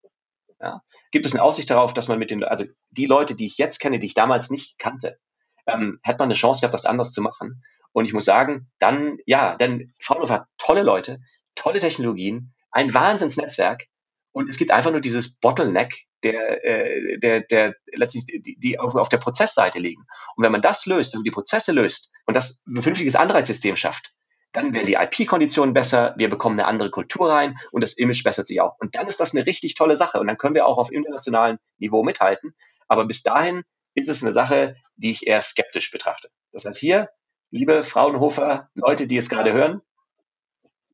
Ja? 0.61 0.83
Gibt 1.13 1.27
es 1.27 1.33
eine 1.33 1.43
Aussicht 1.43 1.71
darauf, 1.71 1.95
dass 1.95 2.09
man 2.09 2.19
mit 2.19 2.31
den, 2.31 2.43
also 2.43 2.65
die 2.91 3.07
Leute, 3.07 3.35
die 3.35 3.47
ich 3.47 3.59
jetzt 3.59 3.79
kenne, 3.79 4.01
die 4.01 4.07
ich 4.07 4.15
damals 4.15 4.51
nicht 4.51 4.79
kannte, 4.79 5.19
ähm, 5.67 6.01
hätte 6.03 6.19
man 6.19 6.27
eine 6.27 6.35
Chance 6.35 6.61
gehabt, 6.61 6.75
das 6.75 6.87
anders 6.87 7.13
zu 7.13 7.23
machen? 7.23 7.63
Und 7.92 8.05
ich 8.05 8.12
muss 8.12 8.24
sagen, 8.24 8.70
dann, 8.78 9.18
ja, 9.26 9.57
denn 9.57 9.92
Fraunhofer 10.00 10.35
hat 10.35 10.46
tolle 10.59 10.83
Leute, 10.83 11.20
tolle 11.55 11.81
Technologien, 11.81 12.55
ein 12.70 12.94
Wahnsinnsnetzwerk 12.94 13.87
und 14.33 14.48
es 14.48 14.57
gibt 14.57 14.70
einfach 14.70 14.90
nur 14.90 15.00
dieses 15.00 15.38
Bottleneck, 15.38 16.07
der, 16.22 16.64
äh, 16.64 17.18
der, 17.18 17.40
der 17.40 17.74
letztlich 17.92 18.24
die, 18.26 18.57
die 18.59 18.78
auf, 18.78 18.94
auf 18.94 19.09
der 19.09 19.18
Prozessseite 19.18 19.78
liegen. 19.78 20.07
Und 20.37 20.44
wenn 20.44 20.52
man 20.52 20.62
das 20.62 20.87
löst, 20.87 21.12
wenn 21.12 21.18
man 21.18 21.24
die 21.24 21.31
Prozesse 21.31 21.72
löst 21.72 22.11
und 22.26 22.35
das 22.35 22.62
ein 22.66 22.81
vernünftiges 22.81 23.16
Anreizsystem 23.16 23.76
schafft, 23.76 24.12
dann 24.52 24.72
werden 24.74 24.87
die 24.87 24.94
IP-Konditionen 24.94 25.72
besser, 25.72 26.14
wir 26.16 26.28
bekommen 26.28 26.59
eine 26.59 26.68
andere 26.68 26.90
Kultur 26.90 27.31
rein 27.31 27.59
und 27.72 27.81
das 27.81 27.94
Image 27.94 28.22
bessert 28.22 28.46
sich 28.46 28.61
auch. 28.61 28.76
Und 28.78 28.94
dann 28.94 29.07
ist 29.07 29.18
das 29.18 29.35
eine 29.35 29.46
richtig 29.46 29.74
tolle 29.74 29.96
Sache 29.96 30.20
und 30.20 30.26
dann 30.26 30.38
können 30.38 30.55
wir 30.55 30.66
auch 30.66 30.78
auf 30.78 30.92
internationalem 30.92 31.59
Niveau 31.78 32.02
mithalten. 32.02 32.55
Aber 32.87 33.07
bis 33.07 33.22
dahin 33.22 33.62
ist 33.94 34.09
es 34.09 34.22
eine 34.22 34.33
Sache, 34.33 34.76
die 34.96 35.11
ich 35.11 35.26
eher 35.26 35.40
skeptisch 35.40 35.90
betrachte. 35.90 36.28
Das 36.52 36.64
heißt 36.64 36.78
hier, 36.78 37.09
liebe 37.53 37.85
Fraunhofer, 37.85 38.69
Leute, 38.75 39.07
die 39.07 39.19
es 39.19 39.29
gerade 39.29 39.53
hören, 39.53 39.83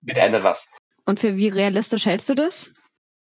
bitte 0.02 0.20
ändert 0.20 0.44
was. 0.44 0.68
Und 1.06 1.20
für 1.20 1.36
wie 1.36 1.48
realistisch 1.48 2.04
hältst 2.04 2.28
du 2.28 2.34
das? 2.34 2.70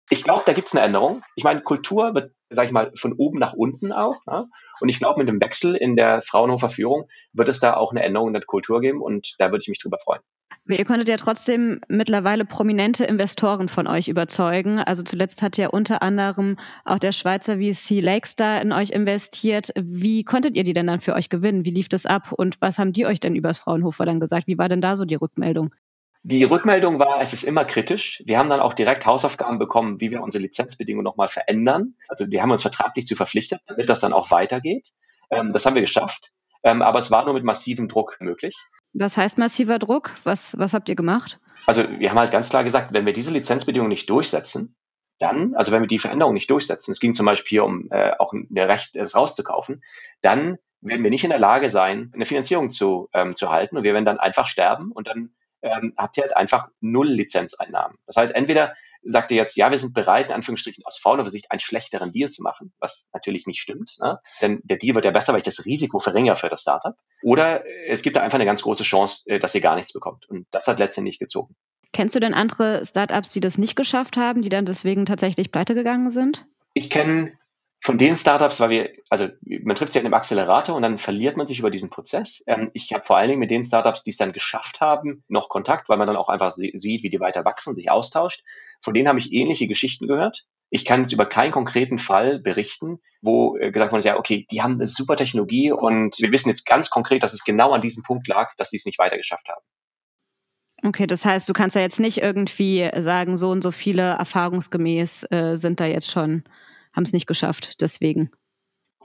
Ich 0.09 0.23
glaube, 0.23 0.43
da 0.45 0.53
gibt 0.53 0.67
es 0.67 0.73
eine 0.73 0.85
Änderung. 0.85 1.23
Ich 1.35 1.43
meine, 1.43 1.61
Kultur 1.61 2.13
wird, 2.15 2.33
sage 2.53 2.67
ich 2.67 2.73
mal, 2.73 2.91
von 2.95 3.13
oben 3.13 3.39
nach 3.39 3.53
unten 3.53 3.91
auch. 3.91 4.17
Ja? 4.27 4.45
Und 4.79 4.89
ich 4.89 4.99
glaube, 4.99 5.19
mit 5.19 5.27
dem 5.27 5.41
Wechsel 5.41 5.75
in 5.75 5.95
der 5.95 6.21
Fraunhofer 6.21 6.69
Führung 6.69 7.07
wird 7.33 7.49
es 7.49 7.59
da 7.59 7.75
auch 7.75 7.91
eine 7.91 8.03
Änderung 8.03 8.29
in 8.29 8.33
der 8.33 8.43
Kultur 8.43 8.81
geben 8.81 9.01
und 9.01 9.35
da 9.39 9.51
würde 9.51 9.61
ich 9.61 9.69
mich 9.69 9.79
drüber 9.79 9.97
freuen. 10.03 10.21
Ihr 10.69 10.85
konntet 10.85 11.09
ja 11.09 11.17
trotzdem 11.17 11.81
mittlerweile 11.89 12.45
prominente 12.45 13.03
Investoren 13.03 13.67
von 13.67 13.85
euch 13.85 14.07
überzeugen. 14.07 14.79
Also 14.79 15.03
zuletzt 15.03 15.41
hat 15.41 15.57
ja 15.57 15.67
unter 15.67 16.01
anderem 16.01 16.55
auch 16.85 16.99
der 16.99 17.11
Schweizer 17.11 17.57
VC 17.57 18.01
Lakestar 18.01 18.61
in 18.61 18.71
euch 18.71 18.91
investiert. 18.91 19.71
Wie 19.75 20.23
konntet 20.23 20.55
ihr 20.55 20.63
die 20.63 20.71
denn 20.71 20.87
dann 20.87 21.01
für 21.01 21.15
euch 21.15 21.27
gewinnen? 21.27 21.65
Wie 21.65 21.71
lief 21.71 21.89
das 21.89 22.05
ab 22.05 22.31
und 22.31 22.61
was 22.61 22.79
haben 22.79 22.93
die 22.93 23.05
euch 23.05 23.19
denn 23.19 23.35
übers 23.35 23.59
Fraunhofer 23.59 24.05
dann 24.05 24.21
gesagt? 24.21 24.47
Wie 24.47 24.57
war 24.57 24.69
denn 24.69 24.79
da 24.79 24.95
so 24.95 25.03
die 25.03 25.15
Rückmeldung? 25.15 25.73
Die 26.25 26.45
Rückmeldung 26.45 26.99
war, 26.99 27.19
es 27.21 27.33
ist 27.33 27.43
immer 27.43 27.65
kritisch. 27.65 28.23
Wir 28.25 28.37
haben 28.37 28.49
dann 28.49 28.61
auch 28.61 28.73
direkt 28.73 29.05
Hausaufgaben 29.05 29.59
bekommen, 29.59 29.99
wie 29.99 30.09
wir 30.09 30.21
unsere 30.21 30.41
Lizenzbedingungen 30.41 31.03
nochmal 31.03 31.27
verändern. 31.27 31.95
Also 32.07 32.31
wir 32.31 32.41
haben 32.41 32.51
uns 32.51 32.61
vertraglich 32.61 33.05
zu 33.05 33.15
verpflichtet, 33.15 33.59
damit 33.65 33.89
das 33.89 33.99
dann 33.99 34.13
auch 34.13 34.31
weitergeht. 34.31 34.87
Ähm, 35.29 35.51
das 35.51 35.65
haben 35.65 35.75
wir 35.75 35.81
geschafft. 35.81 36.31
Ähm, 36.63 36.81
aber 36.81 36.99
es 36.99 37.11
war 37.11 37.25
nur 37.25 37.33
mit 37.33 37.43
massivem 37.43 37.89
Druck 37.89 38.17
möglich. 38.21 38.55
Was 38.93 39.17
heißt 39.17 39.37
massiver 39.37 39.79
Druck? 39.79 40.11
Was, 40.23 40.57
was 40.57 40.73
habt 40.73 40.87
ihr 40.87 40.95
gemacht? 40.95 41.39
Also 41.65 41.83
wir 41.99 42.09
haben 42.09 42.19
halt 42.19 42.31
ganz 42.31 42.49
klar 42.49 42.63
gesagt, 42.63 42.93
wenn 42.93 43.05
wir 43.05 43.13
diese 43.13 43.31
Lizenzbedingungen 43.31 43.89
nicht 43.89 44.09
durchsetzen, 44.09 44.77
dann, 45.19 45.55
also 45.55 45.73
wenn 45.73 45.81
wir 45.81 45.87
die 45.87 45.99
Veränderung 45.99 46.33
nicht 46.33 46.49
durchsetzen, 46.49 46.91
es 46.91 47.01
ging 47.01 47.13
zum 47.13 47.25
Beispiel 47.25 47.59
um 47.59 47.89
äh, 47.91 48.11
auch 48.17 48.31
ein 48.31 48.47
Recht, 48.55 48.95
es 48.95 49.15
rauszukaufen, 49.15 49.83
dann 50.21 50.57
werden 50.79 51.03
wir 51.03 51.09
nicht 51.09 51.23
in 51.25 51.31
der 51.31 51.39
Lage 51.39 51.69
sein, 51.69 52.11
eine 52.13 52.25
Finanzierung 52.25 52.69
zu, 52.69 53.09
ähm, 53.13 53.35
zu 53.35 53.49
halten 53.49 53.75
und 53.75 53.83
wir 53.83 53.93
werden 53.93 54.05
dann 54.05 54.19
einfach 54.19 54.47
sterben 54.47 54.91
und 54.91 55.07
dann 55.07 55.31
ähm, 55.63 55.93
habt 55.97 56.17
ihr 56.17 56.23
halt 56.23 56.35
einfach 56.35 56.67
null 56.81 57.09
Lizenzeinnahmen. 57.09 57.97
Das 58.05 58.15
heißt, 58.17 58.35
entweder 58.35 58.73
sagte 59.03 59.35
jetzt, 59.35 59.57
ja, 59.57 59.69
wir 59.69 59.77
sind 59.77 59.93
bereit, 59.93 60.27
in 60.27 60.33
Anführungsstrichen 60.33 60.85
aus 60.85 60.97
fauler 60.97 61.29
Sicht 61.29 61.51
einen 61.51 61.59
schlechteren 61.59 62.11
Deal 62.11 62.29
zu 62.29 62.41
machen, 62.41 62.73
was 62.79 63.09
natürlich 63.13 63.47
nicht 63.47 63.59
stimmt. 63.59 63.97
Ne? 63.99 64.19
Denn 64.41 64.61
der 64.63 64.77
Deal 64.77 64.95
wird 64.95 65.05
ja 65.05 65.11
besser, 65.11 65.33
weil 65.33 65.39
ich 65.39 65.45
das 65.45 65.65
Risiko 65.65 65.99
verringere 65.99 66.35
für 66.35 66.49
das 66.49 66.61
Startup. 66.61 66.95
Oder 67.21 67.63
es 67.87 68.01
gibt 68.01 68.15
da 68.15 68.21
einfach 68.21 68.35
eine 68.35 68.45
ganz 68.45 68.61
große 68.61 68.83
Chance, 68.83 69.23
äh, 69.29 69.39
dass 69.39 69.55
ihr 69.55 69.61
gar 69.61 69.75
nichts 69.75 69.93
bekommt. 69.93 70.27
Und 70.29 70.47
das 70.51 70.67
hat 70.67 70.79
letztendlich 70.79 71.19
gezogen. 71.19 71.55
Kennst 71.91 72.15
du 72.15 72.19
denn 72.19 72.33
andere 72.33 72.85
Startups, 72.85 73.29
die 73.29 73.39
das 73.39 73.57
nicht 73.57 73.75
geschafft 73.75 74.17
haben, 74.17 74.41
die 74.41 74.49
dann 74.49 74.65
deswegen 74.65 75.05
tatsächlich 75.05 75.51
pleite 75.51 75.75
gegangen 75.75 76.09
sind? 76.09 76.47
Ich 76.73 76.89
kenne 76.89 77.33
von 77.83 77.97
den 77.97 78.15
Startups, 78.15 78.61
weil 78.61 78.69
wir, 78.69 78.89
also 79.09 79.27
man 79.41 79.75
trifft 79.75 79.91
sich 79.91 79.99
in 79.99 80.05
einem 80.05 80.13
Accelerator 80.13 80.73
und 80.73 80.83
dann 80.83 80.97
verliert 80.97 81.35
man 81.35 81.47
sich 81.47 81.59
über 81.59 81.69
diesen 81.69 81.89
Prozess. 81.89 82.41
Ähm, 82.47 82.71
ich 82.73 82.93
habe 82.93 83.03
vor 83.03 83.17
allen 83.17 83.27
Dingen 83.27 83.41
mit 83.41 83.51
den 83.51 83.65
Startups, 83.65 84.05
die 84.05 84.11
es 84.11 84.17
dann 84.17 84.31
geschafft 84.31 84.79
haben, 84.79 85.25
noch 85.27 85.49
Kontakt, 85.49 85.89
weil 85.89 85.97
man 85.97 86.07
dann 86.07 86.15
auch 86.15 86.29
einfach 86.29 86.53
sieht, 86.53 87.03
wie 87.03 87.09
die 87.09 87.19
weiter 87.19 87.43
wachsen, 87.43 87.75
sich 87.75 87.91
austauscht. 87.91 88.41
Von 88.81 88.93
denen 88.93 89.09
habe 89.09 89.19
ich 89.19 89.33
ähnliche 89.33 89.67
Geschichten 89.67 90.07
gehört. 90.07 90.45
Ich 90.69 90.85
kann 90.85 91.01
jetzt 91.01 91.11
über 91.11 91.25
keinen 91.25 91.51
konkreten 91.51 91.99
Fall 91.99 92.39
berichten, 92.39 92.99
wo 93.21 93.57
äh, 93.57 93.69
gesagt 93.69 93.91
wurde, 93.91 94.07
ja, 94.07 94.17
okay, 94.17 94.47
die 94.49 94.61
haben 94.61 94.75
eine 94.75 94.87
super 94.87 95.17
Technologie 95.17 95.73
und 95.73 96.17
wir 96.19 96.31
wissen 96.31 96.47
jetzt 96.47 96.65
ganz 96.65 96.89
konkret, 96.89 97.21
dass 97.21 97.33
es 97.33 97.43
genau 97.43 97.73
an 97.73 97.81
diesem 97.81 98.03
Punkt 98.03 98.29
lag, 98.29 98.55
dass 98.55 98.69
sie 98.69 98.77
es 98.77 98.85
nicht 98.85 98.97
weiter 98.97 99.17
geschafft 99.17 99.49
haben. 99.49 99.61
Okay, 100.85 101.05
das 101.05 101.25
heißt, 101.25 101.49
du 101.49 101.53
kannst 101.53 101.75
ja 101.75 101.81
jetzt 101.81 101.99
nicht 101.99 102.19
irgendwie 102.19 102.89
sagen, 102.97 103.35
so 103.35 103.49
und 103.51 103.61
so 103.61 103.71
viele 103.71 104.11
erfahrungsgemäß 104.11 105.27
äh, 105.31 105.57
sind 105.57 105.81
da 105.81 105.85
jetzt 105.85 106.09
schon, 106.09 106.43
haben 106.93 107.03
es 107.03 107.13
nicht 107.13 107.27
geschafft, 107.27 107.81
deswegen. 107.81 108.31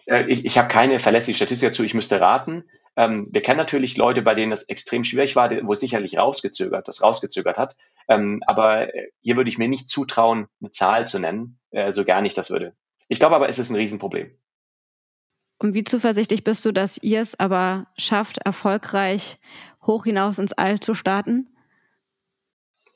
Äh, 0.07 0.25
ich, 0.27 0.45
ich 0.45 0.59
habe 0.59 0.69
keine 0.69 0.99
verlässliche 0.99 1.37
Statistik 1.37 1.71
dazu, 1.71 1.83
ich 1.83 1.95
müsste 1.95 2.21
raten. 2.21 2.65
Ähm, 2.97 3.29
wir 3.31 3.43
kennen 3.43 3.59
natürlich 3.59 3.97
Leute, 3.97 4.23
bei 4.23 4.35
denen 4.35 4.51
das 4.51 4.65
extrem 4.65 5.05
schwierig 5.05 5.37
war, 5.37 5.51
wo 5.65 5.73
es 5.73 5.81
sicherlich 5.81 6.19
rausgezögert, 6.19 6.89
das 6.89 7.03
rausgezögert 7.03 7.57
hat. 7.57 7.77
Ähm, 8.09 8.43
aber 8.47 8.95
äh, 8.95 9.09
hier 9.21 9.37
würde 9.37 9.51
ich 9.51 9.59
mir 9.59 9.69
nicht 9.69 9.89
zutrauen, 9.89 10.47
eine 10.61 10.73
Zahl 10.73 11.07
zu 11.07 11.19
nennen, 11.19 11.59
äh, 11.71 11.93
so 11.93 12.05
gar 12.05 12.23
nicht 12.23 12.37
das 12.37 12.51
würde. 12.51 12.75
Ich 13.09 13.19
glaube 13.19 13.37
aber, 13.37 13.49
es 13.49 13.59
ist 13.59 13.71
ein 13.71 13.77
Riesenproblem. 13.77 14.31
Und 15.61 15.75
wie 15.75 15.85
zuversichtlich 15.85 16.45
bist 16.45 16.65
du, 16.65 16.73
dass 16.73 16.99
ihr 16.99 17.21
es 17.21 17.39
aber 17.39 17.87
schafft, 17.97 18.39
erfolgreich 18.39 19.39
hoch 19.85 20.05
hinaus 20.05 20.39
ins 20.39 20.53
All 20.53 20.79
zu 20.79 20.95
starten? 20.95 21.49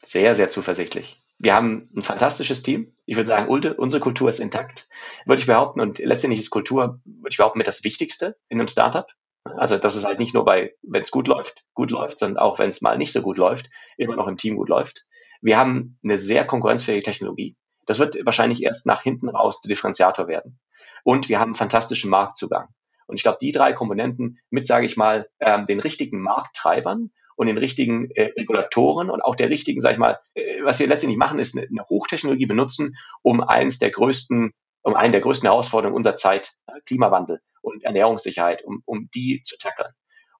sehr, 0.05 0.37
sehr 0.37 0.50
zuversichtlich. 0.50 1.22
Wir 1.38 1.55
haben 1.55 1.88
ein 1.96 2.02
fantastisches 2.02 2.62
Team. 2.62 2.91
Ich 3.05 3.17
würde 3.17 3.27
sagen, 3.27 3.49
unsere 3.49 4.01
Kultur 4.01 4.29
ist 4.29 4.38
intakt, 4.38 4.88
würde 5.27 5.41
ich 5.41 5.47
behaupten. 5.47 5.81
Und 5.81 5.99
letztendlich 5.99 6.41
ist 6.41 6.51
Kultur, 6.51 7.01
würde 7.05 7.31
ich 7.31 7.37
behaupten, 7.37 7.59
mit 7.59 7.67
das 7.67 7.85
Wichtigste 7.85 8.37
in 8.49 8.61
einem 8.61 8.69
Startup. 8.69 9.07
Also, 9.45 9.77
dass 9.77 9.97
es 9.97 10.05
halt 10.05 10.21
nicht 10.21 10.35
nur 10.35 10.45
bei, 10.45 10.75
wenn 10.83 11.03
es 11.03 11.11
gut 11.11 11.27
läuft, 11.27 11.65
gut 11.75 11.91
läuft, 11.91 12.21
sondern 12.21 12.38
auch 12.38 12.61
wenn 12.61 12.71
es 12.71 12.81
mal 12.81 12.97
nicht 12.97 13.12
so 13.12 13.23
gut 13.23 13.38
läuft, 13.38 13.71
immer 13.97 14.15
noch 14.15 14.29
im 14.29 14.37
Team 14.37 14.57
gut 14.57 14.69
läuft. 14.69 15.05
Wir 15.41 15.59
haben 15.59 15.99
eine 16.05 16.19
sehr 16.19 16.47
konkurrenzfähige 16.47 17.03
Technologie. 17.03 17.57
Das 17.87 17.99
wird 17.99 18.25
wahrscheinlich 18.25 18.62
erst 18.62 18.87
nach 18.87 19.03
hinten 19.03 19.29
raus 19.29 19.61
der 19.61 19.71
Differenziator 19.71 20.29
werden. 20.29 20.61
Und 21.03 21.29
wir 21.29 21.41
haben 21.41 21.49
einen 21.49 21.55
fantastischen 21.57 22.11
Marktzugang. 22.11 22.69
Und 23.09 23.17
ich 23.17 23.25
glaube, 23.25 23.38
die 23.41 23.51
drei 23.51 23.73
Komponenten 23.73 24.38
mit, 24.51 24.69
sage 24.69 24.87
ich 24.87 24.97
mal, 24.97 25.29
ähm, 25.41 25.67
den 25.67 25.81
richtigen 25.81 26.23
Markttreibern 26.23 27.11
und 27.37 27.47
den 27.47 27.59
richtigen 27.59 28.11
äh, 28.12 28.33
Regulatoren 28.37 29.11
und 29.11 29.23
auch 29.23 29.37
der 29.37 29.51
richtigen, 29.51 29.81
sag 29.81 29.92
ich 29.92 29.99
mal, 29.99 30.18
äh, 30.35 30.62
was 30.62 30.79
wir 30.79 30.87
letztendlich 30.87 31.18
machen, 31.18 31.38
ist 31.38 31.57
eine, 31.57 31.66
eine 31.66 31.85
Hochtechnologie 31.88 32.47
benutzen, 32.47 32.97
um 33.23 33.40
eins 33.40 33.79
der 33.79 33.90
größten, 33.90 34.53
um 34.83 34.95
einen 34.95 35.12
der 35.12 35.21
größten 35.21 35.49
Herausforderungen 35.49 35.97
unserer 35.97 36.16
Zeit, 36.16 36.53
äh, 36.66 36.81
Klimawandel 36.87 37.40
und 37.62 37.85
Ernährungssicherheit, 37.85 38.64
um, 38.64 38.83
um 38.85 39.09
die 39.14 39.42
zu 39.42 39.57
tackeln. 39.59 39.92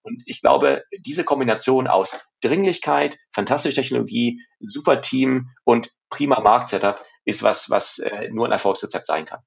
Und 0.03 0.23
ich 0.27 0.41
glaube, 0.41 0.83
diese 0.99 1.25
Kombination 1.25 1.87
aus 1.87 2.17
Dringlichkeit, 2.41 3.19
fantastische 3.33 3.81
Technologie, 3.81 4.41
super 4.59 5.01
Team 5.01 5.51
und 5.65 5.93
prima 6.11 6.41
Marktsetup 6.41 7.05
ist 7.25 7.43
was, 7.43 7.71
was 7.71 7.99
äh, 7.99 8.29
nur 8.31 8.47
ein 8.47 8.53
Erfolgsrezept 8.53 9.07
sein 9.07 9.27
kann. 9.27 9.41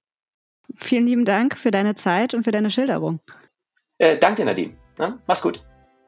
Vielen 0.77 1.05
lieben 1.05 1.25
Dank 1.25 1.58
für 1.58 1.71
deine 1.71 1.95
Zeit 1.95 2.34
und 2.34 2.43
für 2.43 2.51
deine 2.51 2.71
Schilderung. 2.71 3.19
Äh, 3.97 4.17
danke, 4.17 4.45
Nadine. 4.45 4.75
Ja, 4.97 5.19
mach's 5.27 5.41
gut. 5.41 5.63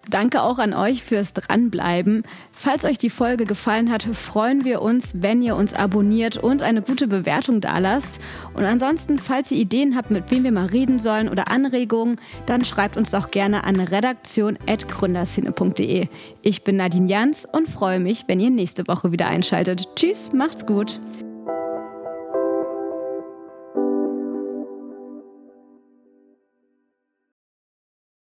Danke 0.09 0.41
auch 0.41 0.57
an 0.59 0.73
euch 0.73 1.03
fürs 1.03 1.33
Dranbleiben. 1.33 2.23
Falls 2.51 2.85
euch 2.85 2.97
die 2.97 3.09
Folge 3.09 3.43
gefallen 3.45 3.91
hat, 3.91 4.03
freuen 4.03 4.63
wir 4.63 4.81
uns, 4.81 5.21
wenn 5.21 5.41
ihr 5.41 5.57
uns 5.57 5.73
abonniert 5.73 6.37
und 6.37 6.63
eine 6.63 6.81
gute 6.81 7.07
Bewertung 7.07 7.59
dalasst. 7.61 8.19
Und 8.53 8.63
ansonsten, 8.63 9.19
falls 9.19 9.51
ihr 9.51 9.57
Ideen 9.57 9.97
habt, 9.97 10.11
mit 10.11 10.29
wem 10.31 10.43
wir 10.43 10.51
mal 10.51 10.67
reden 10.67 10.99
sollen 10.99 11.29
oder 11.29 11.49
Anregungen, 11.49 12.19
dann 12.45 12.63
schreibt 12.63 12.95
uns 12.95 13.09
doch 13.11 13.31
gerne 13.31 13.63
an 13.65 13.79
redaktion.gründerszene.de. 13.79 16.07
Ich 16.41 16.63
bin 16.63 16.77
Nadine 16.77 17.09
Jans 17.09 17.45
und 17.45 17.67
freue 17.67 17.99
mich, 17.99 18.23
wenn 18.27 18.39
ihr 18.39 18.49
nächste 18.49 18.87
Woche 18.87 19.11
wieder 19.11 19.27
einschaltet. 19.27 19.89
Tschüss, 19.95 20.31
macht's 20.31 20.65
gut. 20.65 21.01